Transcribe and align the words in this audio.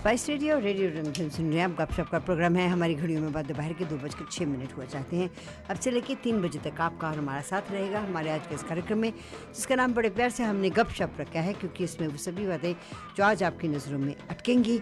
Spice 0.00 0.28
radio 0.28 0.58
radio 0.58 0.88
Rimjhim 0.90 1.28
सुन 1.28 1.48
रहे 1.48 1.58
हैं 1.58 1.64
आप 1.64 1.74
गपशप 1.78 2.08
का 2.12 2.18
प्रोग्राम 2.18 2.54
है। 2.56 2.68
हमारी 2.68 2.94
घड़ियों 2.94 3.20
में 3.22 3.32
बाद 3.32 3.46
दोपहर 3.46 3.72
के 3.72 3.84
दो 3.84 3.96
बजकर 3.96 4.26
छः 4.32 4.46
मिनट 4.46 4.72
हुआ 4.76 4.84
चाहते 4.84 5.16
हैं। 5.16 5.28
अब 5.70 5.76
से 5.76 5.90
लेके 5.90 6.14
तीन 6.14 6.40
बजे 6.42 6.58
तक 6.58 6.80
आपका 6.80 7.08
और 7.08 7.18
हमारा 7.18 7.40
साथ 7.40 7.70
रहेगा। 7.72 8.00
हमारे 8.00 8.30
आज 8.30 8.46
के 8.46 8.54
इस 8.54 8.62
कार्यक्रम 8.62 8.98
में 8.98 9.12
जिसका 9.54 9.74
नाम 9.74 9.94
बड़े 9.94 10.10
प्यार 10.10 10.30
से 10.30 10.44
हमने 10.44 10.70
गपशप 10.70 11.20
रखा 11.20 11.40
है 11.40 11.52
क्योंकि 11.52 11.84
इसमें 11.84 12.08
वो 12.08 12.16
सभी 12.16 12.46
बातें 12.46 12.72
जो 13.16 13.24
आज 13.24 13.42
आपकी 13.42 13.68
नज़रों 13.68 13.98
में 13.98 14.14
अटकेंगी। 14.30 14.80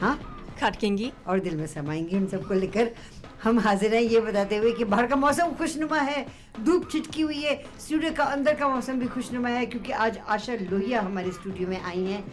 हाँ? 0.00 0.18
खटकेंगी। 0.60 1.12
और 1.26 1.40
दिल 1.40 1.56
में 1.56 1.66
समाएँगी 1.66 2.16
उन 2.16 2.26
सबको 2.26 2.54
लेकर। 2.54 2.90
हम 3.42 3.58
हाजिर 3.58 3.94
हैं 3.94 4.02
ये 4.02 4.20
बताते 4.20 4.56
हुए 4.56 4.72
कि 4.72 4.84
बाहर 4.84 5.06
का 5.06 5.16
मौसम 5.16 5.52
खुशनुमा 5.54 5.98
है। 5.98 6.26
धूप 6.60 6.90
छिटकी 6.90 7.22
हुई 7.22 7.40
है। 7.42 7.62
स्टूडियो 7.80 8.12
का 8.12 8.24
अंदर 8.24 8.54
का 8.54 8.68
मौसम 8.68 8.98
भी 9.00 9.06
खुशनुमा 9.06 9.48
है 9.48 9.66
क्योंकि 9.66 9.92
आज 9.92 10.18
आशा 10.28 10.54
लोहिया 10.62 11.00
हमारे 11.00 11.32
स्टूडियो 11.32 11.68
में 11.68 11.80
आई 11.80 12.04
हैं। 12.04 12.24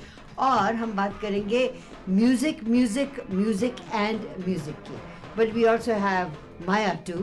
और 0.48 0.74
हम 0.74 0.92
बात 0.96 1.18
करेंगे 1.22 1.62
music 2.08 2.62
music 2.68 3.20
music 3.30 3.80
and 3.94 4.20
music 4.46 4.82
की 4.88 4.96
but 5.38 5.52
we 5.54 5.64
also 5.74 5.94
have 6.06 6.32
Maya 6.68 6.92
too 7.10 7.22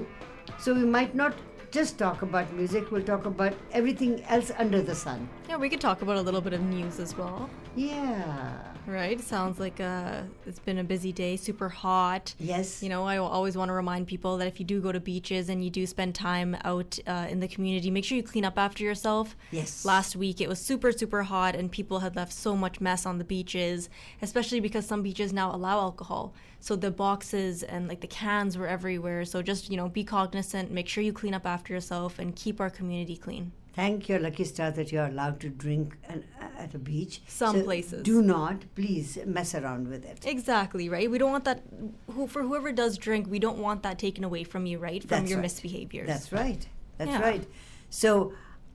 so 0.66 0.74
we 0.74 0.90
might 0.98 1.16
not 1.16 1.46
just 1.76 1.96
talk 2.00 2.22
about 2.26 2.52
music 2.58 2.86
we'll 2.96 3.06
talk 3.08 3.26
about 3.30 3.56
everything 3.80 4.14
else 4.36 4.52
under 4.64 4.80
the 4.90 4.94
sun 5.00 5.26
Yeah, 5.50 5.58
we 5.64 5.70
could 5.74 5.82
talk 5.86 6.04
about 6.06 6.20
a 6.22 6.24
little 6.28 6.44
bit 6.46 6.54
of 6.58 6.62
news 6.68 7.00
as 7.06 7.12
well. 7.18 7.50
yeah 7.76 8.71
Right? 8.87 9.21
Sounds 9.21 9.61
like 9.61 9.81
uh, 9.81 10.23
it's 10.47 10.59
been 10.59 10.79
a 10.79 10.85
busy 10.85 11.13
day, 11.13 11.37
super 11.37 11.69
hot. 11.69 12.35
yes 12.39 12.83
You 12.83 12.89
know, 12.89 13.05
I 13.05 13.19
always 13.19 13.57
want 13.57 13.69
to 13.69 13.73
remind 13.73 14.07
people 14.07 14.37
that 14.39 14.49
if 14.49 14.59
you 14.59 14.67
do 14.67 14.81
go 14.81 14.91
to 14.91 15.01
beaches 15.01 15.49
and 15.49 15.63
you 15.65 15.71
do 15.71 15.87
spend 15.87 16.15
time 16.15 16.57
out 16.65 16.99
uh, 17.07 17.27
in 17.31 17.41
the 17.41 17.49
community, 17.49 17.91
make 17.91 18.05
sure 18.05 18.17
you 18.17 18.23
clean 18.23 18.45
up 18.45 18.59
after 18.59 18.83
yourself. 18.83 19.37
Yes. 19.51 19.85
Last 19.85 20.17
week 20.17 20.41
it 20.41 20.49
was 20.49 20.59
super, 20.59 20.91
super 20.91 21.23
hot 21.23 21.55
and 21.55 21.71
people 21.71 22.01
had 22.01 22.17
left 22.17 22.33
so 22.33 22.57
much 22.57 22.81
mess 22.81 23.07
on 23.07 23.19
the 23.19 23.25
beaches, 23.25 23.89
especially 24.21 24.61
because 24.61 24.85
some 24.85 25.03
beaches 25.03 25.33
now 25.33 25.55
allow 25.55 25.79
alcohol. 25.79 26.35
So 26.59 26.77
the 26.77 26.91
boxes 26.91 27.63
and 27.63 27.89
like 27.89 28.01
the 28.01 28.07
cans 28.07 28.59
were 28.59 28.67
everywhere. 28.67 29.25
So 29.25 29.43
just, 29.43 29.71
you 29.71 29.77
know, 29.77 29.89
be 29.89 30.05
cognizant, 30.05 30.71
make 30.71 30.89
sure 30.89 31.05
you 31.05 31.13
clean 31.13 31.35
up 31.35 31.47
after 31.47 31.73
yourself 31.73 32.19
and 32.19 32.35
keep 32.35 32.61
our 32.61 32.71
community 32.71 33.17
clean. 33.17 33.53
Thank 33.75 34.09
your 34.09 34.19
lucky 34.19 34.45
star 34.45 34.71
that 34.73 34.93
you're 34.93 35.07
allowed 35.07 35.41
to 35.41 35.49
drink 35.49 35.97
an, 36.09 36.25
at 36.59 36.75
a 36.75 36.79
beach. 36.79 37.23
Some 37.27 37.63
places. 37.63 38.03
Do 38.03 38.23
not, 38.23 38.65
please, 38.75 39.19
mess 39.27 39.55
around 39.55 39.89
with 39.89 40.05
it. 40.05 40.25
Exactly, 40.25 40.89
right? 40.89 41.11
We 41.11 41.19
don't 41.19 41.31
want 41.31 41.45
that 41.45 41.63
who 42.11 42.27
for 42.27 42.43
whoever 42.43 42.73
does 42.73 42.99
drink, 42.99 43.27
we 43.29 43.39
don't 43.39 43.59
want 43.59 43.83
that 43.83 43.99
taken 43.99 44.25
away 44.25 44.45
from 44.45 44.67
you, 44.67 44.79
right? 44.79 45.03
From 45.03 45.09
That's 45.21 45.31
your 45.31 45.41
right. 45.41 45.51
misbehaviors. 45.51 46.07
That's 46.07 46.33
right. 46.33 46.67
That's 46.99 47.11
Yeah. 47.11 47.21
right. 47.23 47.47
So, 47.91 48.33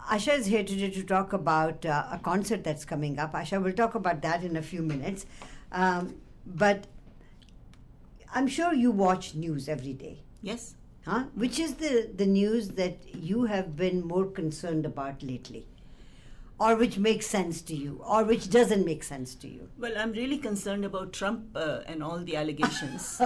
Asha 0.10 0.34
is 0.34 0.46
here 0.46 0.64
today 0.64 0.90
to 0.90 1.04
talk 1.04 1.34
about 1.34 1.86
uh, 1.86 2.06
a 2.12 2.20
concert 2.20 2.64
that's 2.64 2.86
coming 2.86 3.20
up. 3.20 3.34
Asha 3.34 3.62
we'll 3.62 3.74
talk 3.74 3.96
about 3.96 4.22
that 4.22 4.44
in 4.44 4.56
a 4.56 4.62
few 4.62 4.82
minutes. 4.82 5.26
Um, 5.72 6.16
but 6.46 6.88
I'm 8.34 8.48
sure 8.48 8.74
you 8.74 8.92
watch 8.92 9.36
news 9.36 9.68
every 9.68 9.94
day. 9.94 10.20
Yes. 10.42 10.76
Huh? 11.06 11.24
Which 11.36 11.60
is 11.60 11.76
the, 11.76 12.10
the 12.14 12.26
news 12.26 12.70
that 12.72 12.98
you 13.16 13.46
have 13.46 13.76
been 13.76 14.06
more 14.06 14.26
concerned 14.26 14.86
about 14.86 15.24
lately? 15.24 15.66
Or 16.60 16.76
which 16.76 16.98
makes 16.98 17.28
sense 17.28 17.62
to 17.64 17.76
you? 17.76 18.02
Or 18.04 18.24
which 18.24 18.50
doesn't 18.50 18.84
make 18.86 19.04
sense 19.04 19.36
to 19.36 19.48
you? 19.48 19.70
Well, 19.78 19.94
I'm 19.96 20.12
really 20.12 20.38
concerned 20.40 20.86
about 20.86 21.14
Trump 21.14 21.56
uh, 21.56 21.82
and 21.86 22.04
all 22.04 22.18
the 22.18 22.36
allegations 22.36 23.22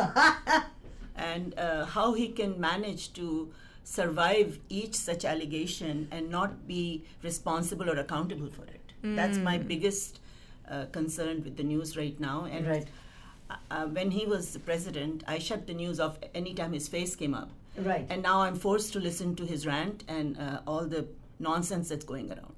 and 1.15 1.57
uh, 1.57 1.85
how 1.85 2.13
he 2.13 2.27
can 2.29 2.59
manage 2.59 3.13
to 3.13 3.51
survive 3.83 4.59
each 4.69 4.95
such 4.95 5.23
allegation 5.25 6.07
and 6.11 6.29
not 6.29 6.67
be 6.67 7.03
responsible 7.23 7.89
or 7.89 7.97
accountable 7.97 8.49
for 8.49 8.63
it. 8.63 8.77
That's 9.03 9.37
my 9.39 9.57
biggest 9.57 10.19
uh, 10.69 10.85
concern 10.91 11.43
with 11.43 11.57
the 11.57 11.63
news 11.63 11.97
right 11.97 12.19
now. 12.19 12.45
And 12.45 12.67
Right. 12.67 12.87
uh, 13.49 13.55
uh, 13.71 13.85
when 13.87 14.11
he 14.11 14.25
was 14.27 14.57
president, 14.65 15.23
I 15.27 15.39
shut 15.39 15.65
the 15.65 15.73
news 15.73 15.99
off 15.99 16.19
anytime 16.35 16.73
his 16.73 16.87
face 16.87 17.15
came 17.15 17.33
up. 17.33 17.49
Right. 17.77 18.05
And 18.09 18.21
now 18.21 18.41
I'm 18.41 18.55
forced 18.55 18.93
to 18.93 18.99
listen 18.99 19.35
to 19.37 19.45
his 19.45 19.65
rant 19.65 20.03
and 20.07 20.37
uh, 20.37 20.59
all 20.67 20.85
the 20.85 21.07
nonsense 21.39 21.89
that's 21.89 22.05
going 22.05 22.29
around. 22.31 22.50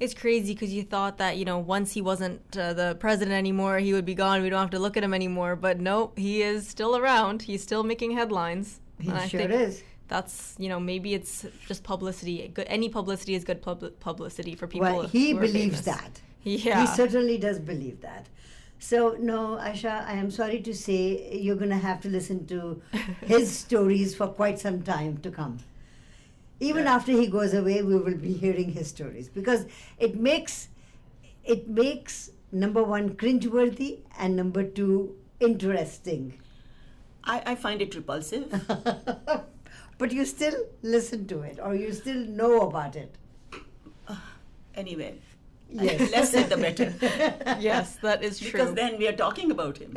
It's 0.00 0.14
crazy 0.14 0.54
because 0.54 0.72
you 0.72 0.82
thought 0.82 1.18
that, 1.18 1.36
you 1.36 1.44
know, 1.44 1.58
once 1.58 1.92
he 1.92 2.00
wasn't 2.00 2.40
uh, 2.56 2.72
the 2.72 2.96
president 2.98 3.36
anymore, 3.36 3.78
he 3.78 3.92
would 3.92 4.04
be 4.04 4.14
gone. 4.14 4.42
We 4.42 4.50
don't 4.50 4.60
have 4.60 4.70
to 4.70 4.78
look 4.78 4.96
at 4.96 5.04
him 5.04 5.14
anymore. 5.14 5.56
But 5.56 5.80
no, 5.80 6.12
he 6.16 6.42
is 6.42 6.68
still 6.68 6.96
around. 6.96 7.42
He's 7.42 7.62
still 7.62 7.84
making 7.84 8.12
headlines. 8.12 8.80
He 9.00 9.08
And 9.08 9.18
I 9.18 9.28
sure 9.28 9.40
think 9.40 9.52
is. 9.52 9.82
That's, 10.08 10.54
you 10.58 10.68
know, 10.68 10.78
maybe 10.78 11.14
it's 11.14 11.46
just 11.66 11.82
publicity. 11.82 12.48
Good, 12.48 12.66
any 12.68 12.88
publicity 12.88 13.34
is 13.34 13.44
good 13.44 13.62
pub- 13.62 13.98
publicity 14.00 14.54
for 14.54 14.66
people. 14.66 14.86
Well, 14.86 15.02
he 15.06 15.32
believes 15.32 15.82
that. 15.82 16.20
Yeah. 16.42 16.80
He 16.82 16.86
certainly 16.94 17.38
does 17.38 17.58
believe 17.58 18.00
that. 18.02 18.26
So, 18.78 19.16
no, 19.18 19.56
Aisha, 19.56 20.06
I 20.06 20.12
am 20.12 20.30
sorry 20.30 20.60
to 20.60 20.74
say 20.74 21.38
you're 21.40 21.56
going 21.56 21.70
to 21.70 21.78
have 21.78 22.02
to 22.02 22.10
listen 22.10 22.46
to 22.48 22.82
his 23.26 23.50
stories 23.50 24.14
for 24.14 24.26
quite 24.26 24.58
some 24.58 24.82
time 24.82 25.18
to 25.18 25.30
come. 25.30 25.60
Even 26.60 26.84
Yeah. 26.84 26.94
after 26.94 27.12
he 27.12 27.26
goes 27.26 27.52
away, 27.54 27.82
we 27.82 27.96
will 27.96 28.16
be 28.16 28.32
hearing 28.32 28.70
his 28.72 28.88
stories 28.88 29.28
because 29.28 29.66
it 29.98 30.16
makes 30.16 30.68
it 31.44 31.68
makes 31.68 32.30
number 32.52 32.82
one 32.82 33.10
cringeworthy 33.16 33.98
and 34.18 34.34
number 34.36 34.62
two 34.64 35.16
interesting. 35.40 36.40
I, 37.24 37.42
I 37.46 37.54
find 37.54 37.82
it 37.82 37.94
repulsive. 37.94 38.48
but 39.98 40.12
you 40.12 40.24
still 40.24 40.54
listen 40.82 41.26
to 41.28 41.40
it 41.42 41.58
or 41.62 41.74
you 41.74 41.92
still 41.92 42.16
know 42.40 42.60
about 42.62 42.96
it. 42.96 43.16
anyway, 44.74 45.14
Yes. 45.70 46.10
less 46.12 46.30
said 46.30 46.48
the 46.50 46.56
better. 46.56 46.94
yes, 47.60 47.96
that 47.96 48.22
is 48.22 48.38
true. 48.38 48.52
Because 48.52 48.74
then 48.74 48.96
we 48.98 49.08
are 49.08 49.12
talking 49.16 49.50
about 49.50 49.78
him. 49.78 49.96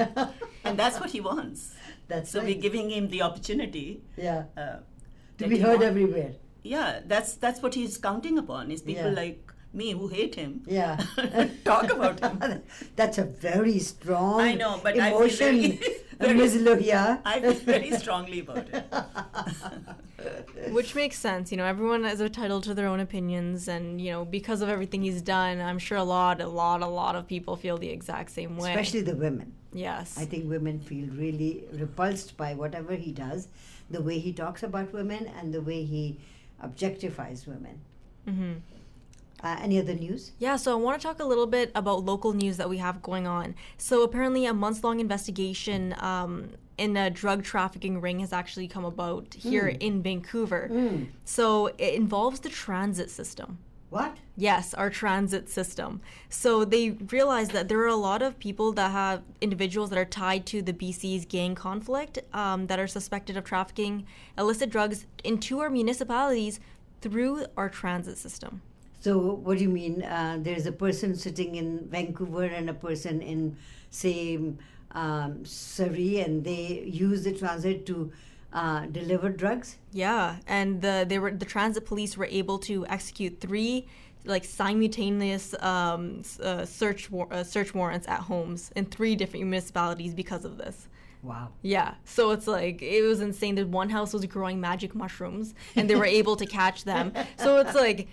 and 0.63 0.77
that's 0.79 0.99
what 0.99 1.11
he 1.11 1.21
wants. 1.21 1.75
That's 2.07 2.31
So 2.31 2.39
right. 2.39 2.47
we're 2.55 2.61
giving 2.61 2.89
him 2.89 3.09
the 3.09 3.21
opportunity. 3.21 4.01
yeah. 4.17 4.45
Uh, 4.57 4.77
To 5.37 5.47
be 5.47 5.57
he 5.57 5.61
heard 5.61 5.81
everywhere. 5.83 6.31
Yeah, 6.67 6.99
that's 7.05 7.35
that's 7.35 7.61
what 7.61 7.73
he's 7.75 7.97
counting 7.97 8.37
upon. 8.37 8.71
Is 8.71 8.81
people 8.81 9.11
Yeah. 9.11 9.21
like 9.23 9.53
me 9.73 9.91
who 9.91 10.07
hate 10.07 10.35
him. 10.35 10.61
Yeah. 10.65 10.97
talk 11.65 11.91
about 11.91 12.19
him. 12.19 12.61
That's 12.95 13.17
a 13.17 13.25
very 13.25 13.79
strong 13.79 14.39
I 14.41 14.53
know, 14.55 14.79
but 14.81 14.97
I 14.97 15.09
feel 15.09 15.17
emotion, 15.19 15.37
very- 15.61 15.79
uh, 16.19 16.25
very- 16.25 16.37
Ms. 16.39 16.55
Lohia. 16.67 17.01
I 17.25 17.41
feel 17.41 17.53
very 17.75 17.91
strongly 17.91 18.39
about 18.39 18.69
it. 18.73 18.85
Which 20.71 20.95
makes 20.95 21.19
sense. 21.19 21.51
You 21.51 21.57
know, 21.57 21.65
everyone 21.65 22.05
is 22.05 22.21
entitled 22.21 22.63
to 22.63 22.73
their 22.73 22.87
own 22.87 22.99
opinions, 22.99 23.67
and 23.67 24.01
you 24.01 24.11
know, 24.11 24.25
because 24.25 24.61
of 24.61 24.69
everything 24.69 25.03
he's 25.03 25.21
done, 25.21 25.59
I'm 25.61 25.79
sure 25.79 25.97
a 25.97 26.03
lot, 26.03 26.41
a 26.41 26.47
lot, 26.47 26.81
a 26.81 26.87
lot 26.87 27.15
of 27.15 27.27
people 27.27 27.55
feel 27.55 27.77
the 27.77 27.89
exact 27.89 28.31
same 28.31 28.57
way. 28.57 28.71
Especially 28.71 29.01
the 29.01 29.15
women. 29.15 29.53
yes. 29.73 30.17
I 30.17 30.25
think 30.25 30.49
women 30.49 30.79
feel 30.79 31.07
really 31.09 31.65
repulsed 31.73 32.35
by 32.37 32.55
whatever 32.55 32.93
he 32.95 33.11
does, 33.11 33.47
the 33.91 34.01
way 34.01 34.17
he 34.19 34.33
talks 34.33 34.63
about 34.63 34.91
women 34.91 35.29
and 35.39 35.53
the 35.53 35.61
way 35.61 35.83
he 35.83 36.19
objectifies 36.63 37.47
women. 37.47 37.79
hmm 38.25 38.53
Uh, 39.43 39.55
any 39.61 39.77
other 39.79 39.93
news? 39.93 40.31
Yeah, 40.39 40.55
so 40.57 40.71
I 40.71 40.75
want 40.81 40.99
to 40.99 41.07
talk 41.07 41.19
a 41.19 41.23
little 41.23 41.45
bit 41.45 41.71
about 41.75 42.03
local 42.03 42.33
news 42.33 42.57
that 42.57 42.69
we 42.69 42.77
have 42.79 43.03
going 43.03 43.27
on. 43.27 43.53
So 43.77 44.01
apparently, 44.01 44.47
a 44.47 44.53
months-long 44.53 44.99
investigation 44.99 45.93
um, 45.99 46.49
in 46.77 46.97
a 46.97 47.11
drug 47.11 47.43
trafficking 47.43 48.01
ring 48.01 48.19
has 48.21 48.33
actually 48.33 48.67
come 48.67 48.83
about 48.83 49.35
here 49.35 49.67
in 49.67 50.01
Vancouver. 50.01 50.63
So 51.23 51.67
it 51.77 51.93
involves 51.93 52.39
the 52.39 52.49
transit 52.49 53.09
system. 53.11 53.59
What? 53.89 54.17
Yes, 54.35 54.73
our 54.73 54.89
transit 54.89 55.49
system. 55.49 56.01
So 56.29 56.65
they 56.65 56.91
realized 56.91 57.51
that 57.51 57.69
there 57.69 57.79
are 57.79 57.87
a 57.87 57.95
lot 57.95 58.21
of 58.21 58.37
people 58.37 58.73
that 58.73 58.91
have 58.91 59.23
individuals 59.39 59.89
that 59.91 59.97
are 59.97 60.05
tied 60.05 60.45
to 60.47 60.61
the 60.61 60.73
BC's 60.73 61.25
gang 61.25 61.55
conflict 61.55 62.19
um, 62.33 62.67
that 62.67 62.79
are 62.79 62.87
suspected 62.87 63.37
of 63.37 63.45
trafficking 63.45 64.05
illicit 64.37 64.69
drugs 64.69 65.05
into 65.23 65.59
our 65.59 65.69
municipalities 65.69 66.59
through 67.01 67.45
our 67.55 67.69
transit 67.69 68.17
system. 68.17 68.61
So, 68.99 69.17
what 69.17 69.57
do 69.57 69.63
you 69.63 69.69
mean? 69.69 70.03
Uh, 70.03 70.37
there's 70.41 70.65
a 70.65 70.71
person 70.71 71.15
sitting 71.15 71.55
in 71.55 71.87
Vancouver 71.87 72.43
and 72.43 72.69
a 72.69 72.73
person 72.73 73.21
in, 73.21 73.55
say, 73.89 74.39
um, 74.91 75.45
Surrey, 75.45 76.19
and 76.19 76.43
they 76.43 76.83
use 76.85 77.23
the 77.23 77.31
transit 77.31 77.85
to 77.85 78.11
uh, 78.57 78.85
deliver 78.87 79.29
drugs? 79.29 79.77
Yeah, 79.91 80.37
and 80.47 80.81
the 80.81 81.05
they 81.07 81.19
were 81.19 81.31
the 81.31 81.45
transit 81.45 81.85
police 81.85 82.17
were 82.17 82.29
able 82.41 82.57
to 82.69 82.85
execute 82.87 83.39
three 83.39 83.87
like 84.25 84.43
simultaneous 84.43 85.53
um, 85.61 86.23
uh, 86.43 86.65
search 86.65 87.09
war- 87.09 87.31
uh, 87.31 87.43
search 87.43 87.73
warrants 87.73 88.07
at 88.07 88.19
homes 88.21 88.71
in 88.75 88.85
three 88.85 89.15
different 89.15 89.45
municipalities 89.45 90.13
because 90.13 90.43
of 90.43 90.57
this. 90.57 90.87
Wow. 91.23 91.49
Yeah, 91.61 91.95
so 92.03 92.31
it's 92.31 92.47
like 92.47 92.81
it 92.81 93.03
was 93.03 93.21
insane. 93.21 93.55
That 93.55 93.67
one 93.67 93.89
house 93.89 94.11
was 94.13 94.25
growing 94.25 94.59
magic 94.59 94.95
mushrooms, 94.95 95.53
and 95.75 95.89
they 95.89 95.95
were 95.95 96.05
able 96.21 96.35
to 96.37 96.45
catch 96.45 96.83
them. 96.83 97.13
So 97.37 97.59
it's 97.59 97.75
like 97.75 98.07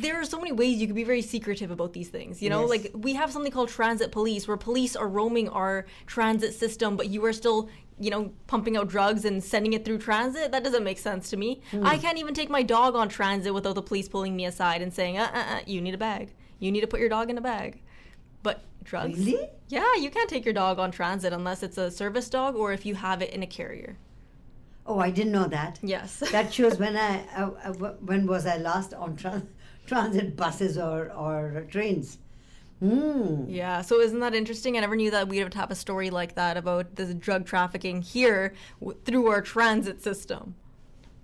there 0.00 0.20
are 0.20 0.24
so 0.24 0.38
many 0.38 0.52
ways 0.52 0.78
you 0.80 0.86
could 0.86 0.96
be 0.96 1.04
very 1.04 1.22
secretive 1.22 1.70
about 1.70 1.92
these 1.92 2.08
things. 2.08 2.42
You 2.42 2.50
know, 2.50 2.60
Yes. 2.62 2.70
like 2.70 2.90
we 2.94 3.14
have 3.14 3.30
something 3.32 3.52
called 3.52 3.68
transit 3.68 4.12
police, 4.12 4.46
where 4.48 4.56
police 4.56 4.94
are 4.96 5.08
roaming 5.08 5.48
our 5.48 5.86
transit 6.06 6.54
system, 6.54 6.96
but 6.96 7.08
you 7.08 7.24
are 7.24 7.32
still, 7.32 7.68
you 7.98 8.10
know, 8.10 8.32
pumping 8.46 8.76
out 8.76 8.88
drugs 8.88 9.24
and 9.24 9.42
sending 9.42 9.72
it 9.72 9.84
through 9.84 9.98
transit. 9.98 10.52
That 10.52 10.62
doesn't 10.64 10.84
make 10.84 10.98
sense 10.98 11.30
to 11.30 11.36
me. 11.36 11.60
I 11.82 11.98
can't 11.98 12.18
even 12.18 12.34
take 12.34 12.50
my 12.50 12.62
dog 12.62 12.94
on 12.94 13.08
transit 13.08 13.52
without 13.54 13.74
the 13.74 13.82
police 13.82 14.08
pulling 14.08 14.34
me 14.36 14.44
aside 14.46 14.82
and 14.82 14.92
saying, 14.92 15.18
uh, 15.18 15.30
uh, 15.34 15.38
uh, 15.56 15.60
"You 15.66 15.80
need 15.80 15.94
a 15.94 15.98
bag. 15.98 16.34
You 16.58 16.70
need 16.72 16.80
to 16.82 16.86
put 16.86 17.00
your 17.00 17.08
dog 17.08 17.30
in 17.30 17.38
a 17.38 17.40
bag." 17.40 17.80
But 18.42 18.62
drugs? 18.84 19.18
Really? 19.18 19.48
Yeah, 19.68 19.94
you 19.96 20.10
can't 20.10 20.30
take 20.30 20.44
your 20.44 20.54
dog 20.54 20.78
on 20.78 20.90
transit 20.90 21.32
unless 21.32 21.62
it's 21.62 21.76
a 21.76 21.90
service 21.90 22.28
dog 22.30 22.54
or 22.56 22.72
if 22.72 22.86
you 22.86 22.94
have 22.94 23.20
it 23.22 23.30
in 23.34 23.42
a 23.42 23.46
carrier. 23.46 23.96
Oh, 24.86 24.98
I 25.00 25.10
didn't 25.10 25.32
know 25.32 25.46
that. 25.48 25.78
Yes. 25.82 26.20
That 26.32 26.50
shows 26.54 26.78
when 26.82 26.96
I 26.96 27.22
uh, 27.36 27.50
uh, 27.64 27.72
when 28.00 28.26
was 28.26 28.46
I 28.46 28.56
last 28.56 28.94
on 28.94 29.16
trans- 29.16 29.44
transit 29.88 30.36
buses 30.36 30.78
or 30.78 31.10
or 31.12 31.64
trains. 31.70 32.18
Hmm. 32.80 33.44
Yeah, 33.48 33.82
so 33.82 33.98
isn't 34.00 34.20
that 34.20 34.34
interesting? 34.36 34.76
I 34.76 34.80
never 34.80 34.94
knew 34.94 35.10
that 35.10 35.26
we 35.26 35.38
would 35.38 35.44
have 35.44 35.52
to 35.52 35.58
have 35.58 35.70
a 35.72 35.74
story 35.74 36.10
like 36.10 36.36
that 36.36 36.56
about 36.56 36.94
the 36.94 37.12
drug 37.12 37.44
trafficking 37.44 38.02
here 38.02 38.54
w- 38.78 38.96
through 39.04 39.26
our 39.26 39.42
transit 39.42 40.00
system. 40.00 40.54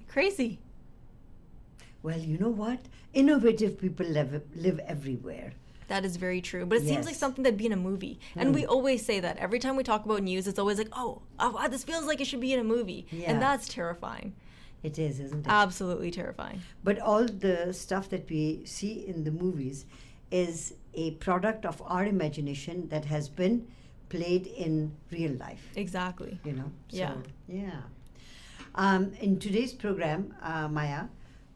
Crazy. 0.08 0.58
Well, 2.02 2.18
you 2.18 2.38
know 2.38 2.48
what? 2.48 2.80
Innovative 3.12 3.78
people 3.80 4.06
live 4.06 4.42
live 4.56 4.80
everywhere. 4.80 5.52
That 5.88 6.04
is 6.04 6.16
very 6.16 6.40
true. 6.40 6.66
But 6.66 6.78
it 6.78 6.86
seems 6.86 7.06
like 7.06 7.14
something 7.14 7.44
that'd 7.44 7.58
be 7.58 7.66
in 7.66 7.72
a 7.72 7.76
movie. 7.76 8.18
And 8.34 8.54
we 8.54 8.64
always 8.66 9.04
say 9.04 9.20
that. 9.20 9.36
Every 9.36 9.58
time 9.58 9.76
we 9.76 9.84
talk 9.84 10.04
about 10.04 10.22
news, 10.22 10.48
it's 10.48 10.58
always 10.58 10.78
like, 10.78 10.88
oh, 10.92 11.22
oh 11.38 11.50
wow, 11.50 11.68
this 11.68 11.84
feels 11.84 12.06
like 12.06 12.20
it 12.22 12.26
should 12.26 12.40
be 12.40 12.52
in 12.54 12.58
a 12.58 12.64
movie. 12.64 13.06
Yeah. 13.12 13.30
And 13.30 13.40
that's 13.40 13.68
terrifying. 13.68 14.34
It 14.84 14.98
is, 14.98 15.18
isn't 15.18 15.46
it? 15.46 15.50
Absolutely 15.50 16.10
terrifying. 16.10 16.60
But 16.84 16.98
all 17.00 17.24
the 17.24 17.72
stuff 17.72 18.10
that 18.10 18.28
we 18.28 18.62
see 18.64 19.06
in 19.06 19.24
the 19.24 19.30
movies 19.30 19.86
is 20.30 20.74
a 20.92 21.12
product 21.12 21.64
of 21.64 21.82
our 21.86 22.04
imagination 22.04 22.88
that 22.90 23.06
has 23.06 23.28
been 23.28 23.66
played 24.10 24.46
in 24.46 24.94
real 25.10 25.32
life. 25.32 25.70
Exactly. 25.74 26.38
You 26.44 26.52
know. 26.52 26.70
Yeah. 26.90 27.14
Yeah. 27.48 27.80
Um, 28.74 29.12
in 29.20 29.38
today's 29.38 29.72
program, 29.72 30.34
uh, 30.42 30.68
Maya, 30.68 31.04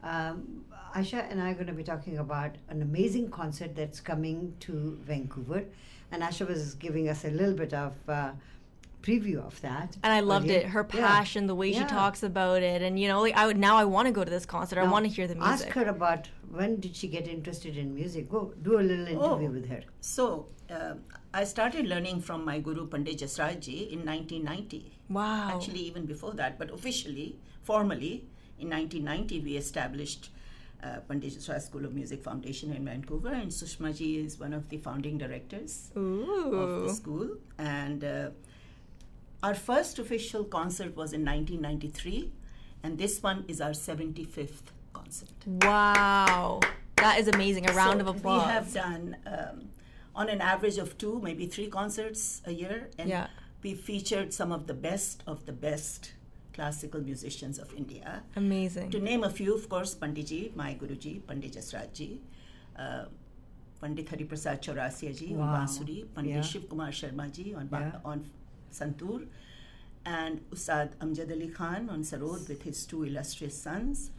um, 0.03 0.65
Asha 0.95 1.29
and 1.29 1.41
I 1.41 1.51
are 1.51 1.53
going 1.53 1.67
to 1.67 1.73
be 1.73 1.83
talking 1.83 2.17
about 2.17 2.55
an 2.69 2.81
amazing 2.81 3.29
concert 3.29 3.75
that's 3.75 3.99
coming 3.99 4.55
to 4.61 4.97
Vancouver, 5.03 5.65
and 6.11 6.23
Asha 6.23 6.47
was 6.47 6.73
giving 6.75 7.09
us 7.09 7.25
a 7.25 7.29
little 7.29 7.53
bit 7.53 7.73
of 7.73 7.93
uh, 8.07 8.31
preview 9.01 9.37
of 9.45 9.59
that. 9.61 9.97
And 10.03 10.11
I 10.13 10.19
loved 10.19 10.49
it. 10.49 10.65
Her 10.67 10.85
Yeah. 10.93 11.01
passion, 11.07 11.47
the 11.47 11.55
way 11.55 11.71
she 11.73 11.83
talks 11.85 12.21
about 12.23 12.61
it, 12.63 12.81
and 12.81 12.99
you 12.99 13.07
know, 13.07 13.21
like 13.21 13.35
I 13.35 13.47
would 13.47 13.57
now 13.57 13.75
I 13.77 13.85
want 13.85 14.07
to 14.07 14.11
go 14.11 14.23
to 14.23 14.29
this 14.29 14.45
concert. 14.45 14.77
I 14.79 14.83
want 14.91 15.05
to 15.05 15.11
hear 15.11 15.27
the 15.27 15.35
music. 15.35 15.67
Ask 15.67 15.67
her 15.69 15.85
about 15.85 16.29
when 16.51 16.79
did 16.79 16.95
she 16.95 17.07
get 17.07 17.27
interested 17.27 17.77
in 17.77 17.93
music. 17.95 18.29
Go 18.29 18.53
do 18.61 18.79
a 18.79 18.83
little 18.91 19.07
interview 19.07 19.49
Oh. 19.49 19.57
with 19.59 19.67
her. 19.69 19.81
So 20.01 20.25
um 20.69 20.99
I 21.33 21.43
started 21.43 21.85
learning 21.93 22.21
from 22.21 22.43
my 22.43 22.59
guru 22.59 22.87
Pandit 22.87 23.19
Jasraj 23.19 23.67
in 23.95 24.03
1990. 24.05 24.91
Wow. 25.09 25.51
Actually, 25.55 25.81
even 25.91 26.05
before 26.05 26.33
that, 26.41 26.57
but 26.57 26.71
officially, 26.71 27.27
formally, 27.63 28.13
in 28.57 28.69
1990, 28.69 29.39
we 29.41 29.55
established 29.57 30.29
uh, 30.83 30.99
Pandit 31.07 31.33
Jasraj 31.35 31.61
School 31.61 31.85
of 31.85 31.93
Music 31.93 32.23
Foundation 32.23 32.71
in 32.73 32.85
Vancouver, 32.85 33.29
and 33.41 33.51
Sushma 33.51 33.95
ji 33.95 34.09
is 34.25 34.39
one 34.39 34.53
of 34.53 34.69
the 34.69 34.77
founding 34.77 35.17
directors 35.17 35.91
of 35.95 36.83
the 36.85 36.93
school. 36.93 37.29
And 37.57 38.03
uh, 38.03 38.29
our 39.43 39.55
first 39.55 39.99
official 39.99 40.43
concert 40.43 40.95
was 40.95 41.13
in 41.13 41.23
1993, 41.25 42.31
and 42.83 42.97
this 42.97 43.21
one 43.23 43.45
is 43.47 43.61
our 43.61 43.71
75th 43.71 44.71
concert. 44.93 45.29
Wow. 45.45 46.59
That 46.97 47.19
is 47.19 47.27
amazing. 47.29 47.69
A 47.69 47.73
round 47.73 48.01
So 48.01 48.07
of 48.07 48.15
applause. 48.17 48.45
We 48.45 48.51
have 48.51 48.73
done 48.73 49.15
um, 49.25 49.69
on 50.15 50.29
an 50.29 50.41
average 50.41 50.77
of 50.77 50.97
two, 50.97 51.19
maybe 51.23 51.45
three 51.47 51.67
concerts 51.67 52.41
a 52.45 52.51
year, 52.51 52.89
and 52.97 53.09
Yeah. 53.09 53.27
we 53.63 53.73
featured 53.75 54.33
some 54.33 54.51
of 54.51 54.67
the 54.67 54.73
best 54.73 55.23
of 55.25 55.45
the 55.45 55.53
best 55.53 56.13
classical 56.53 56.99
musicians 57.01 57.57
of 57.59 57.73
India. 57.73 58.23
amazing. 58.35 58.91
To 58.91 58.99
name 58.99 59.23
a 59.23 59.29
few, 59.29 59.55
of 59.55 59.69
course, 59.69 59.95
Panditji, 59.95 60.53
my 60.55 60.73
Guruji, 60.75 61.25
Pandit 61.25 61.53
Jasraj 61.53 61.93
ji, 61.93 62.21
uh, 62.77 63.05
Pandit 63.79 64.07
Hariprasad 64.07 64.59
Chaurasia 64.61 65.17
ji 65.17 65.33
on 65.33 65.39
Wow. 65.39 65.55
Bansuri, 65.55 66.03
Pandit 66.13 66.33
Yeah. 66.35 66.41
Shiv 66.41 66.67
Kumar 66.67 66.89
Sharma 66.89 67.31
ji 67.31 67.53
on, 67.53 67.67
ba- 67.67 67.79
Yeah. 67.93 68.01
on 68.11 68.25
Santur, 68.71 69.25
and 70.05 70.41
Ustad 70.51 70.95
Amjad 70.99 71.31
Ali 71.31 71.49
Khan 71.49 71.89
on 71.89 72.01
Sarod 72.03 72.47
with 72.47 72.61
his 72.63 72.85
two 72.85 73.03
illustrious 73.03 73.61
sons, 73.61 74.11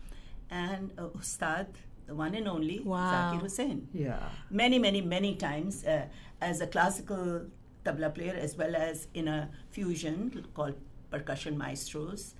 and 0.50 0.90
uh, 0.98 1.08
Ustad, 1.18 1.66
the 2.06 2.14
one 2.14 2.34
and 2.34 2.48
only 2.48 2.80
Wow. 2.80 3.32
Zakir 3.32 3.40
Hussain 3.42 3.88
Yeah. 3.92 4.28
many, 4.50 4.78
many, 4.78 5.00
many 5.00 5.34
times 5.36 5.84
uh, 5.84 6.06
as 6.40 6.60
a 6.60 6.66
classical 6.66 7.46
tabla 7.84 8.14
player 8.14 8.34
as 8.34 8.56
well 8.56 8.74
as 8.76 9.06
in 9.14 9.28
a 9.28 9.48
fusion 9.70 10.46
called 10.54 10.74
Percussion 11.10 11.56
Maestros. 11.56 12.34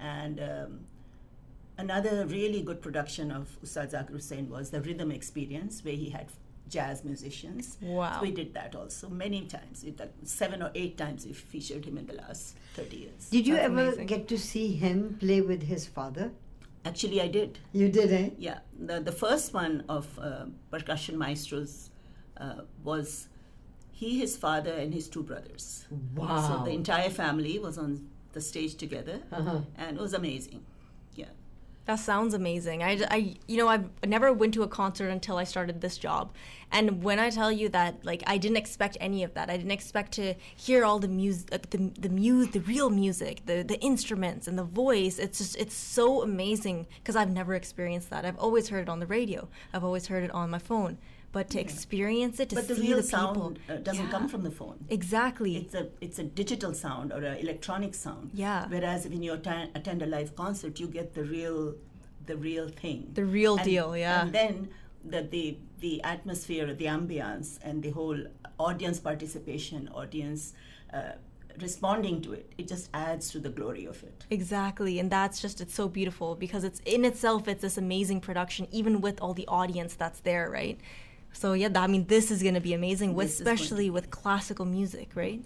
And 0.00 0.40
um, 0.40 0.80
another 1.78 2.24
really 2.26 2.62
good 2.62 2.80
production 2.80 3.30
of 3.30 3.58
Ustad 3.62 3.90
Zakir 3.92 4.12
Hussain 4.12 4.48
was 4.48 4.70
the 4.70 4.80
Rhythm 4.80 5.10
Experience, 5.10 5.84
where 5.84 5.94
he 5.94 6.10
had 6.10 6.28
jazz 6.68 7.04
musicians. 7.04 7.76
Wow. 7.80 8.16
So 8.16 8.22
we 8.22 8.30
did 8.32 8.54
that 8.54 8.74
also 8.74 9.08
many 9.08 9.42
times. 9.46 9.84
We 9.84 9.90
did 9.92 10.10
seven 10.24 10.62
or 10.62 10.70
eight 10.74 10.96
times 10.98 11.24
we 11.26 11.32
featured 11.32 11.84
him 11.84 11.96
in 11.98 12.06
the 12.06 12.14
last 12.14 12.56
30 12.74 12.96
years. 12.96 13.28
Did 13.30 13.46
you 13.46 13.54
That's 13.54 13.66
ever 13.66 13.80
amazing. 13.88 14.06
get 14.06 14.28
to 14.28 14.38
see 14.38 14.74
him 14.74 15.16
play 15.20 15.40
with 15.40 15.62
his 15.62 15.86
father? 15.86 16.32
Actually, 16.84 17.20
I 17.20 17.28
did. 17.28 17.58
You 17.72 17.88
did, 17.88 18.12
eh? 18.12 18.30
Yeah, 18.38 18.58
the, 18.78 19.00
the 19.00 19.12
first 19.12 19.52
one 19.52 19.84
of 19.88 20.06
uh, 20.20 20.46
percussion 20.70 21.18
maestros 21.18 21.90
uh, 22.36 22.60
was 22.84 23.28
he, 23.90 24.18
his 24.20 24.36
father, 24.36 24.72
and 24.72 24.92
his 24.92 25.08
two 25.08 25.22
brothers. 25.22 25.86
Wow. 26.14 26.58
So 26.58 26.64
the 26.64 26.70
entire 26.72 27.10
family 27.10 27.58
was 27.58 27.78
on 27.78 28.08
the 28.32 28.40
stage 28.40 28.74
together, 28.74 29.20
Uh-huh. 29.32 29.60
and 29.76 29.96
it 29.96 30.00
was 30.00 30.12
amazing. 30.14 30.64
That 31.86 32.00
sounds 32.00 32.34
amazing. 32.34 32.82
I, 32.82 33.00
I, 33.08 33.36
you 33.46 33.56
know, 33.58 33.68
I've 33.68 33.88
never 34.04 34.32
went 34.32 34.54
to 34.54 34.64
a 34.64 34.68
concert 34.68 35.08
until 35.08 35.36
I 35.36 35.44
started 35.44 35.80
this 35.80 35.96
job, 35.96 36.32
and 36.72 37.00
when 37.04 37.20
I 37.20 37.30
tell 37.30 37.52
you 37.52 37.68
that, 37.68 38.04
like, 38.04 38.24
I 38.26 38.38
didn't 38.38 38.56
expect 38.56 38.96
any 39.00 39.22
of 39.22 39.34
that. 39.34 39.48
I 39.50 39.56
didn't 39.56 39.70
expect 39.70 40.10
to 40.14 40.34
hear 40.56 40.84
all 40.84 40.98
the 40.98 41.06
music, 41.06 41.52
like, 41.52 41.66
uh, 41.66 41.68
the 41.70 41.92
the 42.00 42.08
music, 42.08 42.52
the 42.54 42.60
real 42.60 42.90
music, 42.90 43.46
the 43.46 43.62
the 43.62 43.78
instruments 43.80 44.48
and 44.48 44.58
the 44.58 44.64
voice. 44.64 45.20
It's 45.20 45.38
just, 45.38 45.56
it's 45.56 45.76
so 45.76 46.22
amazing 46.22 46.88
because 46.98 47.14
I've 47.14 47.30
never 47.30 47.54
experienced 47.54 48.10
that. 48.10 48.24
I've 48.24 48.38
always 48.38 48.68
heard 48.68 48.82
it 48.82 48.88
on 48.88 48.98
the 48.98 49.06
radio. 49.06 49.48
I've 49.72 49.84
always 49.84 50.08
heard 50.08 50.24
it 50.24 50.32
on 50.32 50.50
my 50.50 50.58
phone, 50.58 50.98
but 51.32 51.50
to 51.50 51.60
experience 51.60 52.40
it, 52.40 52.48
to 52.50 52.54
But 52.54 52.68
the 52.68 52.76
see 52.76 52.82
real 52.88 52.96
the 52.96 53.02
people, 53.02 53.18
sound 53.34 53.58
uh, 53.68 53.76
doesn't 53.76 54.04
Yeah. 54.06 54.10
come 54.10 54.28
from 54.28 54.42
the 54.42 54.50
phone. 54.50 54.78
exactly. 54.88 55.56
It's 55.56 55.74
a 55.74 55.88
it's 56.00 56.18
a 56.18 56.24
digital 56.24 56.72
sound 56.74 57.12
or 57.12 57.20
an 57.32 57.36
electronic 57.38 57.94
sound. 57.94 58.30
Yeah. 58.32 58.66
Whereas 58.68 59.06
when 59.08 59.22
you 59.22 59.32
atten- 59.34 59.70
attend 59.74 60.02
a 60.02 60.06
live 60.06 60.34
concert, 60.36 60.80
you 60.80 60.86
get 60.88 61.14
the 61.14 61.24
real 61.24 61.74
the 62.30 62.36
real 62.36 62.68
thing. 62.68 63.00
The 63.14 63.24
real 63.24 63.56
And- 63.56 63.64
deal, 63.64 63.96
yeah. 63.96 64.22
And 64.22 64.32
then 64.32 64.68
the 65.04 65.22
the 65.22 65.58
the 65.80 66.02
atmosphere, 66.02 66.66
the 66.74 66.86
ambience, 66.86 67.48
and 67.62 67.82
the 67.82 67.90
whole 67.90 68.18
audience 68.58 68.98
participation, 68.98 69.88
audience 70.02 70.54
uh, 70.92 71.12
responding 71.60 72.20
to 72.22 72.32
it, 72.32 72.52
it 72.58 72.66
just 72.68 72.88
adds 72.92 73.30
to 73.30 73.38
the 73.40 73.48
glory 73.50 73.84
of 73.86 74.02
it. 74.02 74.24
Exactly, 74.30 74.98
and 75.00 75.10
that's 75.10 75.40
just 75.40 75.60
it's 75.60 75.74
so 75.74 75.88
beautiful 75.88 76.34
because 76.34 76.64
it's 76.64 76.80
in 76.84 77.04
itself 77.04 77.46
it's 77.48 77.62
this 77.62 77.76
amazing 77.78 78.20
production, 78.20 78.66
even 78.72 79.00
with 79.00 79.20
all 79.22 79.34
the 79.34 79.46
audience 79.48 79.94
that's 79.94 80.20
there, 80.20 80.50
right? 80.50 80.78
So 81.36 81.52
yeah, 81.52 81.68
I 81.74 81.86
mean, 81.86 82.06
this 82.06 82.30
is 82.30 82.42
going 82.42 82.54
to 82.54 82.60
be 82.60 82.72
amazing, 82.72 83.14
with, 83.14 83.26
This 83.26 83.34
is 83.34 83.40
going 83.40 83.56
to 83.56 83.62
especially 83.62 83.90
with 83.90 84.10
classical 84.10 84.64
music, 84.64 85.10
right? 85.14 85.44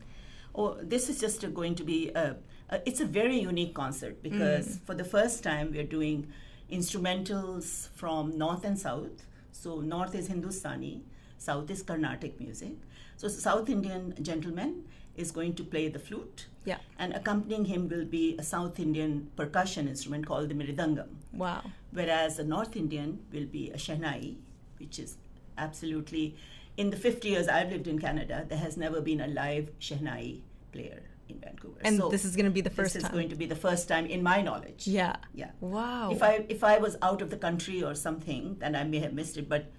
Oh, 0.54 0.78
this 0.80 1.09
is 1.09 1.18
just 1.18 1.52
going 1.52 1.75
to 1.75 1.85
be 1.85 2.11
a, 2.11 2.37
a, 2.68 2.88
it's 2.88 3.00
a 3.00 3.04
very 3.04 3.38
unique 3.38 3.75
concert 3.75 4.18
mm. 4.18 4.23
because 4.23 4.78
for 4.85 4.94
the 4.94 5.04
first 5.04 5.42
time 5.42 5.73
we're 5.73 5.90
doing 5.99 6.28
instrumentals 6.70 7.88
from 7.94 8.38
north 8.38 8.64
and 8.64 8.78
south. 8.78 9.26
So 9.50 9.80
north 9.80 10.14
is 10.14 10.28
Hindustani, 10.28 11.02
south 11.38 11.68
is 11.70 11.82
Carnatic 11.82 12.38
music. 12.38 12.75
So 13.16 13.28
South 13.28 13.68
Indian 13.68 14.14
gentleman 14.23 14.85
is 15.14 15.30
going 15.30 15.54
to 15.56 15.64
play 15.64 15.88
the 15.88 15.99
flute. 15.99 16.47
Yeah. 16.64 16.78
And 16.99 17.12
accompanying 17.12 17.66
him 17.66 17.88
will 17.88 18.06
be 18.06 18.37
a 18.38 18.42
South 18.42 18.78
Indian 18.80 19.28
percussion 19.37 19.88
instrument 19.88 20.26
called 20.26 20.49
the 20.49 20.54
mridangam. 20.54 21.09
Wow. 21.32 21.64
Whereas 21.90 22.37
the 22.37 22.44
North 22.44 22.76
Indian 22.76 23.18
will 23.32 23.44
be 23.44 23.70
a 23.73 23.76
Shehnai, 23.76 24.37
which 24.78 24.99
is 24.99 25.18
absolutely, 25.61 26.37
in 26.76 26.90
the 26.90 26.97
50 26.97 27.29
years 27.29 27.49
I've 27.49 27.71
lived 27.71 27.87
in 27.87 27.99
Canada, 27.99 28.45
there 28.49 28.59
has 28.59 28.76
never 28.76 29.00
been 29.00 29.21
a 29.21 29.29
live 29.29 29.71
Shehnai 29.79 30.40
player 30.73 31.02
in 31.29 31.38
Vancouver. 31.40 31.81
And 31.83 32.00
this 32.11 32.25
is 32.25 32.37
gonna 32.37 32.50
be 32.50 32.61
the 32.61 32.71
first 32.71 32.95
This 32.95 33.02
is 33.02 33.09
time. 33.09 33.12
going 33.12 33.29
to 33.29 33.37
be 33.37 33.47
the 33.47 33.57
first 33.57 33.88
time 33.88 34.07
in 34.07 34.23
my 34.23 34.40
knowledge. 34.43 34.87
Yeah. 34.87 35.17
Yeah. 35.35 35.50
Wow. 35.61 36.11
If 36.11 36.23
I 36.23 36.45
if 36.49 36.64
I 36.64 36.79
was 36.79 36.97
out 37.02 37.23
of 37.23 37.31
the 37.31 37.37
country 37.37 37.83
or 37.83 37.95
something, 37.95 38.57
then 38.59 38.75
I 38.75 38.85
may 38.85 38.99
have 38.99 39.12
missed 39.12 39.37
it, 39.37 39.49
but 39.49 39.71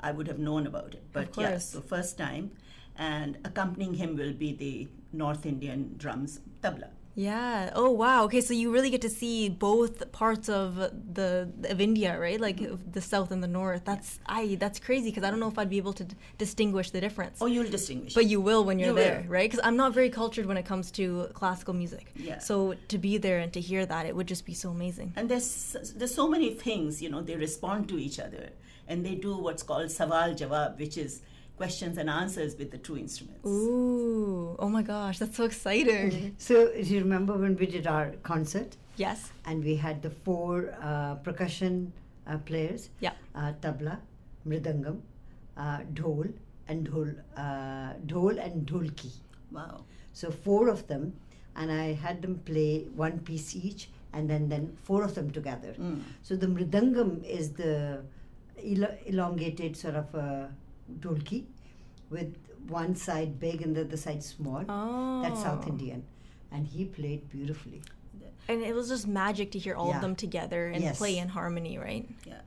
I 0.00 0.12
would 0.12 0.28
have 0.28 0.38
known 0.38 0.66
about 0.66 0.94
it. 0.94 1.04
But 1.12 1.36
yeah, 1.36 1.58
so 1.58 1.80
first 1.80 2.16
time, 2.18 2.52
and 2.96 3.38
accompanying 3.44 3.94
him 3.94 4.16
will 4.16 4.32
be 4.32 4.52
the 4.52 4.88
North 5.12 5.44
Indian 5.44 5.94
drums 5.96 6.40
tabla. 6.62 6.90
Yeah. 7.18 7.70
Oh 7.74 7.90
wow. 8.02 8.18
Okay, 8.26 8.40
so 8.48 8.52
you 8.54 8.68
really 8.72 8.90
get 8.90 9.02
to 9.02 9.10
see 9.22 9.48
both 9.48 9.94
parts 10.12 10.48
of 10.48 10.76
the 11.18 11.30
of 11.72 11.80
India, 11.88 12.10
right? 12.26 12.40
Like 12.40 12.58
Mm-hmm. 12.58 12.92
the 12.96 13.00
south 13.12 13.30
and 13.34 13.40
the 13.46 13.52
north. 13.60 13.82
That's 13.90 14.10
I. 14.40 14.56
That's 14.64 14.78
crazy 14.88 15.08
because 15.10 15.24
I 15.26 15.30
don't 15.30 15.40
know 15.44 15.48
if 15.54 15.58
I'd 15.58 15.72
be 15.76 15.80
able 15.84 15.96
to 16.00 16.04
d- 16.04 16.16
distinguish 16.44 16.88
the 16.96 17.00
difference. 17.06 17.36
Oh, 17.40 17.46
you'll 17.54 17.72
distinguish. 17.78 18.14
But 18.14 18.26
you 18.32 18.40
will 18.48 18.62
when 18.68 18.76
you're 18.78 18.90
You 18.94 19.02
there, 19.04 19.20
will. 19.22 19.30
right? 19.36 19.48
Because 19.50 19.64
I'm 19.68 19.76
not 19.84 19.90
very 20.00 20.10
cultured 20.20 20.46
when 20.50 20.56
it 20.62 20.66
comes 20.72 20.86
to 20.98 21.04
classical 21.40 21.74
music. 21.82 22.04
Yeah. 22.28 22.38
So 22.38 22.56
to 22.92 22.96
be 22.98 23.18
there 23.26 23.38
and 23.44 23.50
to 23.58 23.60
hear 23.70 23.82
that, 23.92 24.02
it 24.06 24.14
would 24.16 24.28
just 24.34 24.44
be 24.52 24.54
so 24.54 24.68
amazing. 24.78 25.08
And 25.16 25.24
there's 25.32 25.76
there's 25.98 26.14
so 26.22 26.26
many 26.28 26.50
things, 26.66 27.02
you 27.02 27.10
know, 27.12 27.20
they 27.28 27.36
respond 27.48 27.80
to 27.92 27.96
each 28.06 28.18
other 28.26 28.44
and 28.90 29.04
they 29.06 29.16
do 29.26 29.32
what's 29.36 29.62
called 29.68 29.86
sawal 29.98 30.30
jawab, 30.40 30.78
which 30.78 30.96
is 31.06 31.12
questions 31.58 31.98
and 31.98 32.08
answers 32.08 32.56
with 32.56 32.70
the 32.70 32.78
two 32.78 32.96
instruments. 32.96 33.46
Ooh, 33.46 34.56
oh 34.58 34.68
my 34.68 34.82
gosh, 34.82 35.18
that's 35.18 35.36
so 35.36 35.44
exciting. 35.44 36.34
So, 36.38 36.72
do 36.72 36.88
you 36.94 37.00
remember 37.00 37.34
when 37.44 37.56
we 37.56 37.66
did 37.66 37.86
our 37.86 38.12
concert 38.22 38.76
yes. 38.96 39.32
and 39.44 39.62
we 39.62 39.74
had 39.76 40.00
the 40.00 40.10
four 40.10 40.74
uh, 40.80 41.16
percussion 41.16 41.92
uh, 42.26 42.38
players? 42.38 42.90
Yeah. 43.00 43.12
Uh, 43.34 43.52
tabla, 43.60 43.98
mridangam, 44.46 45.00
uh, 45.56 45.80
dhol, 45.94 46.32
and 46.68 46.88
dhol, 46.88 47.14
uh, 47.36 47.92
dhol 48.06 48.44
and 48.44 48.66
dholki. 48.66 49.12
Wow. 49.50 49.84
So 50.12 50.30
four 50.30 50.68
of 50.68 50.86
them, 50.86 51.12
and 51.56 51.72
I 51.72 51.92
had 51.92 52.22
them 52.22 52.40
play 52.44 52.86
one 52.94 53.18
piece 53.20 53.56
each, 53.56 53.88
and 54.12 54.30
then 54.30 54.48
then 54.48 54.76
four 54.84 55.02
of 55.02 55.14
them 55.14 55.30
together. 55.30 55.74
Mm. 55.78 56.02
So 56.22 56.36
the 56.36 56.46
mridangam 56.46 57.24
is 57.24 57.52
the 57.52 58.02
elo- 58.62 58.96
elongated 59.06 59.76
sort 59.76 59.96
of 59.96 60.14
uh, 60.14 60.46
dholki, 61.00 61.44
with 62.10 62.36
one 62.68 62.94
side 62.94 63.38
big 63.38 63.62
and 63.62 63.74
the 63.76 63.82
other 63.82 63.96
side 63.96 64.22
small. 64.22 64.64
Oh. 64.68 65.22
That's 65.22 65.42
South 65.42 65.64
Oh. 65.66 65.70
Indian, 65.70 66.04
and 66.52 66.66
he 66.66 66.84
played 66.84 67.28
beautifully. 67.28 67.82
And 68.48 68.62
it 68.62 68.74
was 68.74 68.88
just 68.88 69.06
magic 69.06 69.50
to 69.52 69.58
hear 69.58 69.74
all 69.74 69.90
Yeah. 69.90 69.96
of 69.96 70.00
them 70.02 70.16
together 70.16 70.68
and 70.68 70.82
Yes. 70.82 70.96
play 70.98 71.18
in 71.18 71.28
harmony, 71.28 71.76
right? 71.78 72.08
Yeah. 72.26 72.40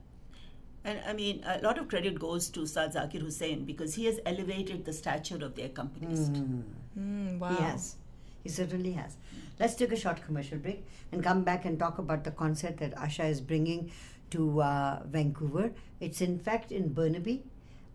And 0.84 0.98
I 1.06 1.12
mean, 1.12 1.44
a 1.44 1.60
lot 1.62 1.78
of 1.78 1.86
credit 1.86 2.18
goes 2.18 2.48
to 2.50 2.66
Saad 2.66 2.92
Zakir 2.94 3.20
Hussain 3.22 3.64
because 3.64 3.94
he 3.94 4.06
has 4.06 4.18
elevated 4.26 4.84
the 4.84 4.92
stature 4.92 5.36
of 5.44 5.54
the 5.54 5.62
accompanist. 5.62 6.32
Mm, 6.32 7.38
wow. 7.38 7.50
He 7.54 7.62
has. 7.62 7.94
He 8.42 8.48
certainly 8.48 8.92
has. 8.94 9.16
Let's 9.60 9.76
take 9.76 9.92
a 9.92 9.96
short 9.96 10.24
commercial 10.24 10.58
break 10.58 10.84
and 11.12 11.22
come 11.22 11.44
back 11.44 11.64
and 11.64 11.78
talk 11.78 11.98
about 11.98 12.24
the 12.24 12.32
concert 12.32 12.78
that 12.78 12.96
Asha 12.96 13.30
is 13.30 13.40
bringing 13.40 13.92
to 14.30 14.60
uh, 14.60 15.02
Vancouver. 15.06 15.70
It's 16.00 16.20
in 16.20 16.36
fact 16.40 16.72
in 16.72 16.92
Burnaby, 16.92 17.44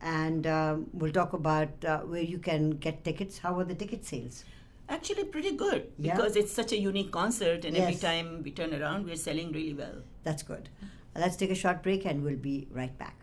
and 0.01 0.47
um, 0.47 0.87
we'll 0.93 1.13
talk 1.13 1.33
about 1.33 1.85
uh, 1.85 1.99
where 2.01 2.23
you 2.23 2.39
can 2.39 2.71
get 2.71 3.05
tickets. 3.05 3.39
How 3.39 3.59
are 3.59 3.65
the 3.65 3.75
ticket 3.75 4.05
sales? 4.05 4.45
Actually, 4.89 5.25
pretty 5.25 5.53
good 5.57 5.83
Yeah. 5.99 6.15
because 6.15 6.37
it's 6.37 6.53
such 6.53 6.73
a 6.73 6.79
unique 6.79 7.11
concert, 7.13 7.65
and 7.65 7.77
every 7.77 7.93
Yes. 7.93 8.01
time 8.01 8.43
we 8.45 8.51
turn 8.51 8.75
around, 8.81 9.07
we're 9.07 9.23
selling 9.27 9.53
really 9.53 9.75
well. 9.75 10.03
That's 10.25 10.43
good. 10.43 10.69
Let's 11.17 11.37
take 11.37 11.51
a 11.51 11.55
short 11.55 11.83
break 11.83 12.05
and 12.13 12.25
we'll 12.25 12.43
be 12.51 12.57
right 12.81 12.97
back. 13.05 13.17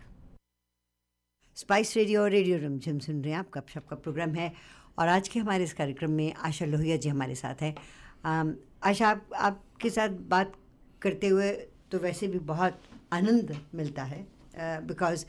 Spice 1.56 1.96
Radio 1.96 2.22
और 2.22 2.30
radio 2.30 2.58
Rimjhim 2.58 2.98
सुन 3.04 3.22
रहे 3.22 3.32
हैं 3.32 3.38
आप 3.38 3.48
गपशप 3.54 3.86
का 3.88 3.96
programme 4.04 4.34
है 4.34 4.52
और 4.98 5.08
आज 5.08 5.28
के 5.28 5.40
हमारे 5.40 5.64
इस 5.64 5.72
कार्यक्रम 5.80 6.10
में 6.20 6.32
आशा 6.48 6.66
लोहिया 6.66 6.96
जी 6.96 7.08
हमारे 7.08 7.34
साथ 7.34 7.62
है 7.62 7.74
um, 7.74 8.52
आशा 8.90 9.08
आप 9.08 9.30
आपके 9.48 9.90
साथ 9.90 10.08
बात 10.34 10.52
करते 11.02 11.28
हुए 11.28 11.50
तो 11.92 11.98
वैसे 11.98 12.28
भी 12.28 12.38
बहुत 12.52 12.80
आनंद 13.12 13.56
मिलता 13.74 14.02
है 14.12 14.26
because 14.86 15.24
you 15.24 15.28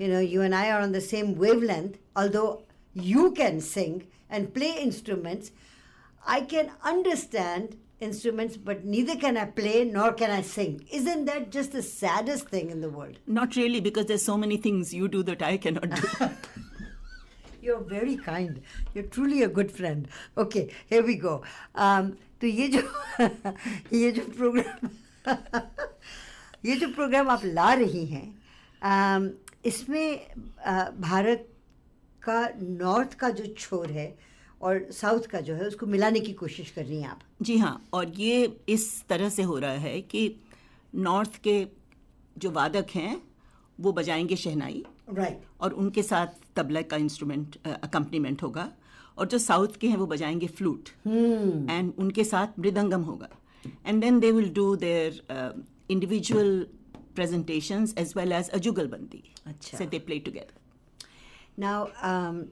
Know 0.00 0.20
you 0.20 0.42
and 0.42 0.54
I 0.54 0.68
are 0.68 0.82
on 0.82 0.92
the 0.92 1.00
same 1.08 1.32
wavelength 1.62 1.98
although 2.38 2.44
you 2.96 3.28
can 3.38 3.60
sing 3.60 4.00
and 4.32 4.52
play 4.52 4.72
instruments 4.86 5.52
I 6.24 6.42
can 6.42 6.70
understand 6.84 7.76
instruments, 8.00 8.56
but 8.56 8.84
neither 8.84 9.16
can 9.16 9.36
I 9.36 9.44
play 9.44 9.84
nor 9.84 10.12
can 10.12 10.30
I 10.30 10.42
sing. 10.42 10.86
Isn't 10.92 11.24
that 11.26 11.50
just 11.50 11.72
the 11.72 11.82
saddest 11.82 12.48
thing 12.48 12.70
in 12.70 12.80
the 12.80 12.88
world? 12.88 13.18
Not 13.26 13.56
really, 13.56 13.80
because 13.80 14.06
there's 14.06 14.24
so 14.24 14.36
many 14.36 14.56
things 14.56 14.92
you 14.92 15.08
do 15.08 15.22
that 15.24 15.42
I 15.42 15.56
cannot 15.56 15.90
do. 15.90 16.28
You're 17.62 17.80
very 17.80 18.16
kind. 18.16 18.60
You're 18.94 19.04
truly 19.04 19.42
a 19.42 19.48
good 19.48 19.70
friend. 19.70 20.08
Okay, 20.36 20.70
here 20.88 21.02
we 21.04 21.16
go. 21.16 21.42
Um, 21.76 22.16
तो 22.40 22.46
ये 22.46 22.68
जो 22.68 22.80
ये 23.92 24.10
जो 24.12 24.22
programme 24.36 24.88
ये 26.64 26.76
जो 26.76 26.88
programme 26.94 27.28
आप 27.30 27.44
ला 27.44 27.72
रही 27.82 28.04
हैं 28.06 28.26
um, 28.82 29.30
इसमें 29.67 30.19
भारत 31.01 31.47
का 32.23 32.47
नॉर्थ 32.61 33.13
का 33.13 33.29
जो 33.29 33.45
छोर 33.57 33.91
है 33.91 34.07
और 34.61 34.85
साउथ 34.91 35.25
का 35.31 35.39
जो 35.41 35.53
है 35.53 35.67
उसको 35.67 35.85
मिलाने 35.85 36.19
की 36.19 36.33
कोशिश 36.33 36.69
कर 36.71 36.85
रही 36.85 37.01
हैं 37.01 37.09
आप। 37.09 37.19
जी 37.41 37.57
हाँ 37.57 37.81
और 37.93 38.09
ये 38.09 38.57
इस 38.69 39.03
तरह 39.09 39.29
से 39.29 39.43
हो 39.43 39.57
रहा 39.59 39.77
है 39.85 40.01
कि 40.01 40.35
नॉर्थ 40.93 41.35
के 41.43 41.65
जो 42.37 42.51
वादक 42.51 42.87
हैं 42.95 43.21
वो 43.79 43.91
बजाएँगे 43.91 44.35
शहनाई। 44.35 44.83
Right 45.09 45.29
right. 45.29 45.61
और 45.61 45.73
उनके 45.73 46.03
साथ 46.03 46.27
तबला 46.55 46.81
का 46.81 46.97
इंस्ट्रूमेंट 46.97 47.57
अकम्पनीमेंट 47.67 48.43
होगा। 48.43 48.71
और 49.17 49.27
जो 49.27 49.37
साउथ 49.37 49.77
के 49.81 49.87
हैं 49.87 49.97
वो 49.97 50.05
बजाएँगे 50.07 50.47
फ्लूट 50.47 50.89
एंड 51.07 51.91
hmm. 51.91 51.99
उनके 51.99 52.23
साथ 52.23 52.59
मृदंगम 52.59 53.01
होगा। 53.01 53.29
And 53.85 54.01
then 54.01 54.19
they 54.19 54.31
will 54.31 54.49
do 54.53 54.75
their 54.75 55.21
individual 55.91 56.67
presentations 57.19 57.93
as 58.05 58.15
well 58.19 58.37
as 58.39 58.53
a 58.59 58.61
jugalbandi. 58.67 59.23
अच्छा। 59.47 59.77
So 59.77 59.89
they 59.95 59.99
play 60.11 60.19
together. 60.29 60.57
Now, 61.65 61.75
um, 62.11 62.45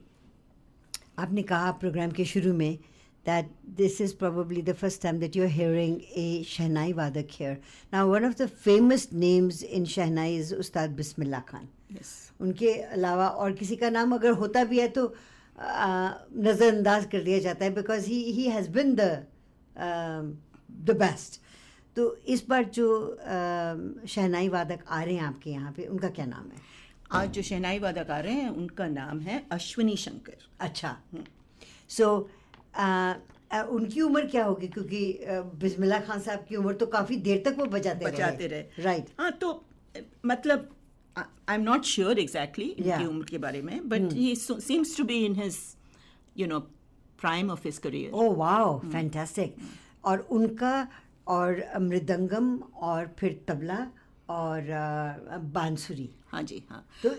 आपने 1.18 1.42
कहा 1.50 1.70
प्रोग्राम 1.80 2.10
के 2.12 2.24
शुरू 2.34 2.52
में 2.54 2.78
that 3.26 3.46
this 3.78 4.00
is 4.00 4.12
probably 4.14 4.60
the 4.66 4.74
first 4.80 5.02
time 5.02 5.18
that 5.20 5.36
you're 5.38 5.54
hearing 5.54 5.94
a 6.24 6.42
Shahnai 6.44 6.92
Vadak 6.98 7.30
here. 7.30 7.58
Now, 7.92 8.06
one 8.08 8.24
of 8.24 8.36
the 8.36 8.46
famous 8.66 9.06
names 9.12 9.62
in 9.62 9.84
Shahnai 9.94 10.28
is 10.42 10.52
Ustad 10.52 10.94
Bismillah 10.96 11.42
Khan. 11.48 11.68
Yes. 11.94 12.12
उनके 12.40 12.72
अलावा 12.98 13.26
और 13.42 13.52
किसी 13.58 13.76
का 13.76 13.90
नाम 13.90 14.14
अगर 14.14 14.32
होता 14.42 14.64
भी 14.70 14.78
है 14.80 14.88
तो 14.96 15.02
नज़रअंदाज 15.58 17.04
कर 17.12 17.22
दिया 17.22 17.38
जाता 17.40 17.64
है 17.64 17.74
because 17.74 18.06
he 18.06 18.22
he 18.38 18.48
has 18.54 18.68
been 18.70 18.94
the 18.94 19.26
the 20.86 20.96
best 21.02 21.40
तो 21.96 22.16
इस 22.28 22.46
बार 22.48 22.64
जो 22.74 22.86
शहनाई 24.08 24.48
वादक 24.48 24.84
आ 24.88 25.02
रहे 25.02 25.14
हैं 25.14 25.22
आपके 25.24 25.50
यहाँ 25.50 25.72
पे 25.76 25.86
उनका 25.86 26.08
क्या 26.10 26.26
नाम 26.26 26.44
है? 26.44 26.60
आज 27.12 27.30
जो 27.32 27.42
शहनाई 27.42 27.78
वादक 27.78 28.10
आ 28.10 28.18
रहे 28.20 28.34
हैं 28.34 28.48
उनका 28.50 28.86
नाम 28.88 29.20
है 29.20 29.42
अश्विनी 29.52 29.96
शंकर। 29.96 30.48
अच्छा। 30.60 30.96
सो 31.88 32.06
उनकी 33.72 34.00
उम्र 34.00 34.26
क्या 34.26 34.44
होगी? 34.44 34.68
क्योंकि 34.68 35.02
बिस्मिल्लाह 35.62 36.00
खान 36.00 36.20
साहब 36.20 36.44
की 36.48 36.56
उम्र 36.56 36.74
तो 36.74 36.86
काफ़ी 36.94 37.16
देर 37.28 37.42
तक 37.44 37.58
वो 37.58 37.66
बजाते 37.76 38.04
बजाते 38.06 38.46
रहे। 38.46 38.82
राइट 38.84 39.10
हाँ 39.20 39.30
तो 39.40 39.52
मतलब 40.26 40.68
I 41.16 41.54
am 41.54 41.62
not 41.62 41.84
sure 41.84 42.18
exactly 42.18 42.68
इनकी 42.68 43.04
उम्र 43.06 43.24
के 43.30 43.38
बारे 43.38 43.62
में 43.62 43.88
but 43.88 44.12
he 44.12 44.34
seems 44.36 44.96
to 44.96 45.04
be 45.04 45.24
in 45.24 45.34
his 45.36 45.58
you 46.36 46.46
know 46.46 46.60
prime 47.20 47.50
of 47.50 47.62
his 47.64 47.78
career 47.78 48.12
oh 48.12 48.32
wow 48.36 48.78
fantastic 48.80 49.56
और 50.04 50.26
उनका 50.30 50.72
और 51.26 51.62
मृदंगम 51.80 52.56
और 52.82 53.14
फिर 53.18 53.40
तबला 53.48 53.86
और 54.30 54.68
बांसुरी। 55.54 56.08
हाँ 56.28 56.42
जी 56.42 56.62
हाँ। 56.70 56.84
तो 57.02 57.14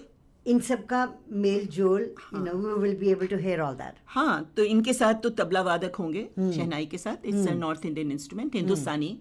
इन 0.46 0.60
सब 0.60 0.86
का 0.86 1.08
मेल 1.44 1.66
जोल 1.68 2.02
you 2.34 2.40
know 2.40 2.54
we 2.54 2.74
will 2.82 2.96
be 2.98 3.10
able 3.12 3.28
to 3.28 3.38
hear 3.38 3.60
all 3.62 3.76
that 3.76 3.96
हाँ 4.08 4.54
तो 4.58 4.64
इनके 4.66 4.94
साथ 4.94 5.22
तो 5.24 5.30
तबला 5.40 5.62
वादक 5.62 5.96
होंगे 5.96 6.28
शहनाई 6.38 6.86
के 6.86 6.98
साथ। 6.98 7.26
It's 7.26 7.48
a 7.48 7.54
north 7.56 7.86
Indian 7.86 8.12
instrument 8.12 8.56
Hindustani. 8.56 9.18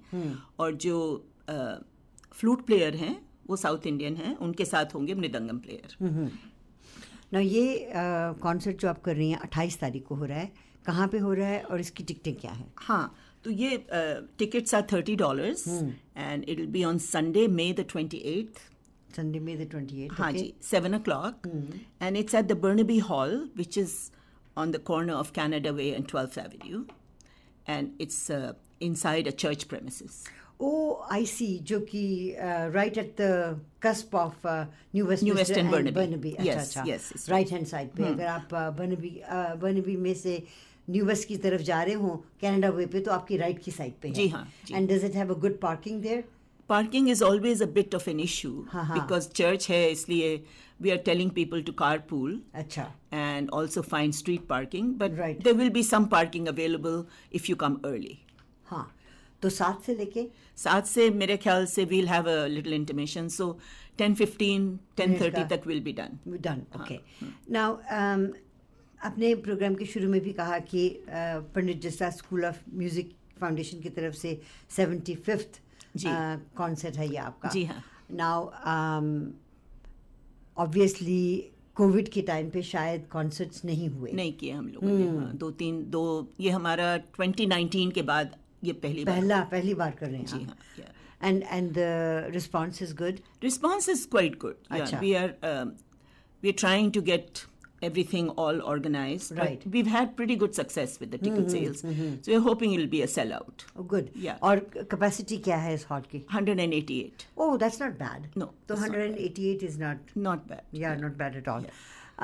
और 0.59 0.75
जो 0.76 0.99
फ्लूट 2.33 2.64
प्लेयर 2.66 2.97
हैं 2.97 3.16
वो 3.49 3.57
साउथ 3.57 3.87
इंडियन 3.87 4.16
हैं 4.16 4.37
उनके 4.38 4.64
साथ 4.64 4.95
होंगे 4.95 5.14
मृदंगम 5.14 5.59
प्लेयर 5.59 6.31
ना 7.33 7.40
ये 7.40 7.93
कॉन्सर्ट 8.43 8.81
जो 8.81 8.88
आप 8.88 9.02
कर 9.02 9.16
रही 9.16 9.31
हैं 9.31 9.38
अट्ठाईस 9.40 9.78
तारीख 9.81 10.05
को 10.07 10.14
हो 10.14 10.25
रहा 10.25 10.38
है। 10.38 10.52
कहाँ 10.87 11.07
पे 11.09 11.19
हो 11.19 11.33
रहा 11.33 11.49
है 11.49 11.62
और 11.62 11.81
इसकी 11.81 12.05
टिकटें 12.05 12.35
क्या 12.35 12.50
है? 12.52 12.66
हाँ 12.78 13.14
तो 13.47 13.50
ये 13.53 13.76
tickets 14.38 14.75
are 14.75 14.83
thirty 14.93 15.15
dollars 15.17 15.67
and 15.69 16.45
it 16.49 16.59
will 16.59 16.67
be 16.76 16.83
on 16.85 16.99
Sunday 16.99 17.47
May 17.59 17.73
the 17.79 17.85
twenty 17.91 18.23
eighth 18.35 18.59
Sunday 19.17 19.38
May 19.41 19.57
the 19.59 19.69
twenty 19.71 20.03
eight 20.05 20.12
हाँ 20.21 20.31
जी 20.33 20.47
seven 20.71 20.97
o'clock 20.99 21.47
and 22.07 22.21
it's 22.23 22.38
at 22.41 22.49
the 22.53 22.57
Burnaby 22.65 22.97
Hall 23.11 23.35
which 23.61 23.79
is 23.83 23.95
on 24.62 24.73
the 24.76 24.81
corner 24.91 25.19
of 25.25 25.31
Canada 25.38 25.73
Way 25.79 25.87
and 25.99 26.09
12th 26.15 26.41
Avenue 26.45 26.81
and 27.76 28.03
it's 28.07 28.19
uh, 28.31 28.53
inside 28.88 29.31
a 29.35 29.37
church 29.45 29.69
premises 29.75 30.19
O 30.61 30.69
I 31.12 31.25
see 31.26 31.47
जो 31.69 31.79
कि 31.88 32.03
right 32.75 32.99
at 32.99 33.17
the 33.21 33.61
cusp 33.83 34.15
of 34.17 34.47
new 34.47 35.07
west 35.07 35.25
New 35.25 35.35
West 35.38 35.57
and 35.62 35.71
Burnaby. 35.73 35.95
Burnaby 35.95 36.31
अच्छा 36.33 36.53
Yes, 36.53 36.62
अच्छा 36.69 36.85
yes, 36.85 37.11
it's 37.17 37.29
right 37.31 37.50
hand 37.53 37.67
side 37.73 37.91
पे 37.97 38.05
अगर 38.12 38.26
आप 38.26 38.55
Burnaby 38.79 39.11
Burnaby 39.65 39.97
में 40.07 40.15
से 40.23 40.43
newest 40.88 41.28
की 41.28 41.37
तरफ़ 41.45 41.62
जा 41.62 41.83
रहे 41.83 41.95
हो 41.97 42.14
कैनेडा 42.40 42.69
वे 42.71 42.87
पे 42.87 43.00
तो 43.00 43.11
आपकी 43.12 43.37
राइट 43.37 43.62
की 43.64 43.71
साइड 43.73 43.95
पे 44.02 44.09
and 44.73 44.90
does 44.90 45.05
it 45.05 45.14
have 45.16 45.35
good 45.40 45.59
parking 45.61 46.00
there 46.02 46.25
parking 46.71 47.09
is 47.09 47.23
always 47.25 47.62
a 47.62 47.66
bit 47.73 47.95
of 47.95 48.09
an 48.11 48.21
issue 48.21 48.50
because 48.75 49.28
church 49.31 49.69
है 49.71 49.90
इसलिए 49.90 50.35
we 50.83 50.90
are 50.90 50.97
telling 51.05 51.31
people 51.31 51.62
to 51.62 51.73
car 51.75 51.99
pool 52.11 52.40
अच्छा। 52.55 52.93
And 53.12 53.50
also 53.50 53.83
fine 53.85 54.12
street 54.12 54.47
parking 54.49 54.95
but 54.99 55.19
right 55.19 55.43
there 55.45 55.55
will 55.55 55.71
be 55.71 55.83
some 55.85 56.05
parking 56.14 56.49
available 56.49 57.05
if 57.35 57.50
you 57.50 57.57
come 57.57 57.81
early 57.85 58.19
हाँ 58.66 58.90
तो 59.43 59.49
सात 59.50 59.83
से 59.85 59.95
लेके 59.95 60.26
सात 60.59 60.87
से 60.87 61.09
मेरे 61.12 61.37
ख्याल 61.37 61.66
से 61.66 61.85
we'll 61.87 62.09
have 62.09 62.28
a 62.31 62.47
little 62.49 62.75
intimation 62.75 63.28
so 63.28 63.59
ten 63.99 64.14
fifteen 64.14 64.69
ten 64.97 65.14
thirty 65.21 65.45
तक 65.50 65.66
will 65.66 65.81
be 65.83 65.93
done 65.93 66.19
done 66.26 66.62
okay 66.76 66.99
now 67.52 67.76
अपने 69.05 69.35
प्रोग्राम 69.47 69.75
के 69.75 69.85
शुरू 69.87 70.09
में 70.11 70.21
भी 70.21 70.33
कहा 70.33 70.59
कि 70.71 70.88
पंडित 71.09 71.81
जस्ता 71.83 72.11
स्कूल 72.11 72.45
ऑफ़ 72.45 72.61
म्यूज़िक 72.75 73.15
फाउंडेशन 73.41 73.81
की 73.81 73.88
तरफ़ 73.91 74.15
से 74.17 74.38
सेवेंटी 74.76 75.15
फिफ्थ 75.26 75.61
कॉन्सर्ट 76.57 76.97
है 76.97 77.09
ये 77.11 77.17
आपका 77.17 77.49
जी 77.49 77.65
हाँ। 77.65 77.83
नाउ 78.12 78.47
ऑब्वियसली 80.57 81.53
कोविड 81.76 82.09
के 82.09 82.23
टाइम 82.23 82.49
पे 82.50 82.62
शायद 82.62 83.07
कॉन्सर्ट्स 83.12 83.65
नहीं 83.65 83.88
हुए 83.88 84.12
नहीं 84.12 84.33
किए 84.33 84.53
हम 84.53 84.69
लोगों 84.69 84.88
ने 84.88 85.07
हाँ, 85.07 85.33
दो 85.35 85.50
तीन 85.53 85.85
दो 85.91 86.05
ये 86.41 86.50
हमारा 86.50 86.97
2019 87.21 87.93
के 87.95 88.03
बाद 88.03 88.37
ये 88.65 88.73
पहली 88.85 89.05
बार 89.05 89.17
पहला 89.17 89.41
पहली 89.50 89.75
बार 89.75 89.91
कर 90.00 90.07
रहे 90.07 90.19
हैं 90.19 90.26
जी 90.26 90.45
हाँ. 90.45 90.57
And 91.23 91.43
and 91.43 91.73
the 91.73 92.31
response 92.35 92.83
is 92.83 92.95
good 92.95 93.19
quite 94.11 94.38
good. 94.38 94.57
Yeah, 94.71 94.79
Acha. 94.79 95.00
we 95.00 95.17
are 95.17 95.35
um, 95.43 95.76
we're 96.43 96.61
trying 96.62 96.91
to 96.93 97.03
get 97.03 97.45
everything 97.88 98.27
all 98.41 98.60
organized. 98.72 99.31
but 99.36 99.39
Right. 99.43 99.63
we've 99.75 99.88
had 99.91 100.12
pretty 100.17 100.36
good 100.41 100.58
success 100.58 100.91
with 101.03 101.12
the 101.13 101.20
ticket 101.22 101.48
sales, 101.53 101.79
so 101.86 102.31
we're 102.34 102.41
hoping 102.48 102.74
it'll 102.75 102.91
be 102.91 103.00
a 103.05 103.08
sellout. 103.13 103.63
Good 103.93 104.10
Yeah. 104.25 104.38
और 104.50 104.60
capacity 104.91 105.38
क्या 105.48 105.58
है 105.63 105.74
इस 105.75 105.86
hall 105.91 106.01
की 106.12 106.20
188, 106.34 107.25
oh 107.38 107.55
that's 107.63 107.81
not 107.81 107.98
bad 108.03 108.27
No, 108.41 108.50
तो 108.67 108.75
it's 108.75 108.84
not 108.84 108.98
188 108.98 109.63
is 109.70 109.79
not 109.81 110.13
not 110.27 110.46
bad. 110.51 110.62
Yeah 110.81 110.96
not 111.01 111.17
bad 111.24 111.36
at 111.38 111.48
all 111.55 111.65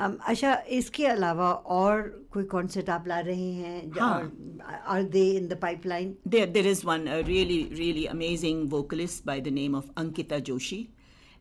अच्छा 0.00 0.52
इसके 0.78 1.06
अलावा 1.06 1.50
और 1.76 2.02
कोई 2.32 2.44
कॉन्सर्ट 2.52 2.90
आप 2.96 3.06
ला 3.08 3.18
रहे 3.28 3.50
हैं 3.52 3.90
हाँ. 3.98 4.82
Are 4.94 5.02
they 5.16 5.24
in 5.36 5.48
the 5.48 5.58
pipeline 5.62 6.14
There, 6.34 6.46
there 6.58 6.70
is 6.72 6.84
one 6.90 7.08
a 7.16 7.18
really, 7.30 7.58
really 7.80 8.06
amazing 8.12 8.60
vocalist 8.76 9.24
by 9.32 9.36
the 9.48 9.54
name 9.58 9.74
of 9.80 9.90
Ankita 10.04 10.40
Joshi. 10.50 10.78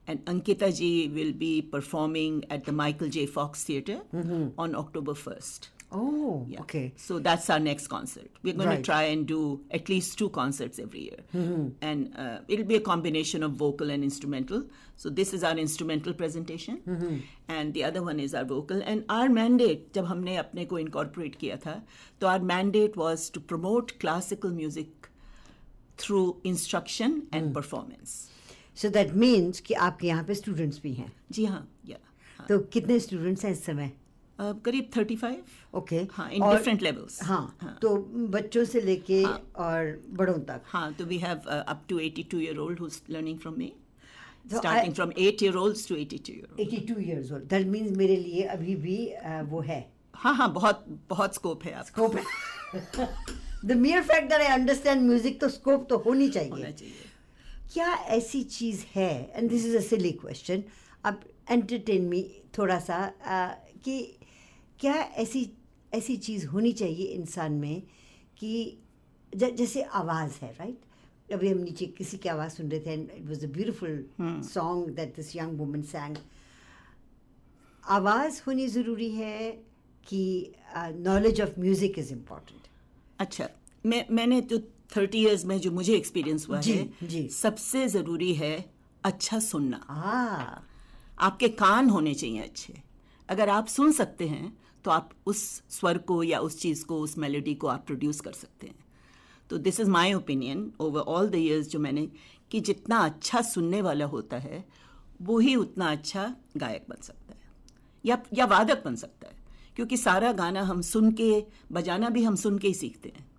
And 0.09 0.23
Ankita 0.25 0.73
ji 0.75 0.91
will 1.09 1.33
be 1.33 1.61
performing 1.61 2.43
at 2.49 2.63
the 2.65 2.71
Michael 2.71 3.09
J. 3.09 3.25
Fox 3.25 3.63
Theatre 3.65 4.01
on 4.57 4.75
October 4.83 5.13
1st. 5.13 5.67
Oh 5.97 6.47
Yeah. 6.51 6.59
Okay 6.61 6.79
So 7.01 7.17
that's 7.25 7.45
our 7.55 7.59
next 7.65 7.87
concert. 7.91 8.29
We're 8.43 8.53
going 8.61 8.69
Right. 8.69 8.79
to 8.83 8.87
try 8.87 9.03
and 9.11 9.25
do 9.31 9.37
at 9.77 9.89
least 9.91 10.17
two 10.21 10.27
concerts 10.37 10.79
every 10.85 11.03
year. 11.03 11.19
And 11.89 12.17
uh, 12.23 12.39
it'll 12.55 12.65
be 12.71 12.75
a 12.79 12.81
combination 12.87 13.45
of 13.47 13.53
vocal 13.61 13.93
and 13.95 14.03
instrumental. 14.07 14.65
So 15.03 15.09
this 15.19 15.31
is 15.37 15.45
our 15.49 15.57
instrumental 15.63 16.13
presentation. 16.23 16.81
And 17.57 17.73
the 17.79 17.85
other 17.89 18.03
one 18.09 18.19
is 18.19 18.35
our 18.41 18.43
vocal. 18.51 18.81
And 18.93 19.05
our 19.17 19.29
mandate, 19.39 19.85
जब 19.99 20.05
हमने 20.13 20.35
अपने 20.43 20.65
को 20.73 20.79
incorporate 20.85 21.35
किया 21.45 21.57
था, 21.67 21.81
तो 22.21 22.27
our 22.33 22.39
mandate 22.53 22.97
was 23.03 23.29
to 23.37 23.45
promote 23.53 23.97
classical 24.05 24.51
music 24.61 25.09
through 25.97 26.25
instruction 26.43 27.21
and 27.31 27.53
performance. 27.53 28.17
So 28.76 28.88
that 28.88 29.12
means 29.14 29.60
कि 29.60 29.74
आपके 29.74 30.06
यहाँ 30.06 30.24
पे 30.24 30.34
स्टूडेंट्स 30.34 30.80
भी 30.82 30.92
हैं। 30.94 31.12
जी 31.32 31.44
हाँ, 31.44 31.68
yeah. 31.86 32.48
तो 32.48 32.58
कितने 32.58 32.98
स्टूडेंट्स 33.00 33.44
हैं 33.44 33.52
इस 33.52 33.64
समय? 33.64 33.92
Uh, 34.40 34.54
करीब 34.64 34.90
35. 34.90 35.34
ओके 35.74 35.96
हाँ, 36.12 36.30
in 36.30 36.42
different 36.42 36.82
levels. 36.82 37.22
हाँ 37.22 37.78
तो 37.82 37.96
बच्चों 38.28 38.64
से 38.64 38.80
लेके 38.80 39.24
और 39.24 40.02
बड़ों 40.10 40.38
तक। 40.38 40.62
हाँ, 40.64 40.92
तो 40.92 41.04
we 41.04 41.18
have 41.18 41.46
uh, 41.46 41.62
up 41.74 41.86
to 41.92 42.00
82 42.00 42.40
year 42.40 42.58
old 42.58 42.78
who's 42.78 42.98
learning 43.08 43.38
from 43.38 43.58
me. 43.58 43.68
So 44.50 44.58
starting 44.58 44.90
I- 44.90 44.94
from 44.94 45.12
8 45.16 45.42
year 45.42 45.56
olds 45.56 45.84
to 45.86 45.96
82 45.96 46.32
year 46.32 46.46
olds. 46.50 46.60
82 46.60 46.98
years 46.98 47.32
old 47.32 47.44
that 47.44 47.66
means 47.66 47.96
मेरे 47.96 48.16
लिए 48.16 48.42
अभी 48.56 48.76
भी 48.76 48.96
uh, 49.26 49.42
वो 49.50 49.60
है। 49.60 49.80
हाँ 50.14 50.34
हाँ 50.34 50.52
बहुत 50.52 50.84
बहुत 51.10 51.34
स्कोप 51.34 51.64
है 51.64 51.82
scope 51.84 52.16
the 53.64 53.72
mere 53.72 54.02
fact 54.02 54.28
that 54.28 54.40
I 54.40 54.46
understand 54.46 55.02
music 55.02 55.40
तो 55.40 55.48
स्कोप 55.48 55.86
तो 55.90 55.98
होनी 55.98 56.26
होना 56.26 56.32
चाहिए 56.32 56.72
चाहिए। 56.72 56.94
क्या 57.72 57.92
ऐसी 58.10 58.42
चीज़ 58.44 58.84
है? 58.94 59.32
And 59.34 59.48
this 59.50 59.66
is 59.66 59.76
a 59.76 59.80
silly 59.80 60.12
question 60.12 60.62
अब 61.04 61.20
एंटरटेन 61.50 62.04
मी 62.08 62.22
थोड़ा 62.58 62.78
सा 62.80 62.98
uh, 63.08 63.80
कि 63.84 63.98
क्या 64.80 64.94
ऐसी 64.94 65.50
ऐसी 65.92 66.16
चीज़ 66.16 66.46
होनी 66.46 66.72
चाहिए 66.72 67.06
इंसान 67.06 67.52
में 67.52 67.82
कि 68.38 68.78
ज, 69.32 69.44
जैसे 69.44 69.82
आवाज़ 69.82 70.38
है 70.42 70.52
राइट 70.52 71.32
अभी 71.32 71.48
हम 71.48 71.58
नीचे 71.58 71.86
किसी 71.98 72.16
की 72.16 72.28
आवाज़ 72.28 72.52
सुन 72.52 72.70
रहे 72.70 72.80
थे 72.80 72.92
and 72.92 73.10
it 73.10 73.26
was 73.28 73.44
a 73.44 73.48
beautiful 73.48 74.04
song 74.44 74.88
that 74.96 75.14
this 75.16 75.34
young 75.36 75.58
woman 75.58 75.82
sang 75.92 76.16
आवाज़ 77.84 78.42
होनी 78.46 78.66
ज़रूरी 78.68 79.10
है 79.10 79.50
कि 80.08 80.22
knowledge 80.76 81.40
of 81.40 81.58
music 81.60 81.98
is 81.98 82.12
important 82.12 82.68
अच्छा 83.18 83.48
मैं 83.86 84.04
मैंने 84.10 84.40
तो 84.40 84.58
30 84.92 85.14
इयर्स 85.14 85.44
में 85.44 85.58
जो 85.60 85.70
मुझे 85.70 85.94
एक्सपीरियंस 85.94 86.48
हुआ 86.48 86.60
जी, 86.60 86.72
है 86.72 87.08
जी। 87.08 87.28
सबसे 87.28 87.88
ज़रूरी 87.88 88.34
है 88.34 88.74
अच्छा 89.04 89.38
सुनना। 89.38 89.76
आ 89.76 90.60
आपके 91.18 91.48
कान 91.48 91.90
होने 91.90 92.14
चाहिए 92.14 92.40
अच्छे। 92.40 92.82
अगर 93.28 93.48
आप 93.48 93.66
सुन 93.66 93.92
सकते 93.92 94.28
हैं 94.28 94.58
तो 94.84 94.90
आप 94.90 95.10
उस 95.26 95.62
स्वर 95.70 95.98
को 95.98 96.22
या 96.22 96.40
उस 96.40 96.60
चीज़ 96.60 96.84
को 96.84 97.00
उस 97.00 97.18
मेलोडी 97.18 97.54
को 97.54 97.66
आप 97.66 97.86
प्रोड्यूस 97.86 98.20
कर 98.20 98.32
सकते 98.32 98.66
हैं। 98.66 98.74
तो 99.50 99.58
this 99.58 99.80
is 99.80 99.88
my 99.88 100.12
opinion 100.12 100.72
over 100.80 101.00
all 101.00 101.28
the 101.28 101.34
years 101.34 101.68
जो 101.68 101.78
मैंने 101.78 102.08
कि 102.50 102.60
जितना 102.60 102.98
अच्छा 102.98 103.40
सुनने 103.40 103.82
वाला 103.82 104.04
होता 104.04 104.38
है 104.38 104.64
वो 105.22 105.38
ही 105.38 105.56
उतना 105.56 105.90
अच्छा 105.92 106.36
गायक 106.56 106.86
बन 106.88 107.02
सकता 107.02 107.34
है। 107.34 107.40
या 108.04 108.22
या 108.34 108.44
वादक 108.44 108.84
बन 108.84 108.96
सकता 108.96 109.28
है। 109.28 109.36
क्योंकि 109.76 109.96
सारा 109.96 110.32
गाना 110.32 110.62
हम 110.62 110.82
सुन 110.82 111.12
के 111.12 111.44
बजाना 111.72 112.08
भी 112.08 112.24
हम 112.24 112.36
सुन 112.36 112.58
के 112.58 112.68
ही 112.68 112.74
सीखते 112.74 113.08
हैं। 113.08 113.31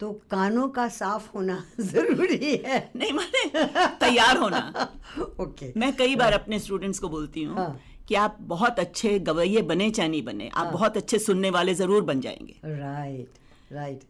तो 0.00 0.12
कानों 0.30 0.68
का 0.68 0.86
साफ़ 0.88 1.28
होना 1.34 1.62
ज़रूरी 1.80 2.56
है। 2.64 2.90
नहीं 2.96 3.12
माने 3.12 3.64
तैयार 4.00 4.36
होना। 4.36 4.58
ओके। 5.18 5.44
okay. 5.44 5.76
मैं 5.76 5.92
कई 5.96 6.16
बार 6.16 6.32
अपने 6.32 6.58
स्टूडेंट्स 6.58 6.98
को 6.98 7.08
बोलती 7.08 7.42
हूँ 7.42 7.56
हाँ। 7.56 7.80
कि 8.08 8.14
आप 8.14 8.36
बहुत 8.40 8.78
अच्छे 8.78 9.18
गवैये 9.18 9.62
बने 9.62 9.90
चाहे 9.90 10.08
नहीं 10.08 10.22
बने 10.24 10.48
आप 10.54 10.72
बहुत 10.72 10.96
अच्छे 10.96 11.18
सुनने 11.18 11.50
वाले 11.50 11.74
ज़रूर 11.74 12.02
बन 12.02 12.20
जाएँगे। 12.20 12.54
Right 12.64 13.72
right 13.72 14.00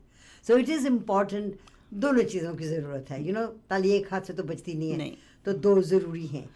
so 0.46 0.56
it 0.58 0.68
is 0.68 0.86
important 0.86 1.58
दोनों 1.94 2.22
चीज़ों 2.22 2.54
की 2.54 2.64
ज़रूरत 2.64 3.10
है। 3.10 3.26
यू 3.26 3.32
नो 3.34 3.46
ताली 3.70 3.90
एक 3.92 4.12
हाथ 4.12 4.20
से 4.20 4.32
तो 4.32 4.42
बचती 4.42 4.74
नहीं 4.74 4.90
है 4.90 4.96
नहीं। 4.96 5.12
तो 5.44 5.52
दो 5.52 5.80
ज़रूरी 5.82 6.26
हैं। 6.26 6.48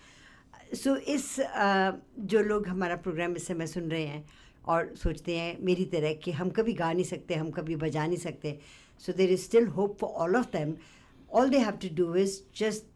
सो 0.74 0.90
so, 0.90 0.96
इस 0.96 1.40
अ, 1.40 1.92
जो 2.18 2.42
लोग 2.42 2.68
हमारा 2.68 2.96
प्रोग्राम 2.96 3.36
इस 3.36 3.46
समय 3.46 3.66
सुन 3.66 3.90
रहे 3.90 4.04
हैं 4.06 4.24
और 4.64 4.94
सोचते 5.02 5.36
हैं 5.36 5.56
मेरी 5.60 5.84
तरह 5.84 6.12
कि 6.14 6.32
हम 6.32 6.50
कभी 6.50 6.72
गा 6.72 6.92
नहीं 6.92 7.04
सकते 7.04 7.34
हम 7.34 7.50
कभी 7.50 7.76
बजा 7.76 8.06
नहीं 8.06 8.18
सकते 8.18 8.58
so 9.06 9.12
there 9.12 9.30
is 9.32 9.42
still 9.42 9.66
hope 9.76 9.96
for 10.00 10.10
all 10.24 10.36
of 10.36 10.46
them 10.56 10.74
all 11.32 11.50
they 11.50 11.58
have 11.58 11.78
to 11.82 11.88
do 11.96 12.14
is 12.14 12.40
just 12.56 12.90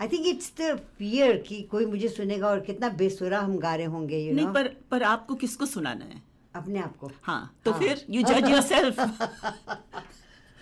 I 0.00 0.08
think 0.08 0.26
it's 0.26 0.52
the 0.60 0.74
fear 0.98 1.36
कि 1.48 1.60
कोई 1.62 1.86
मुझे 1.86 2.08
सुनेगा 2.08 2.48
और 2.48 2.60
कितना 2.60 2.88
बेसुरा 2.98 3.40
हम 3.40 3.56
गा 3.58 3.74
रहे 3.74 3.86
होंगे 3.86 4.18
यू 4.18 4.34
नहीं 4.34 4.46
नो 4.46 4.52
पर 4.52 4.68
पर 4.90 5.02
आपको 5.02 5.34
किसको 5.34 5.66
सुनाना 5.66 6.04
है? 6.04 6.22
अपने 6.54 6.78
आप 6.80 6.96
को। 6.96 7.10
हाँ 7.22 7.60
तो 7.64 7.70
हाँ। 7.70 7.80
फिर 7.80 8.04
यू 8.10 8.22
जज 8.22 8.48
योर 8.50 8.60
सेल्फ 8.60 9.00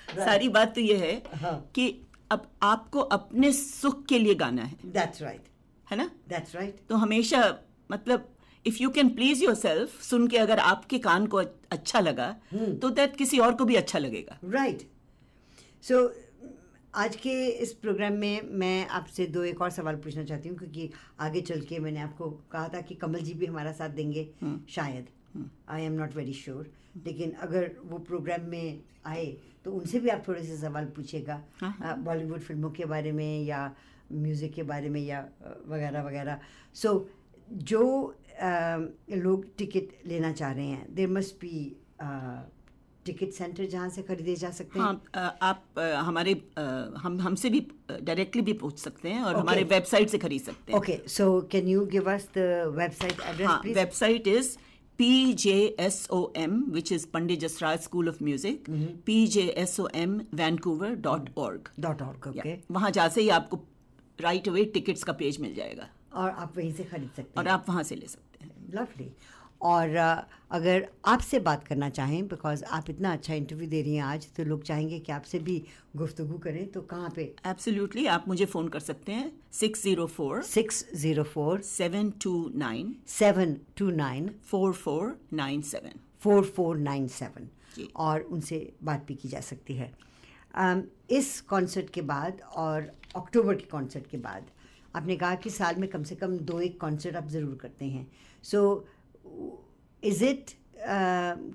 सारी 0.09 0.49
बात 0.49 0.75
तो 0.75 0.81
ये 0.81 0.97
है 0.97 1.23
हाँ। 1.35 1.71
कि 1.75 1.89
अब 2.31 2.51
आपको 2.62 3.01
अपने 3.17 3.53
सुख 3.53 4.05
के 4.07 4.19
लिए 4.19 4.35
गाना 4.35 4.62
है। 4.62 4.77
दैट्स 4.85 5.23
राइट 5.23 5.45
है 5.91 5.97
ना? 5.97 6.11
दैट्स 6.29 6.55
राइट 6.57 6.81
तो 6.89 6.97
हमेशा 6.97 7.43
मतलब 7.91 8.29
if 8.66 8.83
you 8.83 8.90
can 8.90 9.09
please 9.09 9.44
yourself 9.55 10.00
सुन 10.02 10.29
के 10.29 10.38
अगर 10.38 10.59
आपके 10.59 10.98
कान 10.98 11.26
को 11.26 11.37
अच्छा 11.37 12.00
लगा 12.00 12.29
hmm. 12.55 12.79
तो 12.83 12.90
दैट 12.90 13.16
किसी 13.16 13.38
और 13.38 13.55
को 13.55 13.64
भी 13.64 13.74
अच्छा 13.74 13.98
लगेगा। 13.98 14.38
Right 14.44 14.79
right. 14.79 15.85
सो 15.88 16.07
so, 16.07 16.12
आज 16.94 17.16
के 17.16 17.33
इस 17.46 17.72
प्रोग्राम 17.72 18.12
में 18.12 18.48
मैं 18.50 18.87
आपसे 18.88 19.26
दो 19.26 19.42
एक 19.44 19.61
और 19.62 19.70
सवाल 19.70 19.96
पूछना 19.96 20.24
चाहती 20.24 20.48
हूँ 20.48 20.59
क्योंकि 20.59 20.90
आगे 21.20 21.40
चल 21.40 21.61
के 21.61 21.79
मैंने 21.79 22.00
आपको 22.00 22.31
कहा 22.52 22.68
था 22.68 22.81
कि 22.81 22.94
कमल 22.94 23.20
जी 23.20 23.35
भी 23.35 23.46
हमारा 23.46 23.72
साथ 23.72 23.90
देंगे 23.90 24.29
hmm. 24.44 24.59
शायद। 24.70 25.07
I 25.68 25.83
am 25.83 25.92
not 25.92 26.14
very 26.16 26.33
sure 26.33 26.70
लेकिन 27.07 27.33
अगर 27.42 27.70
वो 27.85 27.98
प्रोग्राम 27.98 28.48
में 28.50 28.81
आए 29.07 29.26
तो 29.64 29.72
उनसे 29.72 30.00
भी 30.00 30.09
आप 30.09 30.22
थोड़े 30.29 30.42
से 30.44 30.57
सवाल 30.57 30.85
पूछिएगा। 30.96 31.42
हाँ, 31.61 31.96
बॉलीवुड 32.05 32.40
फ़िल्मों 32.40 32.70
के 32.70 32.85
बारे 32.85 33.12
में 33.12 33.44
या 33.44 33.61
म्यूज़िक 34.12 34.55
के 34.55 34.62
बारे 34.62 34.88
में 34.88 35.00
या 35.00 35.20
वगैरह 35.68 36.02
वगैरह। 36.02 36.40
सो 36.74 36.88
so, 36.88 37.05
जो 37.52 38.14
लोग 38.42 39.44
टिकट 39.59 40.07
लेना 40.07 40.33
चाह 40.33 40.53
रहे 40.53 40.66
हैं। 40.66 40.94
There 40.94 41.09
must 41.09 41.35
be 41.40 41.77
ticket 43.07 43.33
centre 43.33 43.64
जहाँ 43.64 43.88
से 43.88 44.03
खरीदे 44.03 44.35
जा 44.37 44.51
सकते 44.51 44.79
हैं। 44.79 44.87
हाँ 44.87 45.38
आप 45.42 45.79
हमारे 45.79 46.33
हम 46.99 47.18
हमसे 47.20 47.51
भी 47.51 47.61
डायरेक्टली 47.90 48.42
भी 48.42 48.53
पूछ 48.62 48.79
सकते 48.79 49.09
हैं 49.09 49.22
और 49.22 49.33
Okay. 49.33 49.40
हमारे 49.40 49.62
वेबसाइट 49.64 50.09
से 50.11 50.18
खरीद 50.18 50.42
सकते 50.42 50.72
हैं। 50.72 50.99
So 51.09 51.27
can 51.55 51.68
you 51.72 51.85
give 51.92 52.09
us 52.14 52.25
the 52.37 52.49
website 52.79 53.20
address, 53.31 53.46
हाँ 53.46 53.61
website 53.66 54.29
is 54.29 54.57
P 54.99 55.33
J 55.35 55.55
S 55.81 56.07
O 56.11 56.20
M 56.37 56.62
which 56.72 56.92
is 56.92 57.07
Pandit 57.12 57.40
Jasraj 57.40 57.79
School 57.81 58.09
of 58.09 58.22
Music 58.25 58.70
P 59.07 59.27
J 59.27 59.42
S 59.59 59.79
O 59.81 59.88
M 59.94 60.20
Vancouver 60.35 60.94
dot 61.07 61.31
org 61.38 61.68
dot 61.81 62.03
org, 62.03 62.29
okay. 62.29 62.57
वहाँ 62.70 62.90
जैसे 62.90 63.20
ही 63.20 63.29
आपको 63.38 63.61
right 64.18 64.49
away 64.49 64.64
tickets 64.75 65.03
का 65.05 65.12
page 65.12 65.40
मिल 65.40 65.55
जाएगा। 65.55 65.88
और 66.14 66.31
आप 66.31 66.53
वहीं 66.57 66.72
से 66.72 66.85
खरीद 66.85 67.09
सकते 67.09 67.22
हैं। 67.22 67.37
और 67.37 67.49
आप 67.49 67.64
वहाँ 67.68 67.83
से 67.83 67.94
ले 67.94 68.07
सकते 68.07 68.20
हैं। 68.20 68.26
लवली 68.74 69.11
और 69.62 69.94
अगर 69.96 70.87
आपसे 71.09 71.38
बात 71.40 71.64
करना 71.66 71.88
चाहें 71.88 72.26
बिकॉज़ 72.29 72.64
आप 72.64 72.90
इतना 72.90 73.12
अच्छा 73.12 73.35
इंटरव्यू 73.35 73.68
दे 73.68 73.81
रही 73.83 73.94
हैं 73.96 74.02
आज 74.05 74.26
तो 74.37 74.44
लोग 74.44 74.62
चाहेंगे 74.62 74.98
कि 74.98 75.12
आपसे 75.12 75.38
भी 75.38 75.62
गुफ्तगू 75.96 76.38
करें 76.38 76.66
तो 76.72 76.81
कहाँ 76.83 77.11
पे? 77.16 77.22
एब्सोल्युटली 77.46 78.07
आप 78.07 78.24
मुझे 78.29 78.44
फ़ोन 78.44 78.68
कर 78.68 78.81
सकते 78.81 79.12
हैं 79.12 79.31
six 79.52 79.83
zero 79.83 80.07
four 80.07 80.42
six 80.42 80.85
zero 80.96 81.22
four 81.24 81.61
seven 81.61 82.11
two 82.22 82.35
nine 82.57 82.94
seven 83.09 83.57
two 83.76 83.90
nine 83.90 84.31
four 84.50 84.72
four 84.72 85.16
nine 85.33 85.62
seven 85.62 86.00
four 86.20 86.44
four 86.46 86.76
nine 86.79 87.07
seven 87.09 87.48
और 87.96 88.20
उनसे 88.22 88.59
बात 88.85 89.05
भी 89.09 89.14
की 89.14 89.29
जा 89.29 89.40
सकती 89.40 89.74
है। 89.74 89.90
अम, 90.55 90.83
इस 91.11 91.40
कॉन्सर्ट 91.40 91.90
के 91.90 92.02
बाद 92.02 92.40
और 92.57 92.90
अक्टूबर 93.16 93.55
के 93.55 93.66
कॉन्सर्ट 93.70 94.07
के 94.11 94.16
बाद 94.18 94.46
आपने 94.96 95.16
कहा 95.16 95.35
कि 95.35 95.50
साल 95.50 95.76
में 95.76 95.88
कम 95.90 96.02
से 96.02 96.14
कम 96.14 96.37
दो 96.40 96.61
एक 96.61 96.81
कॉन्सर्ट 96.81 97.16
आप 97.16 97.29
ज़रूर 97.29 97.59
करते 97.62 97.85
हैं। 97.85 98.07
सो 98.51 98.63
इज़ 100.03 100.25
इट 100.25 100.51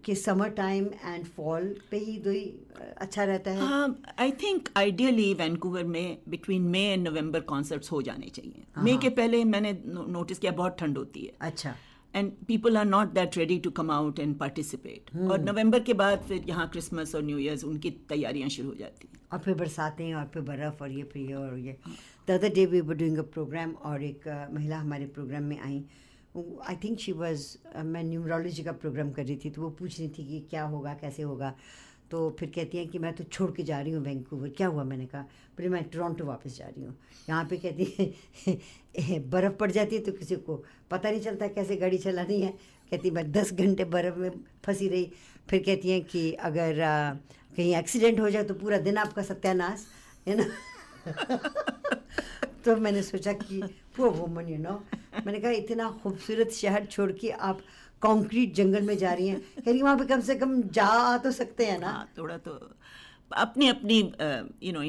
कि 0.05 0.15
समर 0.15 0.49
टाइम 0.55 0.85
एंड 0.85 1.25
फॉल 1.35 1.67
पे 1.91 1.97
ही 1.97 2.17
दो 2.23 2.31
ही 2.31 2.45
uh, 2.45 2.81
अच्छा 3.01 3.23
रहता 3.23 3.51
है? 3.51 3.93
आई 4.19 4.31
थिंक 4.41 4.69
आइडियली 4.77 5.33
वैंकूवर 5.33 5.83
में 5.83 6.17
between 6.29 6.61
May 6.71 6.81
and 6.83 7.07
November 7.07 7.39
concerts 7.51 7.91
हो 7.91 8.01
जाने 8.01 8.29
चाहिए। 8.29 8.63
हाँ, 8.75 8.83
मई 8.83 8.91
हाँ। 8.91 8.99
के 9.01 9.09
पहले 9.21 9.43
मैंने 9.45 9.71
नोटिस 9.85 10.39
किया 10.39 10.51
बहुत 10.51 10.77
ठंड 10.79 10.97
होती 10.97 11.21
है। 11.21 11.33
अच्छा। 11.41 11.73
And 12.13 12.31
people 12.47 12.77
are 12.77 12.85
not 12.85 13.13
that 13.13 13.37
ready 13.37 13.57
to 13.59 13.71
come 13.71 13.91
out 13.91 14.19
and 14.19 14.37
participate. 14.39 15.15
और 15.31 15.43
नवंबर 15.43 15.83
के 15.83 15.93
बाद 16.03 16.25
फिर 16.27 16.43
यहाँ 16.47 16.67
क्रिसमस 16.69 17.15
और 17.15 17.23
न्यू 17.23 17.37
ईयर्स 17.37 17.63
उनकी 17.63 17.91
तैयारियाँ 18.09 18.49
शुरू 18.49 18.69
हो 18.69 18.75
जाती 18.79 19.07
हैं। 19.07 19.19
और 19.33 19.39
फिर 19.39 19.53
बरसातें 19.55 20.13
और 20.13 20.29
फिर 20.33 20.41
बर्फ़ 20.43 20.83
और 20.83 20.91
ये 20.91 21.03
फिर 21.13 21.29
ये 21.29 21.33
और 21.35 21.57
ये। 21.59 21.77
The 22.27 22.31
other 22.31 22.53
day 22.55 22.65
we 22.65 22.81
were 22.81 22.95
doing 22.95 23.17
a 23.17 23.27
program 23.33 23.71
और 23.71 24.03
एक 24.03 24.27
uh, 24.27 24.53
महिला 24.55 24.77
हमारे 24.77 25.05
प्रोग्राम 25.17 25.43
में 25.43 25.59
आई। 25.59 25.83
आई 26.35 26.75
थिंक 26.83 26.99
शी 26.99 27.11
वॉज़ 27.11 27.45
मैं 27.85 28.03
न्यूमरोलॉजी 28.03 28.63
का 28.63 28.71
प्रोग्राम 28.71 29.11
कर 29.11 29.25
रही 29.25 29.35
थी 29.45 29.49
तो 29.49 29.61
वो 29.61 29.69
पूछ 29.69 29.99
रही 29.99 30.07
थी 30.09 30.25
कि 30.27 30.39
क्या 30.49 30.63
होगा 30.63 30.93
कैसे 31.01 31.23
होगा? 31.23 31.53
तो 32.11 32.29
फिर 32.39 32.49
कहती 32.55 32.77
हैं 32.77 32.87
कि 32.89 32.99
मैं 32.99 33.11
तो 33.15 33.23
छोड़ 33.23 33.49
के 33.51 33.63
जा 33.63 33.79
रही 33.81 33.91
हूँ 33.93 34.03
वैंकूवर 34.03 34.49
क्या 34.57 34.67
हुआ? 34.67 34.83
मैंने 34.83 35.05
कहा 35.05 35.21
बोले 35.21 35.69
मैं 35.69 35.83
टोरंटो 35.89 36.25
वापस 36.25 36.57
जा 36.57 36.65
रही 36.65 36.83
हूँ। 36.83 36.95
यहाँ 37.29 37.43
पे 37.49 37.57
कहती 37.57 38.13
है 38.99 39.19
बर्फ़ 39.29 39.53
पड़ 39.59 39.71
जाती 39.71 39.95
है 39.95 40.01
तो 40.03 40.11
किसी 40.11 40.35
को 40.35 40.55
पता 40.91 41.09
नहीं 41.09 41.21
चलता 41.21 41.47
कैसे 41.47 41.75
गाड़ी 41.75 41.97
चलानी 41.97 42.41
है। 42.41 42.51
कहती 42.91 43.11
मैं 43.11 43.31
दस 43.31 43.53
घंटे 43.53 43.85
बर्फ़ 43.85 44.17
में 44.19 44.29
फंसी 44.65 44.87
रही। 44.87 45.11
फिर 45.49 45.63
कहती 45.65 45.91
हैं 45.91 46.03
कि 46.05 46.31
अगर 46.33 46.81
आ, 46.81 47.13
कहीं 47.57 47.75
एक्सीडेंट 47.75 48.19
हो 48.19 48.29
जाए 48.29 48.43
तो 48.43 48.53
पूरा 48.53 48.77
दिन 48.77 48.97
आपका 48.97 49.21
सत्यानाश 49.23 49.85
है 50.27 50.35
ना? 50.37 50.45
तो 52.65 52.75
मैंने 52.75 53.01
सोचा 53.03 53.33
कि 53.33 53.61
वो 53.99 54.09
वुमन 54.11 54.47
यू 54.49 54.57
नो 54.57 54.81
मैंने 55.25 55.39
कहा 55.39 55.51
इतना 55.53 55.89
खूबसूरत 56.03 56.51
शहर 56.53 56.85
छोड़ 56.85 57.11
के 57.11 57.29
आप 57.49 57.61
कंक्रीट 58.01 58.53
जंगल 58.55 58.81
में 58.81 58.97
जा 58.97 59.13
रही 59.13 59.27
हैं. 59.27 59.39
कह 59.39 59.71
रही 59.71 59.81
वहाँ 59.81 59.97
पे 59.97 60.05
कम 60.05 60.21
से 60.21 60.35
कम 60.35 60.61
जा 60.73 61.17
तो 61.17 61.31
सकते 61.31 61.65
हैं 61.65 61.79
ना? 61.79 61.87
हाँ 61.87 62.09
थोड़ा 62.17 62.37
तो 62.37 62.51
अपनी 63.31 63.67
अपनी 63.67 63.99
यू 64.63 64.73
नो 64.73 64.81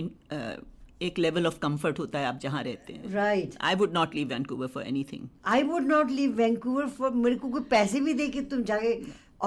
एक 1.07 1.19
लेवल 1.19 1.47
ऑफ़ 1.47 1.59
कंफर्ट 1.59 1.99
होता 1.99 2.19
है 2.19 2.27
आप 2.27 2.39
जहाँ 2.43 2.63
रहते 2.63 2.93
हैं। 2.93 3.13
Right 3.13 3.55
I 3.61 3.75
would 3.75 3.93
not 3.93 4.15
leave 4.15 4.29
Vancouver 4.29 4.67
for 4.67 4.83
anything 4.83 5.29
I 5.47 5.63
would 5.63 5.87
not 5.87 6.11
leave 6.11 6.35
Vancouver 6.37 6.89
for 6.99 7.11
मेरे 7.11 7.37
को 7.37 7.49
कोई 7.49 7.63
पैसे 7.71 8.01
भी 8.01 8.15
दे 8.15 8.29
के 8.29 8.41
तुम 8.53 8.63
जाके 8.65 8.93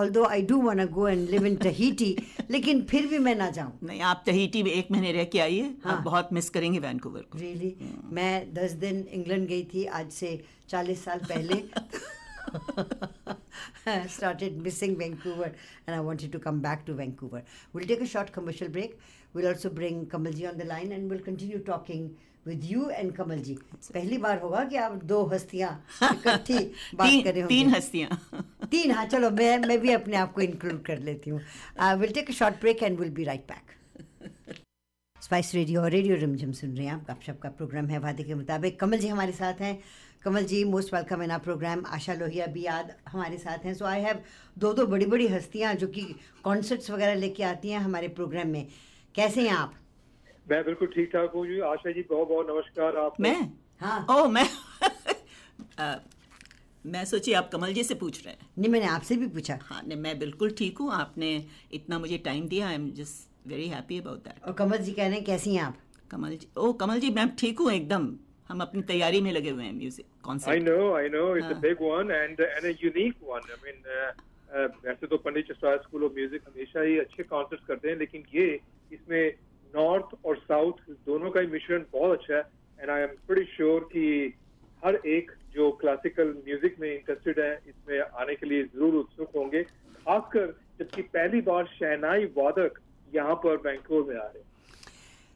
although 0.02 0.24
I 0.26 0.42
do 0.52 0.62
want 0.62 0.90
go 0.92 1.08
and 1.08 1.30
live 1.30 1.46
in 1.46 1.56
Tahiti 1.64 2.16
लेकिन 2.52 2.82
फिर 2.90 3.08
भी 3.08 3.20
मैं 3.28 3.36
ना 3.36 3.50
जाऊँ 3.58 3.78
नहीं 3.84 4.02
आप 4.12 4.24
तहीटी 4.26 4.64
में 4.64 4.72
एक 4.72 4.92
महीने 4.92 5.12
रह 5.12 5.24
के 5.36 5.40
आइए 5.40 5.74
हाँ। 5.84 5.98
आप 5.98 6.04
बहुत 6.04 6.34
मिस 6.34 6.50
करेंगे 6.50 6.80
वैंकूवर 6.80 7.22
को 7.32 7.40
रियली 7.40 7.76
मैं 8.20 8.54
दस 8.54 8.72
दिन 8.86 9.06
इंग्लैंड 9.20 9.48
गई 9.48 9.64
थी 9.74 9.86
आज 10.02 10.12
से 10.12 10.40
चालीस 10.70 11.04
साल 11.06 11.20
पहले 11.32 11.64
I 13.88 14.08
started 14.08 14.62
missing 14.62 14.98
Vancouver 14.98 15.52
and 15.86 15.96
I 15.96 16.00
wanted 16.00 16.32
to 16.32 16.40
come 16.40 16.60
back 16.60 16.86
to 16.86 16.94
Vancouver. 16.94 17.44
We'll 17.74 17.86
take 17.86 18.02
a 18.02 18.08
short 18.08 18.32
commercial 18.32 18.70
break. 18.70 19.00
We'll 19.34 19.48
also 19.48 19.70
bring 19.70 20.06
Kamalji 20.08 20.48
on 20.50 20.58
the 20.58 20.66
line 20.66 20.92
and 20.92 21.10
we'll 21.10 21.20
continue 21.22 21.60
talking 21.60 22.16
with 22.48 22.92
and 22.92 23.12
Kamal 23.16 23.40
ji 23.40 23.54
पहली 23.94 24.18
बार 24.18 24.40
होगा 24.40 24.64
कि 24.64 24.76
आप 24.78 25.04
दो 25.04 25.24
हस्तियाँ 25.34 25.70
इकट्ठी 26.04 26.58
बात 26.96 27.24
कर 27.24 27.34
रहे 27.34 27.42
तीन, 27.42 27.48
तीन 27.48 27.70
हस्तियाँ। 27.70 28.20
तीन 28.72 28.92
हाँ 28.92 29.06
चलो 29.06 29.30
मैं 29.30 29.58
मैं 29.60 29.80
भी 29.80 29.92
अपने 29.92 30.18
आप 30.18 30.34
को 30.34 30.42
इंक्लूड 30.42 30.84
कर 30.86 31.00
लेती 31.00 31.30
हूँ। 31.30 31.42
Will 32.00 32.12
take 32.14 32.30
a 32.30 32.34
short 32.34 32.56
break 32.62 32.84
and 32.84 33.00
will 33.00 33.10
be 33.10 33.24
right 33.24 33.48
back 33.52 33.74
Spice 35.18 35.54
Radio 35.56 35.82
और 35.82 35.92
रेडियो 35.92 36.16
रिमझिम 36.16 36.52
सुन 36.52 36.76
रहे 36.78 36.86
हैं 36.86 36.94
आप। 36.94 37.06
गपशप 37.10 37.40
का 37.44 37.50
प्रोग्राम 37.50 37.88
है 37.88 38.00
वादे 38.00 38.24
के 38.24 38.34
मुताबिक। 38.34 38.80
कमल 38.80 38.98
जी 38.98 39.08
हमारे 39.08 39.32
साथ 39.32 39.62
हैं। 39.62 39.78
Kamal 40.24 40.44
ji 40.46 40.64
most 40.64 40.94
welcome 40.94 41.24
in 41.24 41.32
our 41.32 41.40
program 41.40 41.84
Asha 41.96 42.14
Lohia 42.14 42.46
भी 42.54 42.66
याद 42.66 42.94
हमारे 43.08 43.38
साथ 43.38 43.66
हैं। 43.66 43.74
सो 43.74 43.86
आई 43.86 44.02
हैव 44.02 44.20
दो 44.58 44.74
दो 44.74 44.86
बड़ी 44.86 45.06
बड़ी 45.06 45.28
हस्तियाँ 45.28 45.74
जो 45.76 45.88
कि 45.88 46.02
कॉन्सर्ट्स 46.44 46.92
वगैरह 46.92 47.16
लेके 47.16 47.44
आती 47.44 47.70
हैं 47.70 47.80
हमारे 47.80 48.08
प्रोग्राम 48.20 48.48
में। 48.48 48.68
कैसे 49.16 49.42
हैं 49.42 49.56
आप? 49.56 49.74
मैं 50.50 50.64
बिल्कुल 50.66 50.88
ठीक 50.96 51.10
ठाक 51.14 51.32
हूँ 51.36 51.46
जी। 51.48 51.60
आशा 51.68 51.92
जी 51.92 52.02
बहुत 52.10 52.28
बहुत 52.28 52.48
नमस्कार 52.50 52.98
आप 52.98 53.20
मैं? 53.22 53.38
हाँ। 53.82 54.06
ओ 54.10 54.28
मैं? 54.28 54.48
अ, 55.80 55.96
मैं 56.86 57.04
सोची 57.06 57.34
आप 57.34 57.50
कमल 57.54 57.74
जी 57.74 57.84
से 57.84 57.96
पूछ 57.96 58.26
रहे 58.26 58.34
हैं। 58.34 58.48
नहीं 58.58 58.72
मैंने 58.72 58.86
आपसे 58.86 59.16
भी 59.16 59.28
पूछा। 59.28 59.58
हाँ 59.62 59.82
नहीं 59.88 59.98
मैं 60.02 60.18
बिल्कुल 60.20 60.52
ठीक 60.58 60.78
हूँ। 60.78 60.92
आपने 60.94 61.32
इतना 61.74 62.00
मुझे 62.00 62.18
टाइम 62.18 62.48
दिया। 62.48 62.68
I 62.68 62.76
am 62.76 62.90
just 63.00 63.48
very 63.48 63.68
happy 63.68 63.98
about 64.00 64.24
that 64.24 64.44
और 64.46 64.54
कमल 64.54 64.78
जी 64.78 64.92
कह 64.92 65.08
रहे 65.08 65.16
हैं 65.16 65.24
कैसी 65.26 65.56
हैं 65.56 65.64
आप? 65.64 65.78
कमल 66.12 66.36
जी 66.38 66.48
ओ 66.58 66.72
कमल 66.74 67.00
जी 67.00 67.10
मैं 67.10 67.28
ठीक 67.36 67.60
हूँ 67.60 67.72
एकदम। 67.72 68.16
हम 68.50 68.60
अपनी 68.62 68.82
तैयारी 68.90 69.22
में 69.22 69.32
लगे 69.32 69.50
हुए 69.50 69.64
हैं 69.64 69.74
music 69.74 70.06
concert 70.24 70.64
know, 70.64 71.34
it's 71.36 71.46
a 71.46 71.54
हाँ. 71.54 71.62
big 71.62 71.80
one 71.80 72.12
and 72.18 72.42
and 72.48 72.66
a 72.66 72.74
unique 72.82 73.24
one. 73.30 73.48
I 73.54 73.58
mean, 73.64 73.80
uh, 73.96 74.12
uh, 74.58 74.68
वैसे 74.86 75.08
तो 75.08 75.18
Pandit 75.18 75.46
Chattopadhyay 75.46 75.78
School 75.78 76.04
of 76.04 76.14
Music 76.14 76.42
हमेशा 76.48 76.82
ही 76.82 76.98
अच्छे 77.00 77.24
कॉन्सर्ट्स 77.24 77.66
करते 77.68 77.90
हैं 77.90 77.98
लेकिन 77.98 78.24
ये 78.36 78.46
इसमें 78.92 79.34
नॉर्थ 79.76 80.16
और 80.26 80.38
साउथ 80.40 80.90
दोनों 81.08 81.32
का 81.32 81.40
ही 81.40 81.48
मिश्रण 81.48 81.84
बहुत 81.94 82.20
अच्छा 82.20 82.36
है 82.36 82.42
and 82.80 82.90
I 82.90 83.02
am 83.02 83.16
pretty 83.28 83.52
sure 83.52 83.90
कि 83.94 84.34
हर 84.84 84.96
एक 85.08 85.32
जो 85.56 85.70
क्लासिकल 85.82 86.34
म्यूज़िक 86.46 86.76
में 86.80 86.92
इंटरेस्टेड 86.92 87.40
है, 87.40 87.54
इसमें 87.68 88.00
आने 88.00 88.36
के 88.36 88.46
लिए 88.46 88.64
ज़रूर 88.66 88.96
उत्सुक 88.96 89.30
होंगे, 89.36 89.62
खासकर 89.64 90.56
जबकि 90.80 91.02
पहली 91.14 91.42
बार 91.44 91.66
शहनाई 91.70 92.26
वादक 92.38 92.80
यहाँ 93.12 93.36
पर 93.44 93.58
बैंकोर 93.60 94.04
में 94.04 94.16
आ 94.16 94.24
रहे 94.24 94.40
हैं। 94.40 94.54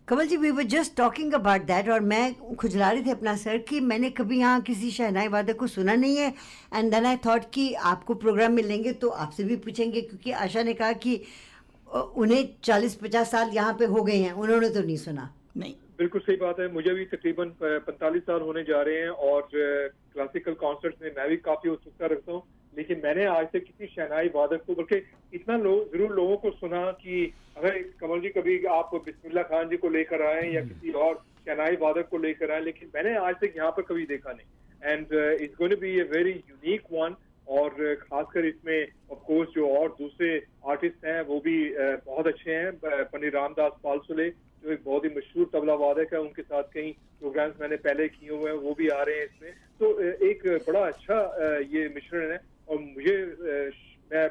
Kamal 0.08 0.28
ji 0.28 0.38
we 0.38 0.49
were 0.52 0.63
just 0.65 0.95
talking 0.97 1.34
about 1.34 1.62
that 1.63 1.89
और 1.89 1.99
मैं 2.04 2.56
खुजला 2.56 2.89
रही 2.91 3.04
थी 3.06 3.12
अपना 3.12 3.36
सर 3.38 3.58
कि 3.69 3.80
मैंने 3.82 4.10
कभी 4.10 4.39
यहाँ 4.39 4.62
किसी 4.62 4.89
शहनाई 4.91 5.28
वादक 5.28 5.58
को 5.58 5.67
सुना 5.67 5.95
नहीं 5.95 6.17
है 6.17 6.34
एंड 6.73 6.91
देन 6.91 7.06
आई 7.06 7.17
थॉट 7.25 7.43
कि 7.54 7.73
आपको 7.91 8.13
प्रोग्राम 8.23 8.54
में 8.54 8.63
लेंगे 8.63 8.93
तो 8.93 9.10
आपसे 9.10 9.43
भी 9.43 9.56
पूछेंगे, 9.58 10.02
क्योंकि 10.02 10.32
आशा 10.34 10.63
ने 10.63 10.73
कहा 10.73 10.91
कि 10.93 11.21
उन्हें 11.91 12.47
चालीस 12.63 12.95
पचास 12.95 13.32
साल 13.32 13.49
यहाँ 13.54 13.73
पे 13.80 13.86
हो 13.88 14.04
गए 14.04 14.17
हैं 14.17 14.32
उन्होंने 14.34 14.69
तो 14.69 14.82
नहीं 14.82 14.97
सुना। 14.99 15.30
नहीं। 15.58 15.73
बिल्कुल 15.97 16.21
सही 16.21 16.36
बात 16.38 16.60
है 16.60 16.71
मुझे 16.73 16.93
भी 16.93 17.06
तकरीबन 17.08 17.49
पैंतालीस 17.62 18.23
साल 18.23 18.41
होने 18.41 18.63
जा 18.63 18.82
रहे 18.82 18.97
हैं 18.97 19.10
और 19.30 19.47
क्लासिकल 19.54 20.54
कॉन्सर्ट्स 20.62 21.02
में 21.02 21.10
मैं 21.17 21.28
भी 21.30 21.38
काफ़ी 21.47 21.69
उत्सुकता 21.69 22.06
रखता 22.08 22.32
हूँ 22.32 22.43
लेकिन 22.73 23.02
मैंने 23.04 23.25
आज 23.28 23.45
तक 23.54 23.63
किसी 23.65 23.88
शहनाई 23.88 24.28
वादक 24.36 24.63
को 24.67 24.73
बल्कि 24.75 25.02
इतना 25.34 25.58
लोग 25.60 25.91
ज़रूर 25.93 26.12
लोगों 26.15 26.38
को 26.38 26.52
सुना 26.52 26.86
कि 27.02 27.25
अगर 27.58 27.78
कमल 28.02 28.19
जी 28.21 28.30
कभी 28.30 28.63
आप 28.73 28.91
बिस्मिल्ला 29.06 29.41
खान 29.49 29.69
जी 29.69 29.78
को 29.78 29.89
लेकर 29.89 30.21
आए 30.25 30.49
या 30.52 30.62
किसी 30.63 30.91
और 31.06 31.15
शहनाई 31.47 31.75
वादक 31.82 32.10
को 32.12 32.17
लेकर 32.19 32.52
आए 32.52 32.62
लेकिन 32.63 32.91
मैंने 32.95 33.15
आज 33.19 33.36
तक 33.41 33.54
यहाँ 33.58 33.71
पर 33.71 33.82
कभी 33.89 34.06
देखा 34.06 34.32
नहीं। 34.32 34.93
And 34.93 35.13
it's 35.41 35.56
going 35.58 35.73
to 35.73 35.80
be 35.82 35.97
a 35.99 36.04
very 36.12 36.32
unique 36.32 36.82
one 36.91 37.15
और 37.50 37.96
खासकर 38.02 38.46
इसमें 38.46 38.88
ऑफ़ 39.12 39.20
कोर्स 39.28 39.50
जो 39.50 39.68
और 39.70 39.90
दूसरे 40.00 40.30
आर्टिस्ट 40.70 41.06
हैं, 41.06 41.22
वो 41.22 41.40
भी 41.40 41.58
बहुत 42.06 42.28
अच्छे 42.28 42.52
हैं 42.52 42.72
पंडित 42.84 43.36
रामदास 43.36 43.72
पालसुले, 43.84 44.30
जो 44.64 44.72
एक 44.72 44.84
बहुत 44.86 45.06
ही 45.06 45.10
मशहूर 45.10 45.50
तबला 45.54 45.74
वादक 45.82 46.14
है, 46.14 46.20
उनके 46.20 46.42
साथ 46.42 46.64
कई 46.74 46.92
प्रोग्राम्स 47.20 47.56
मैंने 47.62 47.76
पहले 47.78 48.08
किए 48.10 48.30
हुए 48.30 48.52
हैं, 48.52 48.58
वो 48.58 48.74
भी 48.74 48.88
आ 48.90 49.02
रहे 49.02 49.18
हैं 49.18 49.26
इसमें। 49.26 49.52
तो 49.80 50.00
एक 50.30 50.48
बड़ा 50.68 50.86
अच्छा 50.88 51.18
ये 51.74 51.88
मिश्रण 51.96 52.32
है, 52.32 52.40
और 52.70 52.80
मुझे 52.80 53.18
मैं 54.12 54.28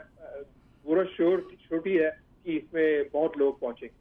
पूरा 0.85 1.05
श्योर, 1.17 1.47
छोटी 1.69 1.95
है 1.95 2.11
कि 2.45 2.57
इसमें 2.57 3.09
बहुत 3.13 3.39
लोग 3.39 3.61
पहुँचेंगे। 3.61 3.97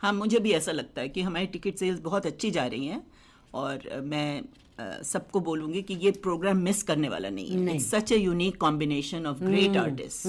हाँ 0.00 0.12
मुझे 0.12 0.38
भी 0.38 0.52
ऐसा 0.52 0.72
लगता 0.72 1.00
है 1.00 1.08
कि 1.08 1.22
हमारी 1.22 1.46
टिकट 1.46 1.74
सेल्स 1.76 2.00
बहुत 2.00 2.26
अच्छी 2.26 2.50
जा 2.50 2.66
रही 2.66 2.86
हैं। 2.86 3.00
और 3.54 4.00
मैं 4.04 4.42
सबको 5.04 5.40
बोलूँगी 5.40 5.82
कि 5.82 5.94
ये 6.02 6.10
प्रोग्राम 6.22 6.56
मिस 6.64 6.82
करने 6.82 7.08
वाला 7.08 7.28
नहीं 7.30 7.66
है। 7.66 7.74
It's 7.74 7.90
such 7.90 8.12
a 8.12 8.16
unique 8.16 8.56
combination 8.60 9.26
of 9.26 9.42
great 9.44 9.76
artist 9.76 10.26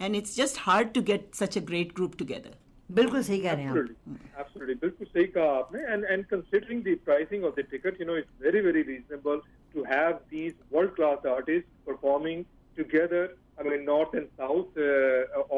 and 0.00 0.16
it's 0.16 0.36
just 0.36 0.56
hard 0.60 0.92
to 0.94 1.02
get 1.10 1.34
such 1.34 1.56
a 1.56 1.60
great 1.70 1.94
group 1.96 2.16
together 2.18 2.56
बिल्कुल 2.90 3.22
सही 3.22 3.40
कह 3.40 3.52
रहे 3.52 3.64
हैं 3.64 3.74
बिल्कुल 3.74 5.06
सही 5.06 5.24
कहा 5.24 5.50
आपने। 5.58 5.82
And 5.82 6.04
and 6.04 6.24
considering 6.26 6.82
the 6.84 6.96
pricing 7.04 7.44
of 7.44 7.60
the 7.60 7.64
ticket 7.70 8.00
you 8.00 8.06
know 8.06 8.16
it's 8.16 8.42
very 8.42 8.60
very 8.66 8.82
reasonable 8.82 9.40
to 9.74 9.82
have 9.90 10.12
these 10.30 10.54
world 10.72 10.94
class 10.94 11.26
artist 11.32 11.66
performing 11.86 12.44
together 12.76 13.36
I 13.60 13.68
mean 13.68 13.82
north 13.82 14.14
and 14.16 14.26
south 14.26 14.78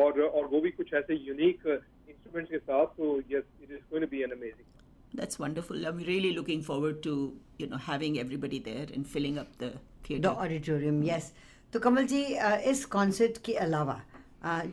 और 0.01 0.21
और 0.23 0.47
वो 0.53 0.61
भी 0.61 0.71
कुछ 0.71 0.93
ऐसे 0.95 1.15
यूनिक 1.29 1.67
इंस्ट्रूमेंट्स 1.67 2.51
के 2.51 2.59
साथ 2.59 2.87
तो 2.99 3.17
yes 3.33 3.45
it 3.63 3.71
is 3.71 3.81
going 3.91 4.05
to 4.07 4.11
be 4.17 4.23
an 4.23 4.31
amazing 4.39 4.67
That's 5.13 5.39
wonderful. 5.39 5.87
I'm 5.87 5.99
really 5.99 6.33
looking 6.33 6.63
forward 6.63 7.03
to 7.03 7.35
you 7.59 7.67
know 7.67 7.77
having 7.79 8.19
everybody 8.19 8.59
there 8.61 8.87
and 8.95 9.07
filling 9.07 9.39
up 9.39 9.57
the 9.59 9.73
theater. 10.05 10.29
Auditorium 10.29 11.03
yes 11.05 11.33
तो 11.73 11.81
कमल 11.81 12.07
जी 12.07 12.23
इस 12.71 12.85
कॉन्सर्ट 12.93 13.39
के 13.45 13.55
अलावा 13.67 14.01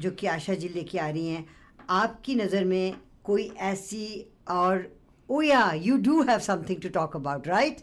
जो 0.01 0.11
कि 0.11 0.27
आशा 0.27 0.53
जी 0.61 0.69
लेके 0.75 0.97
आ 0.99 1.09
रही 1.09 1.27
हैं 1.27 1.45
आपकी 1.89 2.35
नज़र 2.35 2.65
में 2.65 2.95
कोई 3.23 3.49
ऐसी 3.71 4.05
और 4.51 4.87
ओ 5.29 5.41
या 5.41 5.71
you 5.83 5.97
do 6.01 6.21
have 6.29 6.39
something 6.47 6.81
to 6.81 6.89
talk 6.99 7.15
about 7.15 7.47
right 7.47 7.81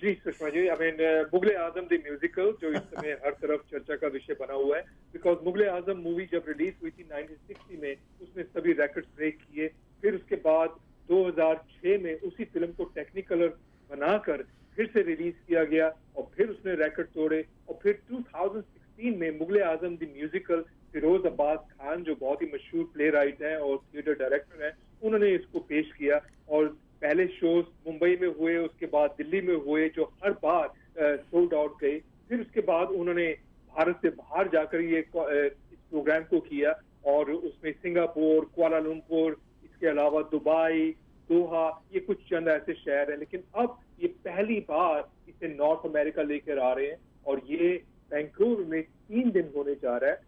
ji 0.00 0.12
Sushma 0.24 0.48
ji 0.50 0.66
I 0.68 0.76
mean 0.80 0.96
Mughal 1.34 1.54
Azam 1.56 1.86
the 1.90 1.98
musical 2.06 2.52
जो 2.62 2.72
इस 2.72 2.82
समय 2.94 3.12
हर 3.24 3.36
तरफ़ 3.42 3.60
चर्चा 3.70 3.96
का 3.96 4.08
विषय 4.16 4.36
बना 4.40 4.54
हुआ 4.54 4.76
है 4.76 4.82
बिकॉज़ 5.12 5.44
मुगल 5.44 5.68
आज़म 5.68 6.02
मूवी 6.08 6.26
जब 6.32 6.44
रिलीज़ 6.48 6.74
हुई 6.82 6.90
थी 6.90 7.08
1960 7.08 7.80
में 7.82 7.94
उसने 8.22 8.42
सभी 8.42 8.72
रिकॉर्ड्स 8.72 9.08
ब्रेक 9.16 9.38
किए 9.38 9.68
फिर 10.02 10.14
उसके 10.14 10.36
बाद 10.44 10.78
2006 11.10 11.80
2006 11.84 12.02
में 12.02 12.20
उसी 12.20 12.44
फ़िल्म 12.44 12.66
को 12.66 12.84
टेक्निकलर 12.84 13.48
बनाकर 13.90 14.42
फिर 14.76 14.86
से 14.86 15.02
रिलीज़ 15.02 15.34
किया 15.48 15.64
गया 15.64 15.88
और 16.16 16.30
फिर 16.36 16.48
उसने 16.48 16.74
रिकॉर्ड 16.74 17.08
तोड़े 17.08 17.44
और 17.68 17.78
फिर 17.82 17.98
2016 18.12 19.16
में 19.16 19.38
मुगल 19.38 19.62
आज़म 19.62 19.96
द 19.96 20.08
म्यूजिकल 20.16 20.64
फिरोज 20.92 21.26
अब्बास 21.26 21.58
खान, 21.58 22.02
जो 22.02 22.14
बहुत 22.14 22.42
ही 22.42 22.46
मशहूर 22.54 22.84
प्ले 22.84 23.10
राइट 23.10 23.42
हैं 23.42 23.56
और 23.56 23.76
थिएटर 23.94 24.12
डायरेक्टर 24.12 24.64
हैं, 24.64 24.72
उन्होंने 25.02 25.28
इसको 25.30 25.58
पेश 25.58 25.92
किया 25.98 26.20
और 26.48 26.68
पहले 27.02 27.26
शोज़ 27.26 27.66
मुंबई 27.88 28.16
में 28.20 28.28
हुए, 28.28 28.56
उसके 28.56 28.86
बाद 28.86 29.14
दिल्ली 29.18 29.40
में 29.40 29.54
हुए, 29.54 29.88
जो 29.88 30.04
हर 30.24 30.32
बार 30.32 30.72
सोल्ड 30.98 31.54
आउट 31.54 31.80
गए। 31.80 31.98
फिर 32.28 32.40
उसके 32.40 32.60
बाद 32.60 32.88
उन्होंने 32.88 33.26
भारत 33.74 33.98
से 34.02 34.08
बाहर 34.08 34.48
जाकर 34.48 34.80
ये 34.80 34.98
इस 34.98 35.78
प्रोग्राम 35.90 36.22
को 36.22 36.40
किया 36.40 36.80
और 37.06 37.30
उसमें 37.30 37.72
सिंगापुर, 37.72 38.44
कुआलालंपुर 38.54 39.40
इसके 39.80 39.88
अलावा 39.88 40.20
दुबई 40.30 40.90
दोहा 41.30 41.66
ये 41.94 42.00
कुछ 42.00 42.18
चंद 42.30 42.48
ऐसे 42.48 42.74
शहर 42.74 43.10
हैं। 43.10 43.18
लेकिन 43.18 43.42
अब 43.56 43.78
ये 44.00 44.08
पहली 44.24 44.58
बार 44.68 45.08
इसे 45.28 45.48
नॉर्थ 45.54 45.86
अमेरिका 45.86 46.22
लेकर 46.22 46.58
आ 46.60 46.72
रहे 46.72 46.86
हैं 46.86 46.98
और 47.26 47.40
ये 47.50 47.68
बैंकूर 48.10 48.64
में 48.68 48.82
तीन 48.82 49.30
दिन 49.30 49.52
होने 49.56 49.74
जा 49.82 49.96
रहा 49.96 50.10
है। 50.10 50.20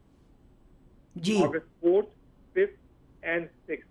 जी। 1.16 1.34
August 1.42 1.68
fourth 1.82 2.06
fifth 2.54 3.24
and 3.24 3.48
six 3.66 3.86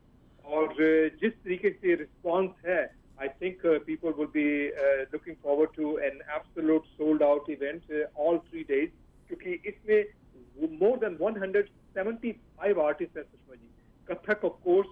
और 0.45 0.74
जिस 1.21 1.34
तरीके 1.34 1.69
से 1.71 1.95
रिस्पॉन्स 1.95 2.65
है 2.67 2.82
I 3.21 3.28
think 3.41 3.65
people 3.86 4.13
will 4.19 4.28
be 4.34 4.47
looking 5.13 5.36
forward 5.43 5.76
to 5.76 5.97
an 6.10 6.21
absolute 6.38 6.86
sold 6.97 7.24
out 7.24 7.50
event 7.50 7.93
all 8.17 8.38
three 8.50 8.63
days 8.71 8.89
क्योंकि 9.28 9.60
इसमें 9.69 10.00
मोर 10.82 10.97
देन 11.04 11.17
175 11.21 12.80
आर्टिस्ट 12.86 13.17
हैं 13.17 13.24
Sushma 13.24 13.56
ji. 13.56 13.71
Kathak 14.08 14.46
of 14.46 14.54
course 14.64 14.88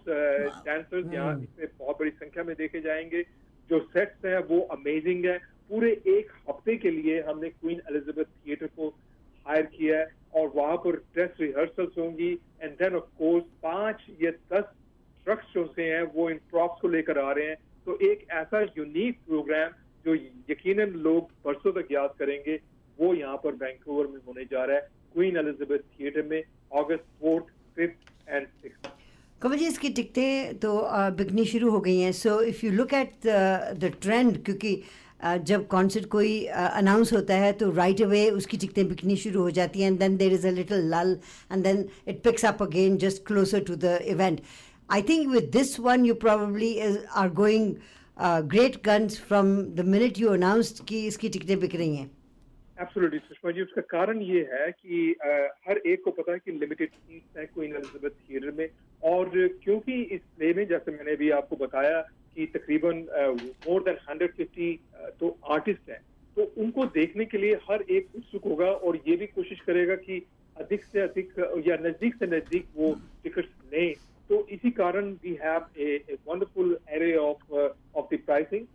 dancers 0.66 1.14
यहाँ 1.14 1.34
इसमें 1.42 1.68
बहुत 1.80 2.00
बड़ी 2.00 2.12
संख्या 2.12 2.44
में 2.44 2.56
देखे 2.56 2.82
जाएँगे। 2.82 3.22
जो 3.70 3.80
सेट्स 3.94 4.26
हैं 4.26 4.38
वो 4.46 4.60
अमेजिंग 4.72 5.26
है। 5.26 5.38
पूरे 5.70 5.92
एक 6.08 6.32
हफ़्ते 6.50 6.76
के 6.78 6.92
लिए 6.92 7.22
हमने 7.22 7.50
क्वीन 7.50 7.82
एलिजाबेथ 7.90 8.26
थिएटर 8.46 8.68
को 8.78 8.88
हायर 9.46 9.66
किया 9.76 10.00
है 10.00 10.08
और 10.36 10.52
वहाँ 10.56 10.78
पर 10.78 10.96
ड्रेस 11.14 11.32
रिहर्सल्स 11.40 11.98
होंगी। 11.98 12.32
एंड 12.62 12.72
देन 12.74 12.96
ऑफ़ 12.96 13.10
कोर्स 13.18 13.44
पाँच 13.64 14.06
या 14.22 14.32
दस 14.54 14.72
ट्रक्स 15.26 15.54
जो 15.54 15.66
से 15.76 15.84
हैं 15.84 16.02
वो 16.16 16.30
इन 16.30 16.38
प्रॉप्स 16.52 16.82
को 16.82 16.88
लेकर 16.88 17.20
आ 17.20 17.32
रहे 17.32 17.48
हैं। 17.48 17.56
तो 17.88 17.98
एक 18.12 18.26
ऐसा 18.32 18.62
यूनिक 18.78 19.20
प्रोग्राम 19.28 19.72
जो 20.06 20.16
यकीनन 20.50 20.94
लोग 21.06 21.32
बरसों 21.46 21.72
तक 21.72 21.92
याद 21.92 22.14
करेंगे 22.20 22.60
वो 23.00 23.14
यहाँ 23.14 23.38
पर 23.44 23.56
वैंकूवर 23.56 24.08
में 24.08 24.20
होने 24.28 24.46
जा 24.46 24.64
रहा 24.66 24.76
है। 24.76 24.90
क्वीन 25.14 25.38
एलिजाबेथ 25.38 25.80
थिएटर 26.00 26.24
में 26.24 26.42
August 26.80 27.06
fourth 27.22 27.54
fifth 27.76 28.30
and 28.30 28.48
six 28.48 28.90
Kamal 29.42 29.58
ji 29.58 29.66
इसकी 29.68 29.90
टिकटें 29.98 30.58
तो 30.60 30.70
बिकनी 31.18 31.44
शुरू 31.46 31.70
हो 31.72 31.80
गई 31.82 32.00
हैं। 32.00 32.12
So 32.12 32.42
if 32.44 32.66
you 32.66 32.72
look 32.72 32.94
at 32.94 33.12
the 33.26 33.92
trend 34.02 34.44
क्योंकि 34.46 34.72
जब 35.44 35.66
कॉन्सर्ट 35.68 36.06
कोई 36.16 36.34
अनाउंस 36.48 37.14
होता 37.14 37.36
है 37.44 37.52
तो 37.62 37.70
राइट 37.76 38.02
अवे 38.02 38.30
उसकी 38.32 38.58
टिकटें 38.58 38.88
बिकनी 38.88 39.16
शुरू 39.18 39.42
हो 39.42 39.52
जाती 39.60 39.82
हैं। 39.82 39.92
And 39.92 40.00
then 40.00 40.18
there 40.18 40.34
is 40.34 40.48
a 40.48 40.52
little 40.52 40.84
lull 40.96 41.18
and 41.52 41.64
then 41.64 41.86
it 42.08 42.22
picks 42.24 42.46
up 42.46 42.64
again 42.64 42.98
just 43.06 43.26
closer 43.28 43.64
to 43.70 43.76
the 43.76 43.98
event 44.08 44.42
I 44.90 45.02
think 45.10 45.28
with 45.32 45.50
this 45.54 45.80
one 45.80 46.06
you 46.06 46.14
probably 46.26 46.78
are 46.80 47.30
going 47.42 47.74
great 48.54 48.82
guns 48.86 49.20
from 49.28 49.58
the 49.76 49.86
minute 49.88 50.20
you 50.20 50.30
announce 50.30 50.80
कि 50.88 51.06
इसकी 51.08 51.30
टिकटें 51.30 51.60
बिक 51.60 51.76
रही 51.76 51.96
हैं 51.96 52.10
absolutely 52.80 53.20
Sushma 53.20 53.52
ji 53.52 53.62
उसका 53.62 53.82
कारण 53.90 54.22
ये 54.22 54.42
है 54.52 54.72
कि 54.72 55.14
आ, 55.14 55.28
हर 55.68 55.78
एक 55.86 56.04
को 56.04 56.12
पता 56.12 56.32
है 56.32 56.40
कि 56.40 56.52
लिमिटेड 56.52 56.90
सीट्स 56.90 57.38
हैं 57.38 57.48
क्वीन 57.48 57.76
एलिजाबेथ 57.76 58.10
थिएटर 58.12 58.52
में। 58.58 58.68
और 59.04 59.30
क्योंकि 59.64 60.02
इस 60.16 60.22
प्ले 60.38 60.54
में 60.54 60.66
जैसे 60.68 60.92
मैंने 60.92 61.16
भी 61.16 61.30
आपको 61.40 61.56
बताया 61.56 62.00
कि 62.02 62.46
तकरीबन 62.56 63.06
मोर 63.68 63.84
देन 63.84 63.98
150 64.10 64.76
तो 65.20 65.38
आर्टिस्ट 65.52 65.90
हैं। 65.90 66.00
तो 66.38 66.44
उनको 66.64 66.86
देखने 66.98 67.26
के 67.26 67.38
लिए 67.38 67.56
हर 67.70 67.82
एक 67.92 68.10
उत्सुक 68.16 68.46
होगा 68.46 68.72
और 68.72 68.98
ये 69.08 69.16
भी 69.16 69.26
कोशिश 69.28 69.60
करेगा 69.68 69.96
कि 69.96 70.26
अधिक 70.58 70.86
से 70.86 71.00
अधिक 71.02 71.34
या 71.68 71.76
नज़दीक 71.82 72.16
से 72.16 72.28
नज़दीक 72.28 72.68
वो 72.76 72.94
टिकट्स 73.24 73.50
लें। 73.74 73.94
तो 74.30 74.46
इसी 74.52 74.72
कारण 74.72 75.12
we 75.24 75.38
have 75.44 75.66
a 75.78 76.18
wonderful 76.28 76.78
array 76.96 77.16
of 77.18 77.54
of 77.54 78.16
the 78.16 78.20
pricing 78.26 78.66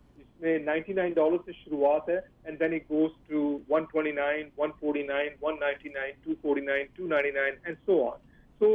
जिसमें 0.41 0.65
99 0.65 1.15
डॉलर 1.15 1.37
से 1.45 1.53
शुरुआत 1.53 2.09
है 2.09 2.17
and 2.47 2.57
then 2.59 2.73
it 2.73 2.83
goes 2.83 3.11
to 3.29 3.61
129, 3.71 4.49
149, 4.59 5.29
199, 5.43 6.11
249, 6.27 6.87
299 6.99 7.67
and 7.67 7.77
so 7.77 7.99
on 7.99 8.17
so 8.61 8.69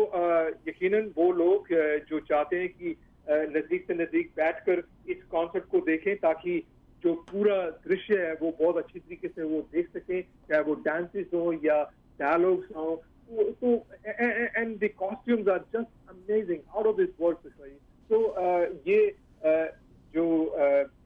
यकीनन 0.68 1.12
वो 1.16 1.32
लोग 1.32 1.68
uh, 1.68 2.10
जो 2.10 2.20
चाहते 2.20 2.56
हैं 2.56 2.68
कि 2.68 2.92
uh, 2.92 3.56
नज़दीक 3.56 3.86
से 3.86 3.94
नज़दीक 3.94 4.32
बैठकर 4.36 4.82
इस 5.08 5.22
कॉन्सर्ट 5.30 5.64
को 5.64 5.80
देखें 5.80 6.16
ताकि 6.16 6.62
जो 7.04 7.14
पूरा 7.14 7.70
दृश्य 7.88 8.16
है 8.18 8.32
वो 8.34 8.50
बहुत 8.60 8.76
अच्छी 8.76 8.98
तरीके 8.98 9.28
से 9.28 9.42
वो 9.42 9.60
देख 9.72 9.88
सकें 9.88 10.22
चाहे 10.22 10.62
वो 10.62 10.74
डांसेस 10.74 11.26
हो 11.34 11.52
या 11.64 11.82
डायलॉग्स 12.18 12.76
हो। 12.76 13.02
तो 13.30 13.86
and 14.06 14.78
the 14.78 14.88
costumes 14.98 15.48
are 15.48 15.58
just 15.58 16.10
amazing 16.10 16.58
out 16.76 16.86
of 16.86 16.96
this 16.96 17.08
world 17.20 17.36
तो 18.10 18.18
ये 18.86 19.14
uh, 19.46 19.68
जो 20.14 20.24
uh, 20.58 20.99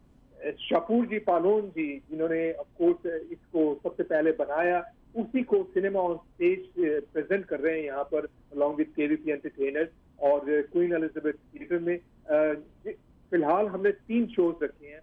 शपूर 0.61 1.07
जी, 1.07 1.19
पालोन 1.21 1.69
जी, 1.71 1.87
जिन्होंने 2.11 2.53
ऑफकोर्स 2.53 3.07
इसको 3.33 3.63
सबसे 3.83 4.03
पहले 4.03 4.33
बनाया, 4.39 4.79
उसी 5.17 5.43
को 5.43 5.63
सिनेमा 5.75 6.01
ऑन 6.01 6.17
स्टेज 6.17 6.67
प्रेजेंट 7.13 7.45
कर 7.47 7.61
रहे 7.61 7.77
हैं 7.77 7.85
यहाँ 7.85 8.05
पर 8.05 8.25
अलॉन्ग 8.55 8.77
विद 8.79 8.93
केवीपी 8.97 9.31
एंटरटेनर्स 9.31 9.89
और 10.23 10.41
क्वीन 10.73 10.93
एलिजाबेथ 10.95 11.33
थिएटर 11.33 11.79
में। 11.79 11.97
फ़िलहाल 13.33 13.67
हमने 13.67 13.91
तीन 14.09 14.27
शोज़ 14.29 14.65
रखे 14.65 14.87
हैं 14.87 15.01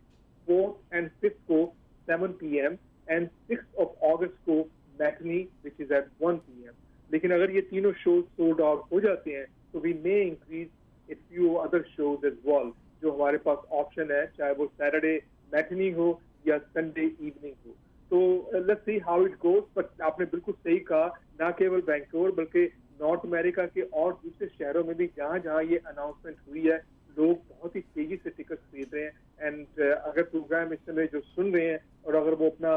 फोर्थ 0.47 0.95
एंड 0.95 1.09
फिफ्थ 1.21 1.39
को 1.47 1.65
seven 2.07 2.31
P 2.39 2.57
M 2.57 2.77
and 3.07 3.27
six 3.27 3.75
of 3.79 4.05
August 4.05 4.37
को 4.45 4.59
matinee 4.99 5.37
which 5.63 5.81
is 5.81 5.93
at 5.93 6.07
one 6.21 6.37
P 6.37 6.67
M 6.67 6.73
लेकिन 7.09 7.31
अगर 7.31 7.51
ये 7.51 7.61
तीनों 7.69 7.91
शोज़ 8.03 8.23
सोल्ड 8.37 8.61
आउट 8.61 8.83
हो 8.93 8.99
जाते 8.99 9.31
हैं 9.31 9.45
तो 9.73 9.79
we 9.79 9.93
may 10.03 10.21
increase 10.21 10.67
a 11.09 11.13
few 11.15 11.53
other 11.63 11.83
shows 11.89 12.27
as 12.27 12.37
well 12.45 12.71
जो 13.01 13.11
हमारे 13.11 13.37
पास 13.37 13.57
ऑप्शन 13.71 14.11
है 14.11 14.25
चाहे 14.37 14.53
वो 14.53 14.65
सैटरडे 14.67 15.15
मैटनी 15.53 15.89
हो 15.91 16.09
या 16.47 16.57
संडे 16.57 17.01
इवनिंग 17.01 17.53
हो। 17.67 17.75
तो 18.11 18.59
let's 18.59 18.81
see 18.81 18.97
how 18.99 19.25
it 19.25 19.35
goes 19.41 19.63
but 19.77 20.01
आपने 20.01 20.25
बिल्कुल 20.25 20.53
सही 20.53 20.77
कहा 20.87 21.05
ना 21.41 21.51
केवल 21.59 21.81
बैंकोर 21.81 22.31
बल्कि 22.31 22.65
नॉर्थ 23.01 23.21
अमेरिका 23.25 23.65
के 23.65 23.81
और 23.81 24.13
दूसरे 24.13 24.47
शहरों 24.47 24.83
में 24.83 24.95
भी 24.97 25.05
जहाँ 25.17 25.39
जहाँ 25.39 25.63
ये 25.63 25.77
अनाउंसमेंट 25.87 26.37
हुई 26.49 26.67
है 26.67 26.77
लोग 27.17 27.37
बहुत 27.49 27.75
ही 27.75 27.81
तेज़ी 27.81 28.15
से 28.15 28.29
टिकट 28.29 28.55
खरीद 28.55 28.91
रहे 28.93 29.03
हैं। 29.03 29.13
एंड 29.41 29.65
uh, 29.65 29.95
अगर 30.01 30.23
प्रोग्राम 30.23 30.73
इस 30.73 30.79
समय 30.79 31.07
जो 31.13 31.19
सुन 31.19 31.53
रहे 31.53 31.65
हैं 31.65 31.79
और 32.05 32.15
अगर 32.15 32.33
वो 32.33 32.49
अपना 32.49 32.75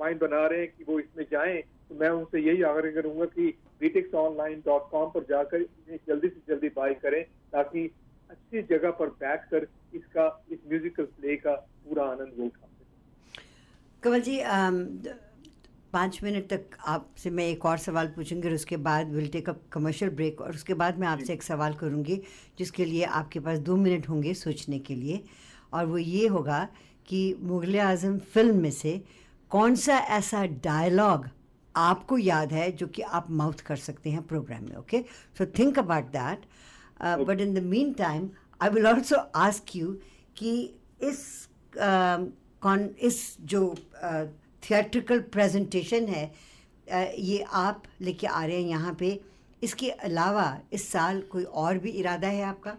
माइंड 0.00 0.20
uh, 0.20 0.28
बना 0.28 0.46
रहे 0.46 0.60
हैं 0.60 0.68
कि 0.68 0.84
वो 0.88 0.98
इसमें 1.00 1.24
जाएँ 1.30 1.60
तो 1.88 1.94
मैं 1.94 2.08
उनसे 2.08 2.40
यही 2.40 2.62
आग्रह 2.62 2.92
करूँगा 2.92 3.24
कि 3.24 3.46
बीटेक्स 3.80 4.14
ऑनलाइन 4.14 4.62
डॉट 4.66 4.88
कॉम 4.90 5.10
पर 5.10 5.24
जाकर 5.28 5.60
इन्हें 5.60 5.98
जल्दी 6.08 6.28
से 6.28 6.40
जल्दी 6.48 6.68
बाय 6.68 6.94
करें 6.94 7.22
ताकि 7.52 7.90
अच्छी 8.36 8.62
जगह 8.74 8.90
पर 8.90 9.08
बैठकर 9.08 9.66
इसका 9.94 10.44
इस 10.50 10.58
म्यूजिकल 10.68 11.04
प्ले 11.04 11.36
का 11.36 11.54
पूरा 11.54 12.04
आनंद 12.04 12.32
वो 12.38 12.44
उठा 12.46 12.68
कमल 14.02 14.20
जी 14.20 14.40
पाँच 15.92 16.18
मिनट 16.22 16.48
तक 16.48 16.76
आपसे 16.86 17.30
मैं 17.30 17.44
एक 17.48 17.64
और 17.64 17.78
सवाल 17.78 18.06
पूछूँगी 18.06 18.48
और 18.48 18.54
उसके 18.54 18.76
बाद 18.76 19.12
will 19.12 19.28
take 19.28 19.48
up 19.48 19.60
commercial 19.72 20.10
break 20.10 20.40
और 20.40 20.54
उसके 20.54 20.74
बाद 20.74 20.98
मैं 20.98 21.08
आपसे 21.08 21.32
एक 21.32 21.42
सवाल 21.42 21.74
करूँगी 21.74 22.20
जिसके 22.58 22.84
लिए 22.84 23.04
आपके 23.04 23.40
पास 23.40 23.58
दो 23.58 23.76
मिनट 23.76 24.08
होंगे 24.08 24.34
सोचने 24.34 24.78
के 24.78 24.94
लिए। 24.94 25.24
और 25.72 25.86
वो 25.86 25.98
ये 25.98 26.26
होगा 26.26 26.68
कि 27.06 27.36
मुग़ल 27.40 27.78
आज़म 27.80 28.18
फ़िल्म 28.18 28.56
में 28.62 28.70
से 28.70 29.02
कौन 29.50 29.74
सा 29.74 29.98
ऐसा 29.98 30.44
डायलॉग 30.46 31.28
आपको 31.76 32.18
याद 32.18 32.52
है 32.52 32.70
जो 32.72 32.86
कि 32.86 33.02
आप 33.02 33.30
माउथ 33.30 33.60
कर 33.60 33.76
सकते 33.76 34.10
हैं 34.10 34.22
प्रोग्राम 34.22 34.64
में 34.64 34.76
okay 34.76 35.04
so 35.38 35.46
think 35.58 35.78
about 35.78 36.04
that 36.04 36.46
but 37.02 37.40
in 37.40 37.54
the 37.54 37.62
meantime 37.92 38.28
I 38.62 38.68
will 38.68 38.86
also 38.86 39.16
ask 39.16 39.76
you 39.76 39.92
कि 40.36 40.52
इस 41.02 41.48
uh, 41.76 42.78
इस 42.98 43.36
जो 43.40 43.74
थिएट्रिकल 44.62 45.20
uh, 45.20 45.30
प्रेजेंटेशन 45.32 46.06
है 46.08 46.30
uh, 46.30 47.08
ये 47.18 47.44
आप 47.52 47.82
लेके 48.00 48.26
आ 48.26 48.44
रहे 48.44 48.56
हैं 48.56 48.68
यहाँ 48.68 48.96
पे 49.00 49.20
इसके 49.62 49.90
अलावा 49.90 50.60
इस 50.72 50.88
साल 50.88 51.20
कोई 51.20 51.44
और 51.44 51.78
भी 51.78 51.90
इरादा 51.90 52.28
है 52.28 52.42
आपका? 52.42 52.76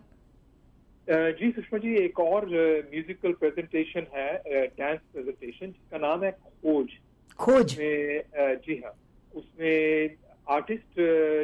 Uh, 1.08 1.32
जी 1.40 1.52
सुषमा 1.52 1.80
जी 1.80 1.96
एक 1.96 2.20
और 2.20 2.46
म्यूजिकल 2.46 3.32
uh, 3.32 3.40
प्रेजेंटेशन 3.40 4.08
है 4.16 4.68
डांस 4.68 5.00
uh, 5.00 5.12
प्रेजेंटेशन 5.14 5.66
जिसका 5.66 5.98
नाम 5.98 6.24
है 6.24 6.32
खोज। 6.32 6.98
खोज। 7.40 7.78
में 7.80 8.22
जी 8.66 8.82
हाँ 8.86 8.94
उसमें 9.36 10.16
आर्टिस्ट 10.50 11.00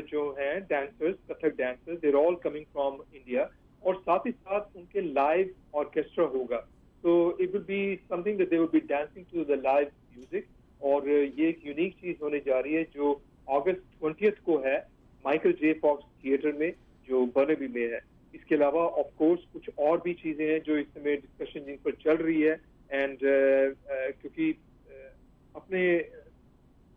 जो 0.10 0.22
हैं 0.40 0.60
dancers 0.70 1.16
Kathak 1.30 1.56
dancers 1.58 2.00
there 2.00 2.16
all 2.16 2.36
coming 2.44 2.66
from 2.66 3.02
India 3.14 3.50
और 3.84 3.96
साथ 3.98 4.26
ही 4.28 4.32
साथ 4.32 4.78
उनके 4.78 5.02
लाइव 5.02 5.54
ऑर्केस्ट्रा 5.76 6.26
होगा। 6.36 6.58
तो 7.04 7.16
it 7.42 7.54
will 7.54 7.64
be 7.64 7.96
something 8.10 8.38
that 8.38 8.50
they 8.50 8.58
will 8.58 8.68
be 8.72 8.80
dancing 8.88 9.26
to 9.34 9.44
the 9.46 9.60
live 9.64 9.92
music 10.16 10.48
और 10.82 11.10
ये 11.10 11.50
एक 11.50 11.66
यूनिक 11.66 11.94
चीज़ 11.96 12.24
होने 12.24 12.40
जा 12.46 12.60
रही 12.60 12.74
है 12.74 12.84
जो 12.94 13.12
अगस्त 13.50 13.84
ट्वेंटी 14.00 14.30
को 14.46 14.58
है 14.66 14.78
माइकल 15.26 15.52
जे 15.62 15.74
फॉक्स 15.82 16.06
थिएटर 16.24 16.54
में 16.60 16.72
जो 17.08 17.26
बर्नबी 17.36 17.68
में 17.68 17.88
है। 17.92 18.00
इसके 18.36 18.56
अलावा 18.56 18.82
ऑफ़ 19.02 19.08
कोर्स 19.18 19.42
कुछ 19.54 19.70
और 19.80 20.02
भी 20.06 20.14
चीज़ें 20.14 20.46
हैं 20.48 20.62
जो 20.64 20.78
इस 20.78 20.88
समय 20.88 21.16
डिस्कशन 21.16 21.66
जिन 21.66 21.78
पर 21.86 21.92
चल 22.04 22.18
रही 22.18 22.42
है। 22.42 22.54
एंड 22.92 23.18
uh, 23.18 23.68
uh, 23.94 24.10
क्योंकि 24.22 24.52
uh, 24.54 25.12
अपने 25.56 25.82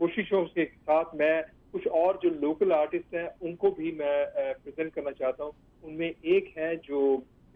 कोशिशों 0.01 0.45
के 0.45 0.64
साथ 0.64 1.14
मैं 1.14 1.35
कुछ 1.76 1.86
और 1.94 2.18
जो 2.22 2.28
लोकल 2.40 2.72
आर्टिस्ट 2.72 3.14
हैं, 3.14 3.28
उनको 3.42 3.70
भी 3.72 3.90
मैं 3.94 4.16
प्रेजेंट 4.34 4.92
करना 4.92 5.10
चाहता 5.14 5.44
हूँ। 5.44 5.52
उनमें 5.84 6.08
एक 6.08 6.52
है 6.58 6.76
जो 6.84 7.00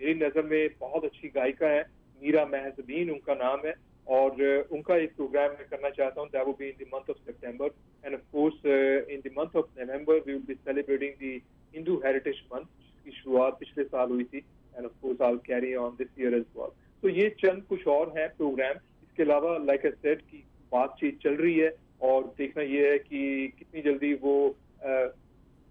मेरी 0.00 0.14
नज़र 0.16 0.42
में 0.46 0.68
बहुत 0.80 1.04
अच्छी 1.04 1.28
गायिका 1.28 1.68
है, 1.68 1.82
मीरा 2.22 2.44
महजबीन 2.46 3.10
उनका 3.10 3.34
नाम 3.36 3.66
है। 3.66 3.74
और 4.06 4.42
उनका 4.72 4.96
एक 4.98 5.14
प्रोग्राम 5.16 5.50
मैं 5.50 5.66
करना 5.70 5.90
चाहता 5.90 6.20
हूँ 6.20 6.28
that 6.30 6.46
be 6.58 6.68
in 6.68 6.76
the 6.78 6.86
month 6.94 7.10
of 7.10 7.18
September 7.20 7.70
and 8.04 8.14
of 8.14 8.20
course 8.32 8.66
in 8.66 9.20
the 9.26 9.30
month 9.38 9.56
of 9.56 9.66
November 9.80 10.14
we 10.16 10.32
will 10.32 10.42
be 10.46 10.54
celebrating 10.54 11.12
the 11.20 11.40
Hindu 11.74 11.96
heritage 12.04 12.40
month 12.54 12.64
जिसकी 12.80 13.20
शुरुआत 13.20 13.58
पिछले 13.60 13.84
साल 13.86 14.10
हुई 14.10 14.24
थी। 14.24 14.38
And 14.38 14.84
of 14.84 14.92
course 15.02 15.20
I 15.22 15.36
carry 15.46 15.74
on 15.82 15.94
this 15.98 16.08
year 16.20 16.34
as 16.34 16.44
well 16.56 16.70
तो 17.02 17.08
ये 17.10 17.28
चंद 17.40 17.62
कुछ 17.68 17.86
और 17.88 18.12
हैं 18.16 18.28
प्रोग्राम 18.36 18.80
इसके 19.02 19.22
अलावा 19.22 19.56
लाइक 19.64 19.86
आई 19.86 19.92
सेट 19.92 20.20
की 20.22 20.44
बातचीत 20.72 21.18
चल 21.22 21.36
रही 21.36 21.58
है। 21.58 21.70
और 22.02 22.34
देखना 22.38 22.62
ये 22.62 22.90
है 22.90 22.98
कि 22.98 23.22
कितनी 23.58 23.82
जल्दी 23.82 24.12
वो 24.22 24.34
uh, 24.78 25.08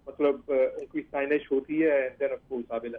मतलब 0.06 0.44
उनकी 0.50 1.00
साइनेज 1.00 1.46
होती 1.52 1.80
है 1.80 1.96
and 2.04 2.12
then 2.18 2.32
of 2.32 2.40
course 2.50 2.72
I 2.72 2.78
will 2.78 2.96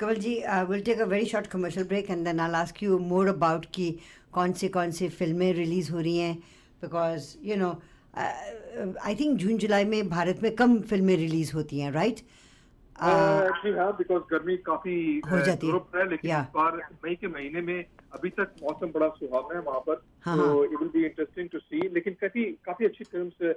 Kamal 0.00 0.16
ji 0.16 0.34
will 0.68 0.82
take 0.82 1.00
a 1.00 1.04
very 1.06 1.26
short 1.26 1.46
commercial 1.46 1.86
break 1.86 2.10
and 2.10 2.24
then 2.24 2.40
I 2.40 2.52
ask 2.60 2.82
you 2.82 2.98
more 3.12 3.28
about 3.28 3.66
कि 3.74 3.90
कौन 4.32 4.52
से 4.60 4.68
कौन 4.76 4.90
से 4.90 5.08
फ़िल्में 5.08 5.52
रिलीज़ 5.52 5.90
हो 5.92 6.00
रही 6.00 6.16
हैं। 6.18 6.34
Because 6.82 7.34
you 7.48 7.56
know 7.56 7.70
I 8.16 9.14
think 9.14 9.36
जून 9.38 9.58
जुलाई 9.58 9.84
में 9.84 10.08
भारत 10.08 10.42
में 10.42 10.54
कम 10.56 10.80
फ़िल्में 10.90 11.14
रिलीज़ 11.16 11.52
होती 11.54 11.80
हैं 11.80 11.90
राइट 11.92 12.20
एक्चुअली 12.92 13.76
हाँ 13.78 13.92
बिकॉज़ 13.96 14.22
गर्मी 14.30 14.56
काफ़ी 14.66 14.94
हो 15.30 15.38
जाती 15.40 15.66
है। 15.66 16.08
लेकिन. 16.08 16.30
इस 16.30 16.46
बार 16.54 16.76
मई 17.04 17.14
के 17.14 17.28
महीने 17.28 17.60
में 17.60 17.84
अभी 18.14 18.30
तक 18.30 18.54
मौसम 18.62 18.90
बड़ा 18.94 19.08
सुहावना 19.08 19.56
है 19.56 19.62
वहाँ 19.62 19.80
पर 19.86 20.02
हाँ, 20.24 20.36
तो। 20.38 20.64
It 20.64 20.78
will 20.80 20.88
be 20.88 21.04
interesting 21.04 21.48
to 21.48 21.58
see 21.58 21.88
लेकिन 21.94 22.14
काफ़ी 22.20 22.44
काफ़ी 22.64 22.86
अच्छी 22.86 23.04
फिल्म्स 23.04 23.54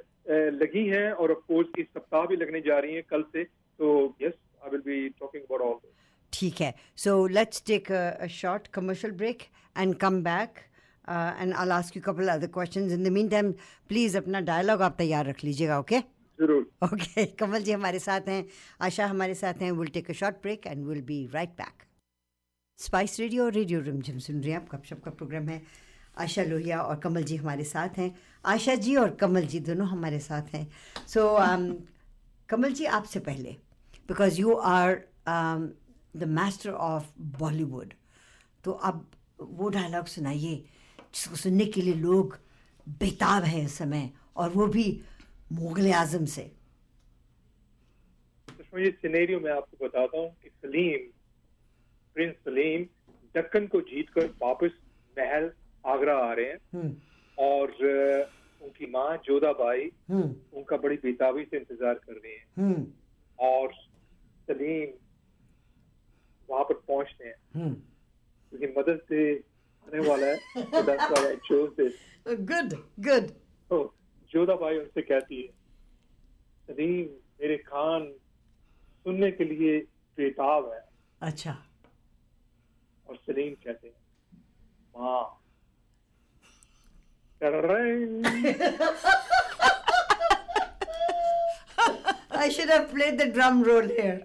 लगी 0.62 0.88
हैं 0.88 1.12
और 1.12 1.32
ऑफ़ 1.32 1.44
कोर्स 1.48 1.80
इस 1.80 1.88
सप्ताह 1.88 2.26
भी 2.26 2.36
लगने 2.36 2.62
जा 2.68 2.80
रही 2.80 2.94
हैं 2.94 3.04
कल 3.10 3.24
से 3.34 3.44
तो 3.44 3.92
yes 4.22 4.34
I 4.64 4.72
will 4.72 4.82
be 4.86 5.08
talking 5.20 5.44
about 5.44 5.62
all 5.62 5.92
ठीक 6.34 6.62
है 6.62 6.74
so 7.04 7.26
let's 7.30 7.64
take 7.68 7.92
a 7.92 8.28
short 8.40 8.68
commercial 8.74 9.14
break 9.18 9.44
and 9.76 9.96
come 9.98 10.22
back 10.24 10.60
and 11.10 11.54
I 11.54 11.70
ask 11.78 11.98
you 11.98 12.02
couple 12.06 12.28
other 12.30 12.48
questions 12.58 12.92
in 12.92 13.04
the 13.04 13.12
meantime 13.30 13.52
please 13.90 14.18
अपना 14.18 14.40
डायलॉग 14.52 14.82
आप 14.82 14.96
तैयार 14.98 15.26
रख 15.26 15.44
लीजिएगा 15.44 15.80
ओके 15.80 16.00
ज़रूर। 16.40 16.70
ओके 16.84 17.26
कमल 17.40 17.64
जी 17.64 17.72
हमारे 17.72 18.00
साथ 18.00 18.28
हैं 18.28 18.46
आशा 18.82 19.06
हमारे 19.08 19.36
साथ 19.36 19.62
हैं। 19.62 19.72
Will 19.72 19.88
take 19.94 20.10
a 20.10 20.14
short 20.14 20.36
break 20.42 20.68
and 20.68 20.86
will 20.86 21.02
be 21.02 21.26
right 21.34 21.50
back 21.58 21.84
Spice 22.80 23.20
Radio 23.20 23.44
और 23.46 23.52
रेडियो 23.54 23.80
रिमझिम 23.82 24.18
सुन 24.20 24.42
रहे 24.42 24.52
हैं 24.52 24.62
आप 24.62 24.68
गपशप 24.72 25.04
का 25.04 25.12
प्रोग्राम 25.12 25.50
है 25.50 25.62
आशा 26.18 26.44
लोहिया 26.44 26.82
और 26.82 27.00
कमल 27.00 27.24
जी 27.24 27.36
हमारे 27.36 27.64
साथ 27.64 27.98
हैं। 27.98 28.14
आशा 28.46 28.76
जी 28.76 28.96
और 28.96 29.10
कमल 29.16 29.46
जी 29.46 29.60
दोनों 29.60 29.88
हमारे 29.88 30.20
साथ 30.20 30.54
हैं। 30.54 30.68
So 31.08 31.20
so, 31.20 31.40
um, 31.46 31.74
Kamal 32.50 32.74
ji 32.74 32.86
आपसे 32.86 33.20
पहले 33.20 33.56
because 34.08 34.40
you 34.42 34.54
are 34.54 34.96
the 35.28 36.24
master 36.30 36.70
of 36.70 37.06
Bollywood 37.40 37.94
तो 38.64 38.72
अब 38.72 39.06
वो 39.42 39.70
डायलॉग 39.70 40.06
सुनाइए 40.08 40.56
जिसको 41.14 41.36
सुनने 41.36 41.66
के 41.66 41.82
लिए 41.82 41.94
लोग 41.94 42.38
बेताब 43.00 43.44
हैं 43.44 43.64
इस 43.66 43.78
समय 43.78 44.10
और 44.36 44.50
वो 44.50 44.68
भी 44.68 44.86
मुगल 45.54 45.92
आज़म 45.92 46.26
से। 46.26 46.52
तो 48.50 48.80
ये 48.80 48.92
सिनेरियो 48.92 49.40
मैं 49.40 49.52
आपको 49.52 49.86
बताता 49.86 50.18
हूँ 50.18 50.36
कि 50.44 50.50
सलीम 50.50 51.12
प्रिंस 52.16 52.36
सलीम 52.36 52.84
दक्कन 53.36 53.68
को 53.68 53.82
जीतकर 53.82 54.26
वापस 54.26 54.72
महल 55.18 55.52
आगरा 55.86 56.18
आ 56.18 56.34
रहे 56.34 56.46
हैं। 56.46 56.58
हम्म। 56.74 56.96
और 57.38 57.72
उनकी 58.62 58.86
माँ 58.86 59.18
जोधाबाई 59.18 59.92
हम्म। 60.10 60.58
उनका 60.58 60.78
बड़ी 60.78 60.96
बेताबी 60.96 61.44
से 61.44 61.58
इंतज़ार 61.58 61.94
कर 61.94 62.14
रही 62.14 62.32
हैं। 62.32 62.46
हम्म। 62.58 62.88
और 63.40 63.74
सलीम 64.48 64.94
वहाँ 66.50 66.64
पर 66.64 66.74
पहुँचते 66.74 67.26
हैं। 67.28 67.36
क्योंकि 67.56 68.68
मदद 68.80 69.00
से 69.10 69.36
आने 69.86 70.10
वाला 70.10 70.28
है. 70.28 70.38
गुड 72.28 72.74
गुड 73.00 73.32
जोधाबाई 74.36 74.78
उनसे 74.78 75.02
कहती 75.02 75.42
है 75.42 75.50
सलीम 76.68 77.08
मेरे 77.42 77.58
खान 77.68 78.12
सुनने 79.04 79.30
के 79.32 79.44
लिए 79.52 79.78
बेताब 80.18 80.72
है 80.74 80.82
अच्छा 81.30 81.54
और 83.10 83.16
सलीम 83.16 83.54
कहते 83.66 83.88
हैं 83.88 83.96
माँ 84.98 85.24
I 92.32 92.50
should 92.50 92.70
have 92.70 92.92
played 92.92 93.18
the 93.20 93.28
drum 93.28 93.64
roll 93.64 93.88
here. 93.88 94.22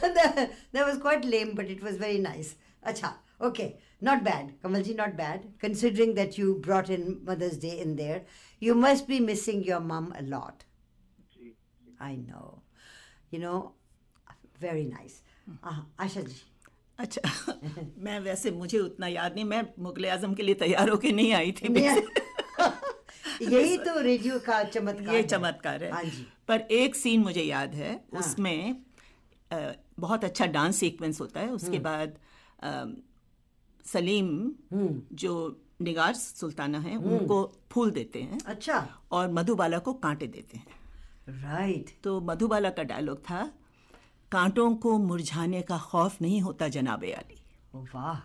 that, 0.00 0.50
that 0.72 0.86
was 0.86 0.98
quite 0.98 1.24
lame, 1.24 1.54
but 1.54 1.66
it 1.66 1.82
was 1.82 1.96
very 1.96 2.18
nice. 2.18 2.56
Acha, 2.86 3.12
okay, 3.40 3.76
not 4.00 4.22
bad. 4.24 4.52
Kamalji, 4.62 4.94
not 4.96 5.16
bad. 5.16 5.44
Considering 5.58 6.14
that 6.14 6.38
you 6.38 6.54
brought 6.66 6.90
in 6.90 7.20
Mother's 7.24 7.56
Day 7.58 7.78
in 7.80 7.96
there, 7.96 8.22
you 8.60 8.74
must 8.74 9.06
be 9.08 9.20
missing 9.20 9.62
your 9.64 9.80
mum 9.80 10.12
a 10.18 10.22
lot. 10.22 10.64
Ji 11.36 11.54
I 12.00 12.16
know. 12.16 12.62
You 13.30 13.38
know, 13.44 13.72
very 14.60 14.84
nice. 14.84 15.22
Uh, 15.62 15.80
Asha 15.98 16.24
ji. 16.28 16.42
अच्छा 16.98 17.52
मैं 18.06 18.18
वैसे 18.24 18.50
मुझे 18.50 18.78
उतना 18.78 19.06
याद 19.06 19.34
नहीं 19.34 19.44
मैं 19.44 19.62
मुगल 19.84 20.06
आज़म 20.16 20.34
के 20.34 20.42
लिए 20.42 20.54
तैयार 20.60 20.88
होके 20.90 21.12
नहीं 21.12 21.32
आई 21.34 21.52
थी 21.60 21.68
यही 23.42 23.76
तो 23.86 23.98
रेडियो 24.00 24.38
का 24.46 24.62
चमत्कार 24.64 25.14
ये 25.14 25.20
है। 25.20 25.26
चमत्कार 25.28 25.82
है 25.84 25.90
हाँ 25.92 26.02
जी 26.04 26.26
पर 26.48 26.60
एक 26.80 26.94
सीन 26.96 27.20
मुझे 27.22 27.42
याद 27.42 27.74
है 27.74 27.94
उसमें 28.18 28.76
अ, 29.52 29.56
बहुत 30.00 30.24
अच्छा 30.24 30.46
डांस 30.58 30.76
सीक्वेंस 30.80 31.20
होता 31.20 31.40
है 31.40 31.48
उसके 31.52 31.78
बाद 31.88 32.14
अ, 32.62 32.70
सलीम 33.84 34.52
जो 35.12 35.60
निगार 35.82 36.14
सुल्ताना 36.14 36.78
है 36.78 36.96
उनको 36.96 37.52
फूल 37.70 37.90
देते 37.90 38.22
हैं 38.22 38.40
अच्छा। 38.46 38.88
और 39.12 39.30
मधुबाला 39.32 39.78
को 39.78 39.92
कांटे 39.92 40.26
देते 40.26 40.56
हैं। 40.56 40.66
राइट 41.42 41.90
तो 42.04 42.20
मधुबाला 42.20 42.70
का 42.70 42.82
डायलॉग 42.82 43.18
था 43.18 43.52
कांटों 44.32 44.74
को 44.76 44.98
मुरझाने 44.98 45.62
का 45.62 45.78
खौफ 45.78 46.22
नहीं 46.22 46.40
होता 46.40 46.68
जनाबे 46.68 47.12
अली। 47.12 47.42
वाह। 47.74 48.20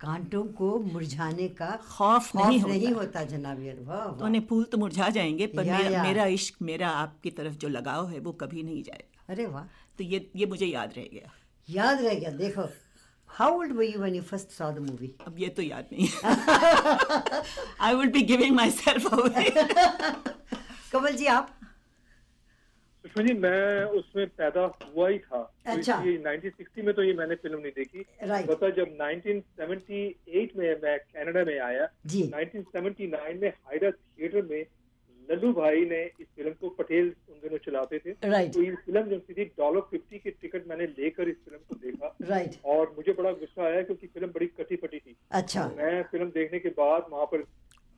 कांटों 0.00 0.44
को 0.44 0.78
मुरझाने 0.78 1.48
का 1.48 1.70
खौफ 1.76 2.36
नहीं 2.36 2.62
नहीं 2.64 2.86
होता। 2.86 3.00
होता 3.00 3.24
जनाबियर 3.24 3.74
तो 3.74 4.24
उन्हें 4.24 4.46
फूल 4.46 4.64
तो 4.64 4.78
मुरझा 4.78 5.08
जाएँगे 5.08 5.46
पर 5.46 5.66
या, 5.66 5.78
मेरा, 5.78 5.90
या। 5.90 6.02
मेरा 6.02 6.26
इश्क 6.26 6.62
मेरा 6.62 6.88
आपकी 6.88 7.30
तरफ़ 7.30 7.54
जो 7.54 7.68
लगाव 7.68 8.08
है 8.08 8.18
वो 8.18 8.32
कभी 8.32 8.62
नहीं 8.62 8.82
जाएगा। 8.82 9.24
अरे 9.28 9.46
वाह। 9.46 9.64
तो 9.98 10.04
ये 10.04 10.30
ये 10.36 10.46
मुझे 10.46 10.66
याद 10.66 10.94
रह 10.96 11.02
गया। 11.02 11.30
याद 11.70 12.00
रह 12.00 12.14
गया 12.14 12.30
देखो। 12.30 12.66
How 13.32 13.56
old 13.58 13.72
were 13.76 13.84
you 13.84 13.98
when 14.00 14.14
you 14.14 14.22
first 14.22 14.50
saw 14.52 14.70
the 14.72 14.78
movie 14.90 15.14
अब 15.26 15.38
ये 15.38 15.48
तो 15.58 15.62
याद 15.62 15.88
नहीं 15.92 16.08
I 17.80 17.94
will 17.94 18.10
be 18.12 18.22
giving 18.32 18.54
myself 18.70 19.06
Kamal 20.92 21.12
ji 21.12 21.26
आप 21.36 21.58
सुषमा 23.04 23.22
जी 23.26 23.32
मैं 23.34 23.84
उसमें 23.98 24.26
पैदा 24.40 24.60
हुआ 24.82 25.08
ही 25.08 25.18
था 25.18 25.38
तो 25.38 25.72
अच्छा। 25.72 25.94
इसलिए 25.94 26.18
1960 26.18 26.84
में 26.84 26.92
तो 26.94 27.02
ये 27.02 27.14
मैंने 27.14 27.34
फ़िल्म 27.34 27.58
नहीं 27.60 27.72
देखी 27.78 28.04
Right. 28.30 28.46
पता 28.48 28.68
जब 28.76 28.92
1978 29.00 30.56
में 30.58 30.68
मैं 30.82 30.98
कनाडा 30.98 31.44
में 31.48 31.58
आया 31.60 31.88
जी। 32.12 32.22
1979 32.28 33.40
में 33.42 33.48
हायरा 33.48 33.90
थिएटर 33.90 34.42
में 34.50 34.62
लल्लू 35.30 35.52
भाई 35.52 35.84
ने 35.84 36.02
इस 36.20 36.26
फ़िल्म 36.36 36.50
को 36.60 36.68
पटेल 36.78 37.12
उन 37.30 37.38
दिनों 37.42 37.58
चलाते 37.64 37.98
थे। 37.98 38.12
Right. 38.30 38.52
तो 38.54 38.62
ये 38.62 38.70
फ़िल्म 38.86 39.02
जो 39.02 39.18
थी 39.20 39.44
डॉलर 39.58 39.80
फिफ्टी 39.90 40.18
की 40.18 40.30
टिकट 40.30 40.66
मैंने 40.68 40.86
लेकर 40.86 41.28
इस 41.28 41.36
फ़िल्म 41.44 41.58
को 41.68 41.74
देखा। 41.84 42.14
राइट 42.22 42.56
और 42.64 42.94
मुझे 42.96 43.12
बड़ा 43.12 43.32
गुस्सा 43.32 43.64
आया 43.64 43.82
क्योंकि 43.82 44.06
फ़िल्म 44.06 44.28
बड़ी 44.28 44.46
कटी 44.58 44.76
फटी 44.76 44.98
थी। 44.98 45.16
अच्छा। 45.30 45.68
तो 45.68 45.76
मैं 45.76 46.02
फ़िल्म 46.02 46.30
देखने 46.30 46.58
के 46.58 46.68
बाद 46.80 47.06
वहाँ 47.12 47.26
पर 47.26 47.42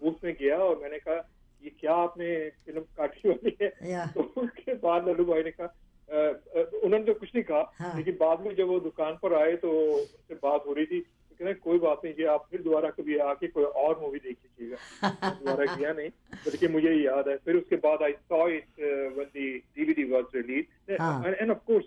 बूथ 0.02 0.24
में 0.24 0.34
गया 0.40 0.56
और 0.58 0.78
मैंने 0.82 0.98
कहा 0.98 1.16
ये 1.62 1.70
क्या 1.80 1.92
आपने 1.94 2.28
फ़िल्म 2.66 2.80
काटी 2.96 3.28
वाली 3.28 3.56
है? 3.62 3.72
या। 3.90 4.06
तो 4.06 4.22
उसके 4.36 4.74
बाद 4.84 5.08
लल्लू 5.08 5.24
भाई 5.24 5.42
ने 5.42 5.50
कहा 5.50 5.74
उन्होंने 6.08 7.04
तो 7.04 7.12
कुछ 7.14 7.30
नहीं 7.34 7.44
कहा 7.44 7.72
हाँ। 7.78 7.96
लेकिन 7.96 8.14
बाद 8.14 8.40
में 8.40 8.54
जब 8.56 8.66
वो 8.68 8.78
दुकान 8.80 9.14
पर 9.22 9.34
आए 9.34 9.54
तो 9.56 9.70
उनसे 9.92 10.34
बात 10.34 10.64
हो 10.66 10.72
रही 10.72 10.86
थी। 10.86 11.00
कह 11.38 11.44
रहे 11.44 11.54
कोई 11.66 11.78
बात 11.78 12.00
नहीं 12.04 12.14
जी 12.14 12.24
आप 12.34 12.46
फिर 12.50 12.62
दोबारा 12.62 12.90
कभी 12.98 13.16
आके 13.28 13.46
कोई 13.54 13.64
और 13.84 14.00
मूवी 14.00 14.18
देख 14.18 14.36
लीजिएगा। 14.44 15.30
दोबारा 15.30 15.74
किया 15.74 15.92
नहीं 15.92 16.10
बल्कि 16.46 16.68
मुझे 16.74 16.92
याद 16.94 17.28
है। 17.28 17.36
फिर 17.44 17.56
उसके 17.56 17.76
बाद 17.86 18.02
I 18.02 18.12
saw 18.12 18.46
it 18.48 18.80
when 19.16 19.26
the 19.26 19.48
DVD 19.78 20.04
was 20.12 20.24
released 20.36 21.00
हाँ। 21.00 21.24
एंड 21.26 21.50
ऑफ़ 21.50 21.58
कोर्स 21.66 21.86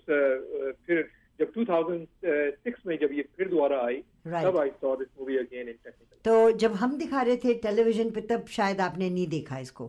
फिर 0.87 1.07
जब 1.39 1.51
2006 1.57 2.85
में 2.87 2.97
जब 3.01 3.11
ये 3.13 3.27
फिर 3.37 3.49
दोबारा 3.49 3.81
आई 3.85 4.03
Right. 4.27 4.45
तब 4.45 4.57
I 4.59 4.69
saw 4.81 4.95
this 4.97 5.07
movie 5.19 5.37
again 5.37 5.67
in 5.69 5.75
technical 5.83 6.17
तो 6.25 6.51
जब 6.61 6.73
हम 6.79 6.97
दिखा 6.97 7.21
रहे 7.21 7.35
थे 7.43 7.53
टेलीविज़न 7.65 8.09
पे 8.11 8.21
तब 8.31 8.45
शायद 8.55 8.81
आपने 8.81 9.09
नहीं 9.09 9.27
देखा 9.33 9.59
इसको? 9.59 9.87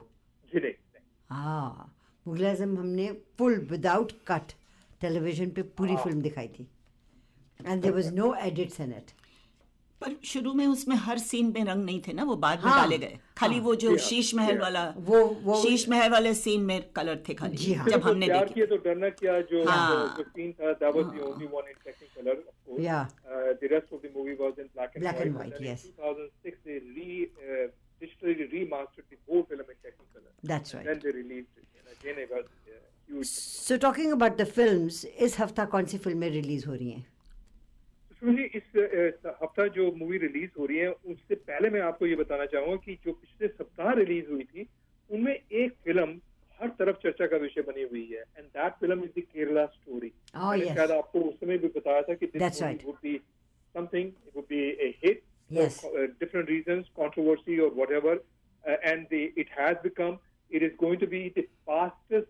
जी 0.53 0.61
नहीं। 0.61 0.73
हाँ 1.31 1.95
मुगल 2.27 2.47
आज़म 2.47 2.77
हमने 2.79 3.11
फुल 3.39 3.59
विदाउट 3.71 4.13
कट 4.29 4.53
टेलीविज़न 5.01 5.51
पे 5.57 5.63
पूरी 5.79 5.97
फ़िल्म 6.05 6.21
दिखाई 6.23 6.49
थी। 6.59 6.67
And 7.61 7.83
there 7.83 7.95
was 7.95 8.13
no 8.15 8.33
edits 8.47 8.81
in 8.81 8.93
it 8.93 9.11
पर 10.01 10.17
शुरू 10.25 10.53
में 10.53 10.67
उसमें 10.67 10.97
हर 10.97 11.19
सीन 11.19 11.47
में 11.47 11.65
रंग 11.65 11.85
नहीं 11.85 12.03
थे 12.09 12.13
ना 12.13 12.25
वो 12.25 12.37
बाद 12.37 12.59
हाँ, 12.59 12.75
निकाले 12.75 12.99
गए। 12.99 13.07
हाँ, 13.07 13.35
खाली 13.39 13.61
वो 13.61 13.75
जो 13.75 13.97
शीश 13.97 14.35
महल 14.35 14.59
वाला 14.59 14.95
वो, 14.97 15.25
वो 15.25 15.63
शीश 15.63 15.89
महल 15.89 16.11
वाले 16.11 16.35
सीन 16.35 16.61
में 16.61 16.91
कलर 16.91 17.23
थे 17.29 17.35
खाली 17.35 17.57
जी 17.57 17.73
हाँ, 17.73 17.89
जब 17.89 18.03
हमने 18.03 18.29
तो 18.29 18.67
तो 18.67 18.77
डरना 18.77 19.09
क्या 19.09 19.41
जो 19.41 19.65
हाँ। 19.65 20.17
सीन 20.19 20.53
था 20.53 20.73
film 25.13 25.39
so 33.23 33.77
talking 33.77 34.13
about 34.13 34.37
the 34.37 34.45
films 34.45 35.05
इस 35.05 35.41
हफ़्ता 35.41 35.65
कौन 35.65 35.85
सी 35.85 35.99
फ़िल्में 35.99 36.31
रिलीज़ 36.31 36.67
हो 36.67 36.75
रही 36.75 36.91
है? 36.91 37.18
अ, 39.61 39.67
जो 39.77 39.91
मूवी 39.97 40.19
रिलीज़ 40.19 40.51
हो 40.59 40.67
रही 40.67 40.79
है 40.79 40.91
उससे 41.13 41.35
पहले 41.35 41.71
मैं 41.71 41.81
आपको 41.91 42.07
ये 42.07 42.17
बताना 42.17 42.47
चाहूँगा 42.55 42.77
कि 42.85 42.99
जो 43.05 43.13
पिछले 43.13 43.49
सप्ताह 43.49 43.93
रिलीज़ 44.01 44.31
हुई 44.31 44.45
थी 44.55 44.67
उनमें 45.11 45.33
एक 45.35 45.73
फ़िल्म 45.85 46.21
हर 46.61 46.69
तरफ़ 46.79 46.97
चर्चा 47.03 47.27
का 47.33 47.37
विषय 47.43 47.63
बनी 47.67 47.83
हुई 47.91 48.05
है 48.13 48.23
and 48.39 48.47
that 48.47 48.73
film 48.81 49.05
is 49.05 49.11
the 49.19 49.23
Kerala 49.33 49.65
story 49.75 50.13
शायद 50.75 50.91
आपको 50.91 51.21
उस 51.29 51.35
समय 51.41 51.59
भी 51.59 51.69
बताया 51.77 52.03
था 52.09 52.15
कि 52.15 52.27
right. 52.63 52.85
Would 52.87 52.97
be 53.03 53.17
something 53.75 54.09
it 54.09 54.37
would 54.37 54.45
be 54.49 54.63
a 54.87 54.95
hit 55.05 55.23
reasons 56.49 56.89
controversy 56.97 57.55
or 57.67 57.69
whatever 57.77 58.15
uh, 58.65 58.77
and 58.91 59.07
the, 59.13 59.21
it 59.43 59.49
has 59.59 59.77
become 59.85 60.19
it 60.51 60.63
is 60.67 60.73
going 60.83 60.99
to 60.99 61.07
be 61.07 61.21
the 61.37 61.45
fastest 61.67 62.29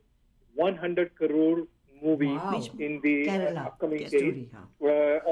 100 0.55 1.15
crore 1.17 1.63
movie 2.09 2.33
in 2.87 2.99
the 2.99 3.15
upcoming 3.29 4.05
days 4.17 4.57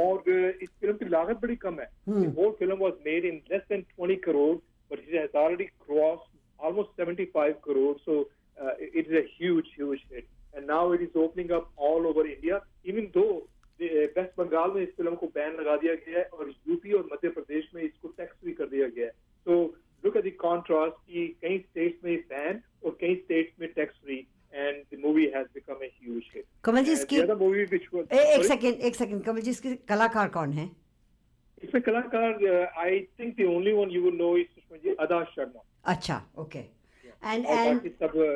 और 0.03 0.31
इस 0.31 0.69
film 0.81 0.97
की 0.97 1.09
लागत 1.09 1.41
बड़ी 1.43 1.57
कम 1.67 1.81
है। 1.81 1.91
Whole 2.09 2.51
film 2.59 2.79
was 2.81 2.93
made 3.07 3.25
in 3.25 3.41
less 3.53 3.63
than 3.69 3.85
20 4.01 4.17
crore 4.25 4.55
but 4.91 4.99
it 4.99 5.15
has 5.15 5.37
already 5.39 5.65
cross 5.65 6.31
almost 6.61 7.01
75 7.01 7.53
crore 7.65 7.97
so 7.99 8.21
it 8.59 9.07
is 9.07 9.17
a 9.17 9.23
huge 9.33 9.65
huge 9.75 10.03
hit 10.13 10.27
and 10.57 10.67
now 10.67 10.95
it 10.95 11.01
is 11.03 11.19
opening 11.25 11.51
up 11.59 11.87
all 11.89 12.07
over 12.07 12.27
India 12.27 12.61
even 12.93 13.11
though 13.15 13.27
West 13.81 14.31
Bengal 14.39 14.71
में 14.75 14.83
इस 14.83 14.95
film 14.97 15.15
को 15.23 15.27
ban 15.35 15.57
लगा 15.61 15.77
दिया 15.77 15.95
गया 15.95 16.19
है 16.19 16.25
और 16.33 16.53
UP 16.69 16.93
और 16.99 17.09
मध्य 17.13 17.29
प्रदेश 17.31 17.69
में 17.75 17.83
इसको 17.83 18.09
टैक्स 18.09 18.37
भी 18.45 18.53
कर 18.61 18.69
दिया 18.69 18.89
गया 18.89 19.07
है। 19.07 19.13
So 19.47 19.57
look 20.05 20.17
at 20.17 20.25
the 20.25 20.31
contrast 20.45 20.97
की 21.11 21.27
कई 21.43 21.59
स्टेट्स 21.59 22.05
में 22.05 22.13
इस 22.13 22.25
कमल 26.67 26.85
जी 26.85 26.93
इसकी 26.93 27.17
ए, 27.17 28.35
एक 28.35 28.45
सेकंड 28.45 28.81
एक 28.89 28.95
सेकंड 28.95 29.25
कमल 29.25 29.41
जी 29.41 29.51
इसके 29.51 29.75
कलाकार 29.75 30.29
कौन 30.29 30.53
है? 30.53 30.71
इसमें 31.63 31.83
कलाकार 31.83 32.45
I 32.79 33.01
think 33.01 33.37
the 33.41 33.45
only 33.45 33.73
one 33.73 33.91
you 33.91 34.03
will 34.03 34.15
know 34.15 34.37
is 34.37 34.47
Sushma 34.47 34.77
ji 34.77 34.95
Adah 35.01 35.25
Sharma. 35.25 35.65
अच्छा 35.85 36.23
ओके 36.39 36.59
एंड 36.59 37.47
एंड 37.47 37.81
सब 37.81 38.17
अ, 38.17 38.31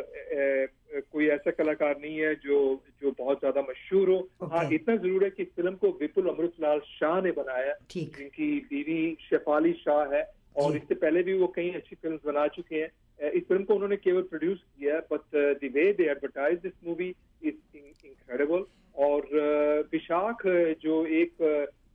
अ, 0.96 1.00
कोई 1.12 1.26
ऐसा 1.26 1.50
कलाकार 1.50 1.98
नहीं 1.98 2.16
है 2.18 2.34
जो 2.34 2.84
जो 3.02 3.10
बहुत 3.18 3.38
ज़्यादा 3.38 3.60
मशहूर 3.60 4.10
हो। 4.10 4.28
Okay. 4.42 4.56
हाँ 4.56 4.70
इतना 4.72 4.96
ज़रूर 4.96 5.24
है 5.24 5.30
कि 5.30 5.44
फ़िल्म 5.44 5.74
को 5.74 5.88
विपुल 6.00 6.28
अमृतलाल 6.28 6.80
शाह 6.80 7.20
ने 7.20 7.30
बनाया। 7.30 7.74
जिनकी 8.18 8.58
बीवी 8.60 9.16
शेफाली 9.20 9.72
शाह 9.72 10.14
है। 10.14 10.22
और 10.60 10.76
इससे 10.76 10.94
पहले 10.96 11.22
भी 11.22 11.38
वो 11.38 11.46
कई 11.56 11.70
अच्छी 11.72 11.96
फ़िल्म 11.96 12.18
बना 12.24 12.46
चुके 12.56 12.76
हैं। 12.76 13.30
इस 13.30 13.42
फ़िल्म 13.48 13.64
को 13.64 13.74
उन्होंने 13.74 13.96
केवल 13.98 14.22
प्रोड्यूस 14.30 14.58
किया 14.58 14.94
है 14.94 15.00
but 15.12 15.36
the 15.62 15.70
way 15.74 15.92
they 15.92 16.10
advertise 16.10 16.58
this 16.60 16.72
movie 16.86 17.08
is 17.42 17.76
incredible 17.76 18.64
और 18.96 19.28
विशाख 19.92 20.46
जो 20.82 21.04
एक 21.18 21.42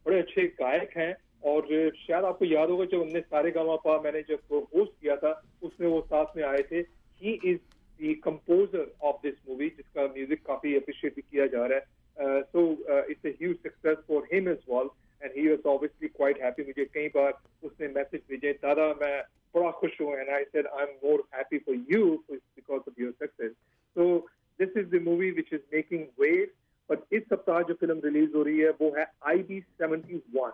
बड़े 0.06 0.20
अच्छे 0.20 0.46
गायक 0.62 0.98
हैं 0.98 1.16
और 1.46 1.68
शायद 1.98 2.26
आपको 2.26 2.46
याद 2.46 2.70
होगा 2.70 2.86
जब 2.86 3.02
हमने 3.02 3.20
सारे 3.22 3.52
गामा 3.52 3.76
पा 3.84 4.00
मैंने 4.02 4.22
जब 4.30 4.54
होस्ट 4.76 4.92
किया 5.02 5.16
था 5.18 5.32
उसमें 5.64 5.88
वो 5.88 6.00
साथ 6.04 6.38
में 6.38 6.44
आए 6.46 6.62
थे। 6.72 6.80
He 7.22 7.40
is 7.46 7.60
the 8.00 8.16
composer 8.24 8.92
of 9.04 9.18
this 9.24 9.36
movie 9.50 9.68
जिसका 9.78 10.06
म्यूज़िक 10.08 10.42
काफ़ी 10.48 10.76
अप्रिशिएट 10.76 11.20
किया 11.20 11.46
जा 11.48 11.66
रहा 11.66 11.78
है। 11.78 12.42
So 12.44 12.62
it's 13.10 13.26
a 13.26 13.30
huge 13.42 13.56
success 13.58 13.98
for 14.08 14.28
him 14.34 14.50
as 14.50 14.64
well 14.70 14.90
and 15.22 15.32
he 15.38 15.48
was 15.50 15.66
obviously 15.74 16.08
quite 16.08 16.42
happy 16.44 16.64
मुझे 16.64 16.86
कई 16.94 17.08
बार 17.16 17.34
उसने 17.68 17.88
मैसेज 17.88 18.22
भेजे 18.30 18.52
दादा 18.64 18.88
मैं 19.02 19.22
बड़ा 19.56 19.72
खुश 19.72 20.02
हूँ. 20.02 20.14
And 20.18 20.30
I 20.30 20.44
said 20.44 20.68
I 20.68 20.84
am 20.84 20.94
more 21.04 21.24
happy 21.36 21.58
for 21.58 21.76
you 21.92 22.06
because 22.32 22.82
of 22.90 23.02
your 23.02 23.12
success 23.24 23.52
so 23.52 24.18
this 24.60 24.78
is 24.78 24.88
the 24.96 25.02
movie 25.08 25.32
which 25.40 25.54
is 25.54 25.62
making 25.74 26.06
wave 26.22 26.48
but 26.90 27.14
इस 27.14 27.24
सप्ताह 27.24 27.62
जो 27.70 27.74
फ़िल्म 27.74 28.00
रिलीज़ 28.06 28.36
हो 28.36 28.44
रही 28.44 28.60
है 28.60 28.70
वो 28.82 28.94
है 28.98 29.06
I 29.28 29.44
B 29.50 29.62
seventy 29.62 30.22
one 30.38 30.52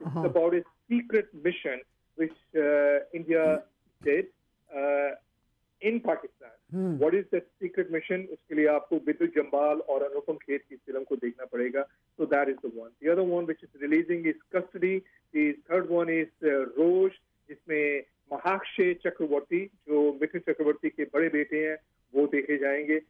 Uh-huh. 0.00 0.20
It's 0.20 0.26
about 0.28 0.54
a 0.54 0.62
secret 0.90 1.28
mission 1.44 1.80
which 2.18 2.38
uh, 2.62 2.96
India 3.18 3.62
did 4.02 4.26
What 6.70 7.14
is 7.14 7.26
that 7.32 7.46
secret 7.60 7.90
mission? 7.90 8.26
उसके 8.32 8.54
लिए 8.54 8.66
आपको 8.68 8.96
विद्युत 9.06 9.34
जम्बाल 9.34 9.80
और 9.88 10.02
अनुपम 10.02 10.36
खेर 10.36 10.58
की 10.58 10.76
फ़िल्म 10.76 11.02
को 11.04 11.16
देखना 11.16 11.44
पड़ेगा. 11.52 11.84
So 12.18 12.26
that 12.26 12.60
the 12.62 12.70
one. 12.70 12.90
The 13.02 13.12
other 13.12 13.24
one 13.24 13.46
which 13.46 13.62
is 13.62 13.70
releasing 13.80 14.26
is 14.26 14.36
Custody. 14.50 15.02
The 15.34 15.52
third 15.68 15.88
one 15.90 16.08
is 16.08 16.28
uh, 16.42 17.10
जिसमें 17.48 18.04
महाक्षय 18.32 18.94
चक्रवर्ती 19.06 19.64
जो 19.88 20.00
मिथुन 20.20 20.40
चक्रवर्ती 20.48 20.88
के 20.90 21.04
बड़े 21.14 21.28
बेटे 21.28 21.66
हैं 21.66 21.76
वो 22.14 22.26
देखे 22.34 22.56
जाएँगे 22.58 23.00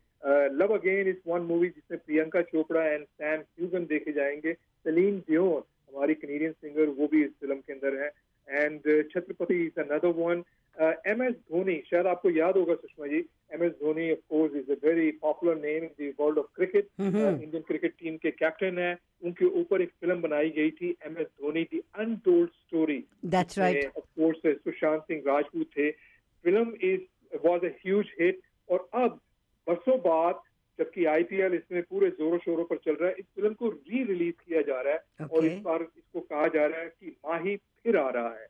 love 0.59 0.75
again 0.75 1.09
is 1.09 1.17
one 1.29 1.43
movie 1.51 1.69
जिसमें 1.69 1.99
Priyanka 2.07 2.43
Chopra 2.51 2.85
and 2.85 3.05
Sam 3.05 3.41
Heughan 3.41 3.85
देखे 3.87 4.13
जाएँगे 4.13 4.53
सलीम 4.87 5.19
दियोन 5.29 5.63
हमारी 5.89 6.15
कनेडियन 6.15 6.53
सिंगर 6.53 6.89
वो 6.99 7.07
भी 7.13 7.23
इस 7.25 7.31
फ़िल्म 7.41 7.57
के 7.67 7.73
अंदर 7.73 8.01
है 8.03 8.11
and 8.49 8.81
Chhatrapati 9.13 9.63
is 9.67 9.81
another 9.81 10.15
one 10.21 10.43
M 10.81 11.23
S 11.23 11.35
Dhoni 11.53 11.77
शायद 11.91 12.07
आपको 12.07 12.31
याद 12.31 12.57
होगा 12.57 12.75
Sushma 12.75 13.07
ji 13.07 13.19
M 13.55 13.63
S 13.65 13.73
Dhoni 13.83 14.11
of 14.13 14.19
course 14.31 14.55
is 14.57 14.71
a 14.73 14.77
very 14.85 15.11
popular 15.23 15.57
name 15.57 15.85
in 15.85 15.91
the 16.01 16.13
world 16.21 16.39
of 16.39 16.47
cricket 16.57 16.89
Indian 17.01 17.63
cricket 17.69 17.95
team 17.99 18.17
के 18.23 18.31
कैप्टन 18.31 18.79
है. 18.79 18.97
उनके 19.23 19.45
ऊपर 19.61 19.83
एक 19.83 19.91
फ़िल्म 20.01 20.21
बनाई 20.23 20.51
गई 20.57 20.71
थी 20.81 20.95
M 21.07 21.19
S 21.19 21.27
Dhoni 21.41 21.63
the 21.73 21.83
untold 21.99 22.51
story 22.51 23.05
that's 23.35 23.59
right 23.59 23.93
of 23.97 24.05
course 24.21 24.41
Sushant 24.47 25.03
Singh 25.03 25.23
Rajput 25.27 25.67
थे. 25.77 25.91
Film 25.91 26.75
is 26.83 27.39
was 27.45 27.67
a 27.67 27.71
huge 27.85 28.11
hit 28.21 28.41
और 28.69 28.89
अब 28.95 29.21
बरसों 29.67 29.99
बाद 30.01 30.41
जबकि 30.79 31.05
आईपीएल 31.07 31.55
इसमें 31.55 31.83
पूरे 31.91 32.09
जोरों 32.19 32.39
शोरों 32.39 32.65
पर 32.65 32.77
चल 32.85 32.95
रहा 33.01 33.09
है 33.09 33.15
इस 33.19 33.25
फ़िल्म 33.35 33.53
को 33.55 33.69
री 33.69 34.03
रिलीज़ 34.05 34.35
किया 34.47 34.63
जा 34.63 34.81
रहा 34.81 34.93
है. 34.93 35.27
और 35.27 35.45
इस 35.47 35.59
बार 35.63 35.83
इसको 35.83 36.21
कहा 36.21 36.47
जा 36.55 36.67
रहा 36.67 36.81
है 36.81 36.89
कि 36.89 37.17
माही 37.27 37.57
फिर 37.57 37.97
आ 37.97 38.09
रहा 38.11 38.29
है. 38.31 38.44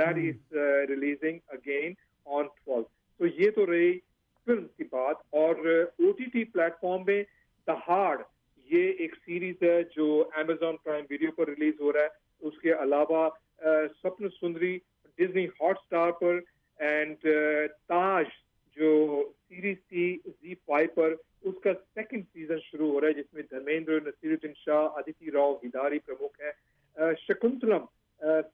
That 0.00 0.18
is 0.18 0.58
releasing 0.90 1.38
again 1.52 1.96
on 2.26 2.46
twelfth 2.46 2.86
तो 3.20 3.26
ये 3.40 3.50
तो 3.50 3.64
रही 3.64 3.92
फ़िल्म 4.46 4.62
की 4.78 4.84
बात 4.92 5.22
और 5.34 5.60
ओ 6.00 6.12
टी 6.12 6.26
टी 6.26 6.44
प्लेटफॉर्म 6.54 7.04
में 7.08 7.22
दहाड़ 7.68 8.18
ये 8.70 8.84
एक 9.04 9.14
सीरीज़ 9.16 9.64
है 9.64 9.82
जो 9.96 10.06
Amazon 10.38 10.78
प्राइम 10.84 11.04
वीडियो 11.10 11.30
पर 11.38 11.48
रिलीज़ 11.48 11.82
हो 11.82 11.90
रहा 11.90 12.02
है 12.02 12.10
उसके 12.42 12.70
अलावा 12.78 13.28
स्वप्न 13.64 14.28
सुंदरी 14.30 14.76
डिज्नी 15.18 15.44
हॉटस्टार 15.60 16.10
पर 16.22 16.42
एंड 16.80 17.16
ताज 17.92 18.26
जो 18.76 18.90
सीरीज़ 19.22 19.78
थी 19.78 20.06
जी 20.26 20.54
फाइव 20.68 20.88
पर 20.96 21.16
उसका 21.46 21.72
सेकंड 21.72 22.24
सीज़न 22.24 22.58
शुरू 22.60 22.90
हो 22.90 22.98
रहा 22.98 23.08
है 23.08 23.14
जिसमें 23.14 23.42
धर्मेंद्र 23.44 24.00
नसीरुद्दीन 24.06 24.52
शाह 24.58 25.00
अदिति 25.00 25.30
राव 25.34 25.60
हिदारी 25.64 25.98
प्रमुख 26.06 26.40
है 26.42 27.12
शकुंतलम 27.16 27.86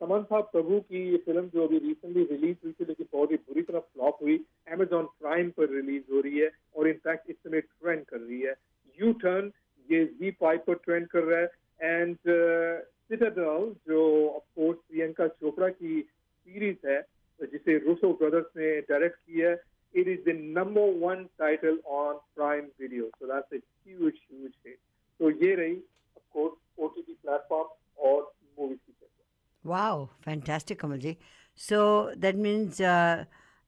समंथा 0.00 0.40
प्रभु 0.54 0.80
की 0.80 1.02
ये 1.10 1.16
फ़िल्म 1.26 1.48
जो 1.54 1.66
अभी 1.66 1.78
रिसेंटली 1.78 2.24
रिलीज़ 2.30 2.56
हुई 2.64 2.72
थी 2.72 2.84
लेकिन 2.84 3.06
बहुत 3.12 3.30
ही 3.32 3.36
बुरी 3.48 3.62
तरह 3.62 3.78
फ्लॉप 3.78 4.18
हुई 4.22 4.38
Amazon 4.76 5.06
प्राइम 5.20 5.50
पर 5.58 5.70
रिलीज़ 5.74 6.12
हो 6.12 6.20
रही 6.20 6.38
है 6.38 6.50
और 6.76 6.88
इनफैक्ट 6.88 7.30
इस 7.30 7.36
समय 7.36 7.60
ट्रेंड 7.60 8.04
कर 8.04 8.18
रही 8.18 8.40
है 8.40 8.54
यू 8.98 9.12
टर्न 9.22 9.52
ये 9.88 10.04
जी 10.20 10.30
फाइव 10.40 10.60
पर 10.66 10.74
ट्रेंड 10.84 11.06
कर 11.08 11.24
रहा 11.24 11.40
है 11.40 12.00
एंड 12.00 12.16
सिटाडल 12.26 13.72
जो 13.88 14.02
ऑफ़ 14.28 14.44
कोर्स 14.56 14.78
प्रियंका 14.80 15.26
चोपड़ा 15.28 15.68
की 15.70 16.00
सीरीज़ 16.00 16.86
है 16.86 17.00
जिसे 17.40 17.76
रूसो 17.86 18.12
ब्रदर्स 18.12 18.46
ने 18.56 18.80
डायरेक्ट 18.88 19.16
की 19.18 19.40
है 19.40 19.58
it 19.94 20.06
is 20.06 20.24
the 20.24 20.32
number 20.32 20.84
one 20.84 21.28
title 21.38 21.78
on 21.84 22.16
Prime 22.36 22.68
Video. 22.78 23.06
So 23.18 23.26
that's 23.26 23.50
a 23.52 23.60
huge, 23.84 24.16
huge 24.28 24.54
hit. 24.64 24.78
So 25.20 25.28
ये 25.30 25.54
रही, 25.54 25.76
of 26.16 26.22
course, 26.32 26.56
OTT 26.78 27.16
platform 27.24 27.68
और 27.98 28.32
movies 28.58 28.78
की 28.78 28.92
चर्चा. 28.92 29.24
Wow 29.64 30.06
fantastic 30.40 30.80
Kamal 30.80 30.98
ji. 30.98 31.16
So 31.58 32.14
that 32.16 32.34
means 32.36 32.80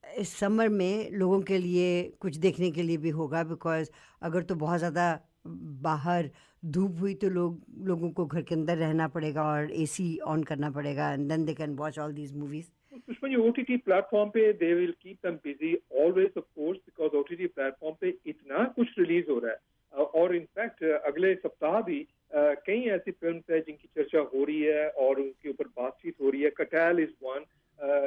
इस 0.04 0.36
summer 0.36 0.68
में 0.68 1.10
लोगों 1.10 1.40
के 1.40 1.58
लिए 1.58 2.02
कुछ 2.20 2.36
देखने 2.36 2.70
के 2.70 2.82
लिए 2.82 2.96
भी 2.96 3.10
होगा 3.10 3.42
बिकॉज़ 3.44 3.90
अगर 4.22 4.42
तो 4.42 4.54
बहुत 4.54 4.78
ज़्यादा 4.78 5.20
बाहर 5.46 6.30
धूप 6.64 6.98
हुई 7.00 7.14
तो 7.14 7.28
लोग 7.28 7.60
लोगों 7.86 8.10
को 8.10 8.26
घर 8.26 8.42
के 8.42 8.54
अंदर 8.54 8.76
रहना 8.76 9.08
पड़ेगा 9.08 9.44
और 9.44 9.72
एसी 9.72 10.18
ऑन 10.18 10.42
करना 10.42 10.70
पड़ेगा 10.70 11.12
and 11.12 11.28
then 11.28 11.44
they 11.44 11.54
can 11.54 11.74
watch 11.74 11.98
all 11.98 12.12
these 12.12 12.36
movies 12.36 12.70
Sushma, 13.08 13.30
your 13.32 13.50
OTT 13.50 13.76
पे 13.88 14.74
will 14.74 14.92
keep 15.00 15.20
them 15.22 15.38
busy 15.44 15.70
always, 15.90 16.30
of 16.36 16.44
course, 16.54 16.78
because 16.78 17.10
because 17.10 17.16
O 17.16 17.22
T 17.22 17.36
T 17.36 17.46
platform 17.46 17.94
पे 18.00 18.08
इतना 18.26 18.64
कुछ 18.64 18.88
रिलीज़ 18.98 19.30
हो 19.30 19.38
रहा 19.38 19.50
है। 19.50 19.58
और 19.92 20.34
इनफैक्ट 20.36 20.84
अगले 21.06 21.34
सप्ताह 21.36 21.80
भी 21.82 22.06
कई 22.34 22.82
ऐसी 22.90 23.10
फ़िल्म 23.12 23.40
है 23.50 23.60
जिनकी 23.60 23.88
चर्चा 23.96 24.20
हो 24.34 24.44
रही 24.44 24.60
है 24.62 24.88
और 24.90 25.20
उनके 25.20 25.50
ऊपर 25.50 25.66
बातचीत 25.76 26.14
हो 26.20 26.30
रही 26.30 26.42
है। 26.42 26.50
कटैल 26.56 27.00
इज़ 27.00 27.10
वन 27.24 27.44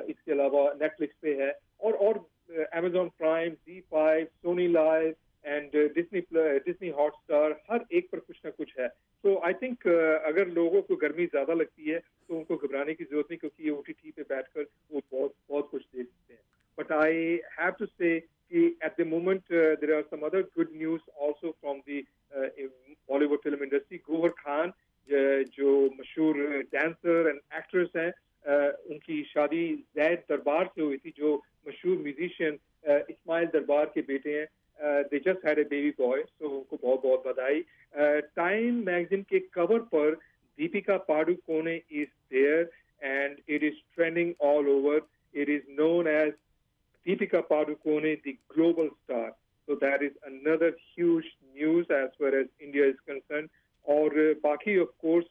इसके 0.09 0.31
अलावा 0.31 0.63
नेटफ्लिक्स 0.81 1.15
पे 1.21 1.33
है 1.41 1.51
और 1.81 1.93
और 2.05 2.25
Amazon 2.73 3.09
Prime 3.17 3.53
Zee 3.67 3.79
five 3.91 4.25
Sony 4.25 4.67
Live 4.69 5.15
and 5.45 5.71
Disney 5.95 6.19
Disney 6.65 6.89
Hotstar 6.91 7.51
हर 7.71 7.85
एक 7.93 8.09
पर 8.11 8.19
कुछ 8.19 8.37
ना 8.45 8.51
कुछ 8.51 8.73
है। 8.79 8.87
तो 9.23 9.35
आई 9.45 9.53
थिंक 9.53 9.87
अगर 9.87 10.47
लोगों 10.49 10.81
को 10.81 10.95
गर्मी 10.95 11.25
ज़्यादा 11.27 11.53
लगती 11.53 11.89
है 11.89 11.99
तो 11.99 12.35
उनको 12.37 12.55
घबराने 12.57 12.93
की 12.93 13.03
ज़रूरत 13.03 13.27
नहीं 13.31 13.39
क्योंकि 13.39 13.63
ये 13.63 13.69
ओ 13.69 13.81
टी 13.81 13.93
टी 13.93 14.11
पे 14.11 14.23
बैठकर 14.23 14.65
वो 14.91 15.01
बहुत 15.11 15.33
बहुत 15.49 15.69
कुछ 15.71 15.83
देख 15.83 16.05
सकते 16.05 16.33
हैं। 16.33 16.41
But 16.77 16.91
I 16.93 17.39
have 17.59 17.71
to 17.79 17.85
say 17.85 18.17
कि 18.51 18.65
at 18.83 19.01
the 19.01 19.07
moment 19.07 19.41
there 19.51 19.93
are 19.95 20.01
some 20.03 20.25
other 20.25 20.41
good 20.57 20.69
news 20.75 21.09
also 21.19 21.51
from 21.51 21.79
the 21.89 22.01
Bollywood 22.35 23.39
film 23.43 23.63
industry 23.63 23.97
Gauahar 24.09 24.29
Khan 24.39 24.73
जो 25.57 25.73
मशहूर 25.99 26.37
डांसर 26.73 27.29
एंड 27.29 27.39
एक्ट्रेस 27.57 27.89
हैं 27.97 28.11
उनकी 28.45 29.23
शादी 29.23 29.65
जैद 29.95 30.23
दरबार 30.29 30.69
से 30.75 30.81
हुई 30.81 30.97
थी 30.97 31.13
जो 31.17 31.35
मशहूर 31.67 31.97
म्यूजिशियन 31.97 32.59
इस्माइल 33.09 33.45
दरबार 33.53 33.91
के 33.93 34.01
बेटे 34.09 34.37
हैं 34.39 34.47
they 35.09 35.19
just 35.25 35.45
had 35.45 35.59
a 35.59 35.63
baby 35.65 35.89
boy 35.99 36.23
so 36.23 36.47
उनको 36.47 36.77
बहुत 36.81 37.01
बहुत 37.03 37.27
बधाई 37.27 37.63
टाइम 38.39 38.83
मैगजीन 38.85 39.21
के 39.29 39.39
कवर 39.53 39.79
पर 39.93 40.15
Deepika 40.59 40.97
Padukone 41.09 41.75
is 41.75 42.09
there 42.33 42.69
and 43.03 43.37
it 43.49 43.63
is 43.63 43.79
trending 43.95 44.33
all 44.49 44.69
over 44.69 45.01
it 45.33 45.49
is 45.49 45.71
known 45.79 46.07
as 46.07 46.33
Deepika 47.06 47.42
Padukone, 47.42 48.22
the 48.22 48.38
global 48.54 48.88
star. 49.04 49.32
So 49.68 49.76
that 49.80 50.02
is 50.02 50.12
another 50.26 50.72
huge 50.94 51.24
news 51.54 51.86
as 51.90 52.10
far 52.18 52.28
as 52.28 52.46
India 52.60 52.86
is 52.86 52.96
concerned. 53.06 53.50
और 53.86 54.14
बाकी 54.44 54.78
of 54.78 54.88
course 55.00 55.26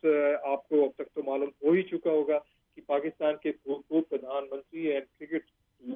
आपको 0.52 0.84
अब 0.86 0.94
तक 0.98 1.08
तो 1.16 1.22
मालूम 1.24 1.50
हो 1.66 1.74
ही 1.74 1.82
चुका 1.90 2.12
होगा 2.12 2.38
कि 2.38 2.82
पाकिस्तान 2.88 3.34
के 3.44 3.52
भूतपूर्व 3.52 4.06
प्रधानमंत्री 4.10 4.86
and 4.88 5.04
cricket 5.04 5.44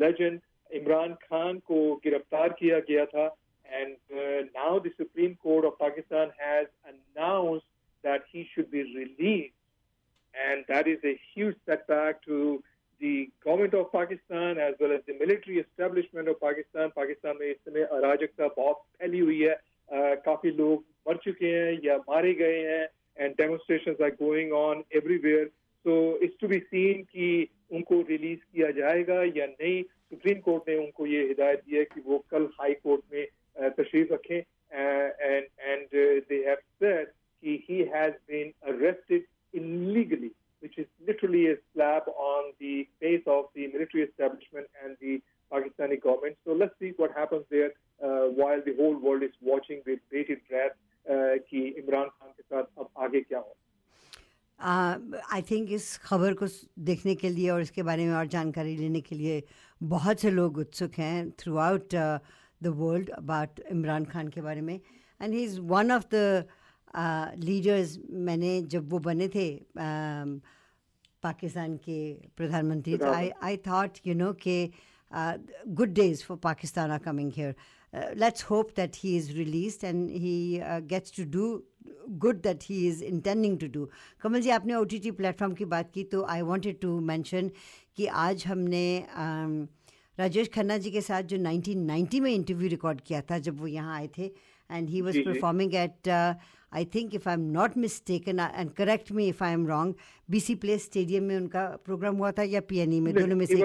legend 0.02 0.39
Imran 0.70 1.14
Khan 1.24 1.60
को 1.70 1.80
गिरफ्तार 2.04 2.54
किया 2.60 2.80
गया 2.89 3.06
था 3.16 3.26
and 3.66 3.96
now 4.14 4.80
the 4.80 4.91
Supreme 4.98 5.34
Court 5.44 5.66
of 5.66 5.78
Pakistan 5.80 6.32
has 6.41 6.68
announced 7.16 7.66
that 8.04 8.24
he 8.32 8.48
should 8.52 8.70
be 8.72 8.84
released 8.84 9.54
and 10.34 10.66
that 10.68 10.88
is 10.88 11.04
a 11.04 11.20
huge 11.34 11.56
setback 11.66 12.22
to 12.24 12.47
as 15.29 15.49
establishment 15.59 16.29
of 16.29 16.37
Pakistan. 16.43 16.89
Pakistan 16.99 17.41
में 17.41 17.47
इस 17.47 17.57
समय 17.57 17.83
अराजकता 17.83 18.49
बहुत 18.49 18.83
फैली 19.01 19.18
हुई 19.18 19.41
है। 19.43 19.59
काफ़ी 20.24 20.51
लोग 20.51 20.85
मर 21.09 21.16
चुके 21.16 21.47
हैं 21.47 21.79
या 21.85 21.97
मारे 21.97 22.33
गए 22.35 22.59
हैं 22.61 22.89
and 23.18 23.35
demonstration 23.35 24.05
are 24.05 24.11
going 24.22 24.53
on 24.53 24.83
everywhere 24.97 25.47
so 25.85 25.95
it's 26.22 26.37
to 26.41 26.49
be 26.49 26.59
seen 26.59 27.03
कि 27.03 27.49
उनको 27.72 28.01
रिलीज़ 28.09 28.41
किया 28.41 28.70
जाएगा 28.70 29.22
या 29.37 29.47
नहीं। 29.47 29.83
सुप्रीम 29.83 30.41
कोर्ट 30.41 30.68
ने 30.68 30.76
उनको 30.76 31.07
ये 31.07 31.22
हिदायत 31.29 31.59
दी 31.61 31.76
है 31.76 31.85
कि 31.85 32.01
वो 32.07 32.18
कल 32.31 32.49
high 32.61 32.74
court 32.74 33.08
military 43.88 44.04
establishment 44.04 44.68
and 44.84 44.98
the 45.02 45.22
Pakistani 45.52 46.02
government. 46.02 46.38
So 46.46 46.54
let's 46.54 46.78
see 46.80 46.94
what 46.98 47.12
happens 47.16 47.46
there 47.50 47.72
uh, 48.02 48.26
while 48.39 48.62
the 48.66 48.76
whole 48.76 48.98
world 48.98 49.24
is 49.24 49.36
watching 49.41 49.82
with 49.86 50.00
bated 50.12 50.39
breath 50.50 50.76
uh, 51.06 51.36
कि 51.50 51.68
इमरान 51.80 52.08
खान 52.10 52.32
के 52.38 52.44
साथ 52.44 52.80
अब 52.80 52.89
आगे 53.04 53.22
क्या 53.22 53.39
हो 53.39 53.56
आई 54.60 55.41
थिंक 55.50 55.72
इस 55.74 55.98
खबर 56.04 56.34
को 56.41 56.48
देखने 56.89 57.16
के 57.16 57.30
लिए 57.30 57.50
और 57.50 57.62
इसके 57.62 57.84
बारे 57.84 58.06
में 58.08 58.14
और 58.16 58.28
जानकारी 58.36 58.76
लेने 58.78 59.02
के 59.02 59.16
लिए 59.16 59.44
बहुत 59.82 60.20
से 60.20 60.32
लोग 60.32 60.58
उत्सुक 60.58 60.94
हैं 60.98 61.30
throughout 61.68 61.96
the 61.96 62.74
world 62.82 63.10
about 63.10 63.60
Imran 63.72 64.06
Khan 64.14 64.28
के 64.36 64.41
बारे 64.41 64.62
में 64.62 64.76
and 64.76 65.34
he 65.34 65.44
is 65.44 65.60
one 65.74 65.91
of 65.91 66.08
the 66.14 66.48
leaders 67.44 67.98
मैंने 68.30 68.62
जब 68.74 68.89
वो 68.89 69.00
बने 69.00 69.28
थे 69.36 69.48
uh, 69.78 70.39
पाकिस्तान 71.23 71.77
के 71.85 71.99
प्रधानमंत्री 72.37 72.99
I 73.14 73.31
I 73.43 73.57
thought 73.66 73.99
you 74.07 74.14
know 74.14 74.33
के 74.43 74.59
good 75.75 75.95
days 75.95 76.23
for 76.23 76.37
Pakistan 76.37 76.91
are 76.91 76.99
coming 76.99 77.31
here. 77.31 77.55
Uh, 77.93 78.01
let's 78.14 78.43
hope 78.43 78.75
that 78.75 78.97
he 78.97 79.16
is 79.16 79.35
released 79.35 79.83
and 79.83 80.11
he 80.11 80.61
to 81.16 81.25
do 81.25 81.62
good 82.19 82.43
that 82.43 82.62
he 82.62 82.87
is 82.89 83.01
intending 83.03 83.57
to 83.59 83.69
do. 83.69 83.87
Kamal 84.23 84.41
ji 84.41 84.51
आपने 84.51 84.75
O 84.75 84.85
T 84.85 84.99
T 84.99 85.11
platform 85.12 85.55
की 85.55 85.64
बात 85.64 85.91
की 85.95 86.05
तो 86.12 86.23
I 86.31 86.43
wanted 86.43 86.81
to 86.81 86.99
mention 87.01 87.51
कि 87.97 88.07
आज 88.07 88.45
हमने 88.47 88.87
um, 89.19 89.66
Rajesh 90.19 90.49
Khanna 90.55 90.77
ji 90.79 90.91
के 90.91 91.01
साथ 91.01 91.23
जो 91.33 91.37
1990 91.37 92.21
में 92.21 92.33
इंटरव्यू 92.33 92.69
रिकॉर्ड 92.69 93.01
किया 93.07 93.21
था 93.31 93.39
जब 93.39 93.61
वो 93.61 93.66
यहाँ 93.66 93.97
आए 93.97 94.09
थे 94.19 94.31
and 94.71 94.89
he 94.89 95.01
was 95.01 95.19
performing 95.25 95.75
at 95.75 96.09
I 96.75 96.85
think 96.85 97.14
if 97.14 97.29
I 97.29 97.35
am 97.35 97.41
not 97.41 97.77
mistaken 97.77 98.41
and 98.41 98.71
correct 98.71 99.12
me 99.12 99.29
if 99.29 99.45
I 99.45 99.53
am 99.53 99.66
wrong 99.66 99.95
BC 100.31 100.55
Place 100.55 100.85
Stadium 100.85 101.25
में 101.25 101.37
उनका 101.37 101.66
प्रोग्राम 101.85 102.16
हुआ 102.16 102.33
था 102.33 102.43
या 102.43 102.61
पीएनई 102.61 103.01
में? 103.01 103.14
दोनों 103.14 103.37
में 103.37 103.47
से 103.47 103.57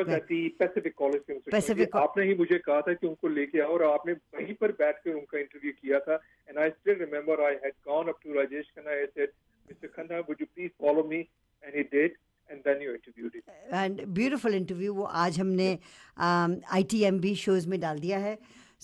पैसिफिक 0.50 0.94
कॉलेज 0.94 1.22
पैसिफिक 1.52 1.96
आपने 1.96 2.26
ही 2.26 2.36
मुझे 2.36 2.60
कहा 2.60 2.82
था 2.82 2.94
कि 2.94 3.08
उनको 3.08 3.28
लेके 3.28 3.62
आओ 3.62 3.68
और 3.68 3.84
आपने 3.84 4.14
वहीं 4.14 4.54
पर 4.54 4.72
बैठकर 4.72 5.14
उनका 5.14 5.40
इंटरव्यू 5.40 5.72
किया 5.72 6.00
था। 6.00 6.22
And 6.50 6.58
I 6.58 6.70
still 6.70 6.96
remember 7.00 7.46
I 7.46 7.54
had 7.54 7.74
gone 7.88 8.08
up 8.08 8.20
to 8.24 8.34
Rajesh 8.34 8.66
Khanna 8.66 8.92
I 8.92 9.06
said 9.06 9.30
Mister 9.70 9.88
Khanna 9.88 10.20
would 10.20 10.38
you 10.42 10.48
please 10.56 10.72
follow 10.82 11.04
me 11.04 11.20
and 11.64 11.76
he 11.76 11.84
did 11.84 12.18
and 12.52 12.64
then 12.64 12.82
you 12.82 12.92
interviewed 12.94 13.36
it. 13.36 13.44
And 13.72 14.02
beautiful 14.16 14.56
interview 14.56 14.90
वो 14.90 15.04
आज 15.04 15.40
हमने 15.40 15.80
um, 16.24 16.56
ITMB 16.76 17.36
shows 17.36 17.66
में 17.66 17.80
डाल 17.80 18.00
दिया 18.00 18.18
है। 18.18 18.38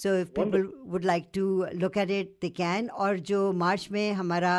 So 0.04 0.16
if 0.20 0.30
people 0.40 0.62
would 0.92 1.06
like 1.06 1.30
to 1.36 1.46
look 1.82 1.98
at 1.98 2.12
it 2.12 2.38
they 2.42 2.50
can 2.62 2.90
और 3.06 3.20
जो 3.32 3.52
March 3.64 3.88
में 3.92 4.12
हमारा 4.14 4.54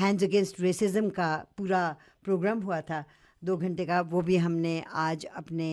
हैंड्स 0.00 0.24
अगेंस्ट 0.24 0.60
रेसिज्म 0.60 1.10
का 1.18 1.30
पूरा 1.58 1.84
प्रोग्राम 2.24 2.60
हुआ 2.62 2.80
था 2.90 3.04
दो 3.44 3.56
घंटे 3.56 3.86
का 3.86 4.00
वो 4.12 4.22
भी 4.28 4.36
हमने 4.36 4.82
आज 5.06 5.24
अपने 5.36 5.70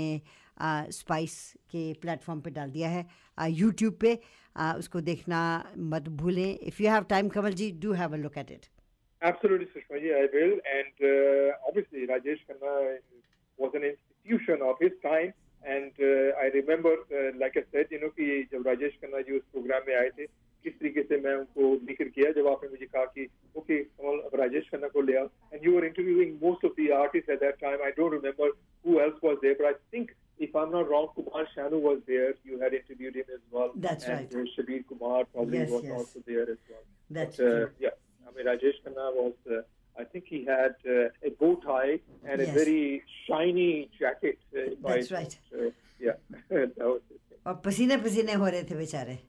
स्पाइस 0.97 1.36
uh, 1.54 1.62
के 1.72 1.93
प्लेटफॉर्म 2.01 2.41
पे 2.41 2.49
डाल 2.58 2.72
दिया 2.72 2.89
है 2.89 3.06
यूट्यूब 3.49 3.93
uh, 3.93 3.99
पे। 4.01 4.16
Uh, 4.16 4.76
उसको 4.80 5.01
देखना 5.01 5.39
मत 5.93 6.10
भूलें। 6.22 6.60
If 6.60 6.82
you 6.84 6.89
have 6.89 7.04
time 7.10 7.30
Kamal 7.36 7.54
ji 7.62 7.72
do 7.86 7.93
have 8.01 8.14
a 8.14 8.18
look 8.26 8.38
at 8.38 8.51
it 8.51 8.66
Absolutely, 9.22 9.68
Sushma 9.74 9.99
ji, 10.04 10.10
I 10.14 10.28
will. 10.32 10.54
And 10.78 11.04
uh, 11.10 11.54
obviously, 11.68 12.01
Rajesh 12.08 12.41
Khanna 12.47 12.97
was 13.60 13.72
an 13.74 13.84
institution 13.84 14.62
of 14.62 14.82
his 14.86 14.91
time. 15.01 15.34
And 15.62 15.92
uh, 16.01 16.38
I 16.42 16.51
remember, 16.55 16.92
uh, 17.12 17.32
like 17.38 17.57
I 17.57 17.64
said, 17.72 17.86
you 17.90 18.01
know, 18.01 18.11
कि 18.18 18.49
जब 18.53 18.66
राजेश 18.66 18.92
खन्ना 19.03 19.20
जी 19.28 19.36
उस 19.38 19.42
programme 19.53 19.82
में 19.88 19.94
आए 19.96 20.11
थे 20.18 20.26
किस 20.64 20.74
तरीके 20.78 21.03
से 21.09 21.16
मैं 21.24 21.34
उनको 21.34 21.74
जिक्र 21.88 22.05
किया 22.14 22.30
जब 22.38 22.46
आपने 22.49 22.68
मुझे 22.68 22.86
कहा 22.86 23.05
कि 23.16 23.26
ओके 23.59 23.78
कमल 23.82 24.18
अब 24.28 24.40
राजेश 24.40 24.68
खन्ना 24.70 24.88
को 24.94 25.01
ले 25.09 25.16
आओ 25.18 25.26
and 25.53 25.66
you 25.66 25.76
are 25.78 25.84
interviewing 25.84 26.38
most 26.42 26.64
of 26.64 26.72
the 26.80 26.90
artist 27.01 27.30
at 27.30 27.40
that 27.40 27.61
time 27.61 27.82
I 27.84 27.90
don't 27.99 28.12
remember 28.12 28.57
who 28.86 28.99
else 29.01 29.20
was 29.24 29.36
there 29.42 29.55
but 29.61 29.66
I 29.72 29.99
think 29.99 30.11
if 30.46 30.53
I'm 30.55 30.70
not 30.72 30.88
wrong, 30.88 31.07
Kumar 31.14 31.40
Shanu 31.53 31.80
was 31.80 32.03
there. 32.07 32.34
You 32.44 32.59
had 32.61 32.74
interviewed 32.74 33.16
him 33.16 33.24
as 33.36 33.40
well. 33.51 33.72
That's 33.86 34.05
and, 34.05 34.34
right. 34.34 34.34
Uh, 34.42 34.44
Shabir 34.53 34.84
Kumar 34.90 35.24
probably 35.24 35.59
yes, 35.59 35.70
was 35.70 35.82
yes. 35.84 35.92
also 35.92 36.22
there 36.26 36.42
as 36.42 36.61
well. 36.68 36.84
That's 37.11 37.36
but, 37.36 37.44
uh, 37.44 37.49
true. 37.49 37.70
Yeah. 37.80 37.90
I 38.28 38.36
mean, 38.36 38.46
Rajesh 38.46 38.78
Khanna 38.84 39.09
was, 39.16 39.34
uh, 39.51 39.62
I 39.99 40.05
think 40.05 40.26
he 40.28 40.44
had 40.44 40.76
uh, 40.86 41.28
a 41.28 41.30
bow 41.40 41.57
tie 41.57 41.99
and 42.24 42.40
Yes. 42.40 42.51
a 42.51 42.53
very 42.53 43.03
shiny 43.26 43.90
jacket. 43.99 44.38
Uh, 44.55 44.61
if 44.61 44.82
That's 44.82 45.12
I 45.12 45.16
right. 45.16 45.38
और 47.47 47.61
पसीने 47.65 47.97
पसीने 47.97 48.33
हो 48.33 48.47
रहे 48.47 48.63
थे 48.63 48.75
बेचारे 48.75 49.19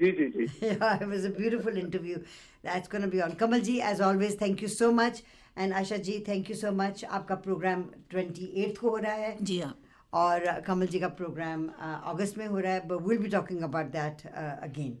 जी 0.00 0.10
जी 0.12 0.26
जी 0.34 0.46
yeah, 0.62 1.02
it 1.02 1.08
was 1.08 1.24
a 1.24 1.30
beautiful 1.30 1.76
interview. 1.76 2.18
That's 2.62 2.88
going 2.88 3.02
to 3.02 3.08
be 3.08 3.20
on. 3.22 3.32
Kamal 3.40 3.60
ji, 3.68 3.80
as 3.82 4.00
always, 4.00 4.36
thank 4.42 4.62
you 4.62 4.68
so 4.68 4.90
much. 4.92 5.22
And 5.56 5.72
Asha 5.72 5.98
ji, 6.08 6.20
thank 6.28 6.48
you 6.48 6.54
so 6.60 6.70
much. 6.80 7.02
आपका 7.18 7.34
प्रोग्राम 7.46 7.82
28th 8.14 8.78
को 8.78 8.90
हो 8.90 8.96
रहा 8.96 9.14
है 9.24 9.36
जी 9.50 9.58
हाँ 9.60 9.74
और 10.12 10.46
uh, 10.46 10.64
कमल 10.66 10.86
जी 10.86 11.00
का 11.00 11.08
प्रोग्राम 11.20 11.66
अगस्त 12.12 12.38
में 12.38 12.46
हो 12.46 12.58
रहा 12.58 12.72
है 12.72 12.88
but 12.88 13.02
we'll 13.08 13.22
be 13.26 13.32
talking 13.36 13.62
about 13.68 13.92
that 13.98 14.24
uh, 14.32 14.54
again. 14.68 14.96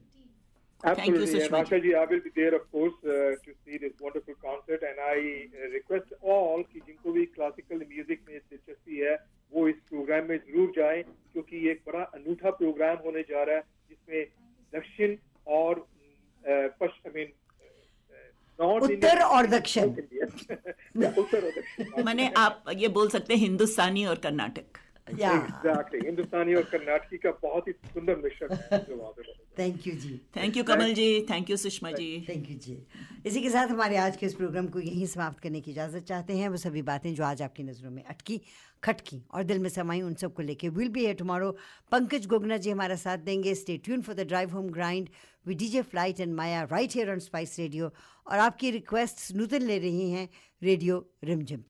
Absolutely. 0.84 1.26
Sushma 1.26 1.58
and 1.58 1.68
Asha 1.68 1.82
ji, 1.82 1.94
I 1.94 2.04
will 2.04 2.20
be 2.26 2.30
there, 2.34 2.54
of 2.54 2.70
course, 2.72 2.98
uh, 3.04 3.38
to 3.46 3.54
see 3.64 3.78
this 3.78 3.94
wonderful 4.00 4.34
concert. 4.42 4.82
And 4.90 5.00
I 5.06 5.16
uh, 5.46 5.70
request 5.78 6.12
all 6.22 6.64
कि 6.72 6.80
जिनको 6.90 7.12
भी 7.12 7.26
classical 7.38 7.88
music 7.94 8.28
में 8.28 8.38
दिलचस्पी 8.38 9.00
है 9.06 9.16
वो 9.52 9.68
इस 9.68 9.76
program 9.88 10.28
में 10.28 10.38
ज़रूर 10.38 10.72
जाएँ 10.76 11.02
ये 11.58 11.70
एक 11.70 11.82
बड़ा 11.86 12.02
अनूठा 12.02 12.50
प्रोग्राम 12.50 12.96
होने 12.96 13.22
जा 13.22 13.42
रहा 13.42 13.56
है 13.56 13.62
जिसमें 13.88 14.26
दक्षिण 14.74 15.16
और 15.46 15.86
पश्चिम 16.80 17.12
मीन 17.14 17.32
उत्तर 18.60 19.20
और 19.22 19.46
दक्षिण। 19.46 19.84
उत्तर 19.88 21.44
और 21.44 21.50
दक्षिण। 21.50 22.04
मैंने 22.04 22.32
आप 22.36 22.64
ये 22.76 22.88
बोल 22.88 23.08
सकते 23.08 23.34
हैं 23.34 23.40
हिंदुस्तानी 23.40 24.04
और 24.04 24.18
कर्नाटक. 24.18 24.78
एग्जैक्टली 25.08 26.00
हिंदुस्तानी 26.06 26.54
और 26.54 26.62
कर्नाटकी 26.72 27.16
का 27.18 27.30
बहुत 27.42 27.68
ही 27.68 27.72
सुंदर 27.72 28.16
मिश्रण 28.24 28.54
है 28.54 28.78
thank 29.58 29.86
you 29.86 29.92
ji 29.94 30.20
thank 30.36 30.56
you 30.56 30.64
Kamal 30.64 30.92
ji 30.94 31.08
thank 31.30 31.50
you 31.50 31.56
Sushma 31.56 31.90
ji 31.92 32.08
thank 32.28 32.50
you 32.50 32.56
जी 32.58 32.76
इसी 33.26 33.40
के 33.42 33.50
साथ 33.50 33.68
हमारे 33.68 33.96
आज 33.96 34.16
के 34.16 34.26
इस 34.26 34.34
प्रोग्राम 34.34 34.66
को 34.74 34.80
यहीं 34.80 35.06
समाप्त 35.06 35.40
करने 35.40 35.60
की 35.60 35.70
इजाज़त 35.70 36.04
चाहते 36.08 36.36
हैं। 36.36 36.48
वो 36.48 36.56
सभी 36.56 36.82
बातें 36.82 37.14
जो 37.14 37.24
आज 37.24 37.42
आपकी 37.42 37.62
नज़रों 37.62 37.90
में 37.90 38.02
अटकी 38.04 38.40
खटकी 38.82 39.22
और 39.34 39.44
दिल 39.44 39.58
में 39.58 39.68
समाई 39.70 40.00
उन 40.02 40.14
सबको 40.14 40.42
लेके 40.42 40.68
विल 40.76 40.88
बी 40.88 41.04
है 41.04 41.14
टुमारो 41.14 41.50
पंकज 41.92 42.26
गोगना 42.26 42.56
जी 42.56 42.70
हमारा 42.70 42.96
साथ 42.96 43.18
देंगे। 43.30 43.54
Stay 43.54 43.76
tune 43.84 44.02
for 44.02 44.14
the 44.14 44.26
drive 44.28 44.50
home 44.56 44.68
grind 44.70 45.08
we 45.46 45.54
DJ 45.54 45.82
Flight 45.82 46.20
and 46.20 46.34
Maya 46.34 46.62
right 46.72 46.94
here 46.94 47.10
on 47.12 47.18
Spice 47.26 47.58
Radio 47.58 47.90
और 48.26 48.38
आपकी 48.38 48.70
रिक्वेस्ट 48.70 49.34
नूतन 49.36 49.62
ले 49.62 49.78
रही 49.78 50.10
हैं 50.10 50.28
रेडियो 50.62 51.04
रिमझिम 51.24 51.64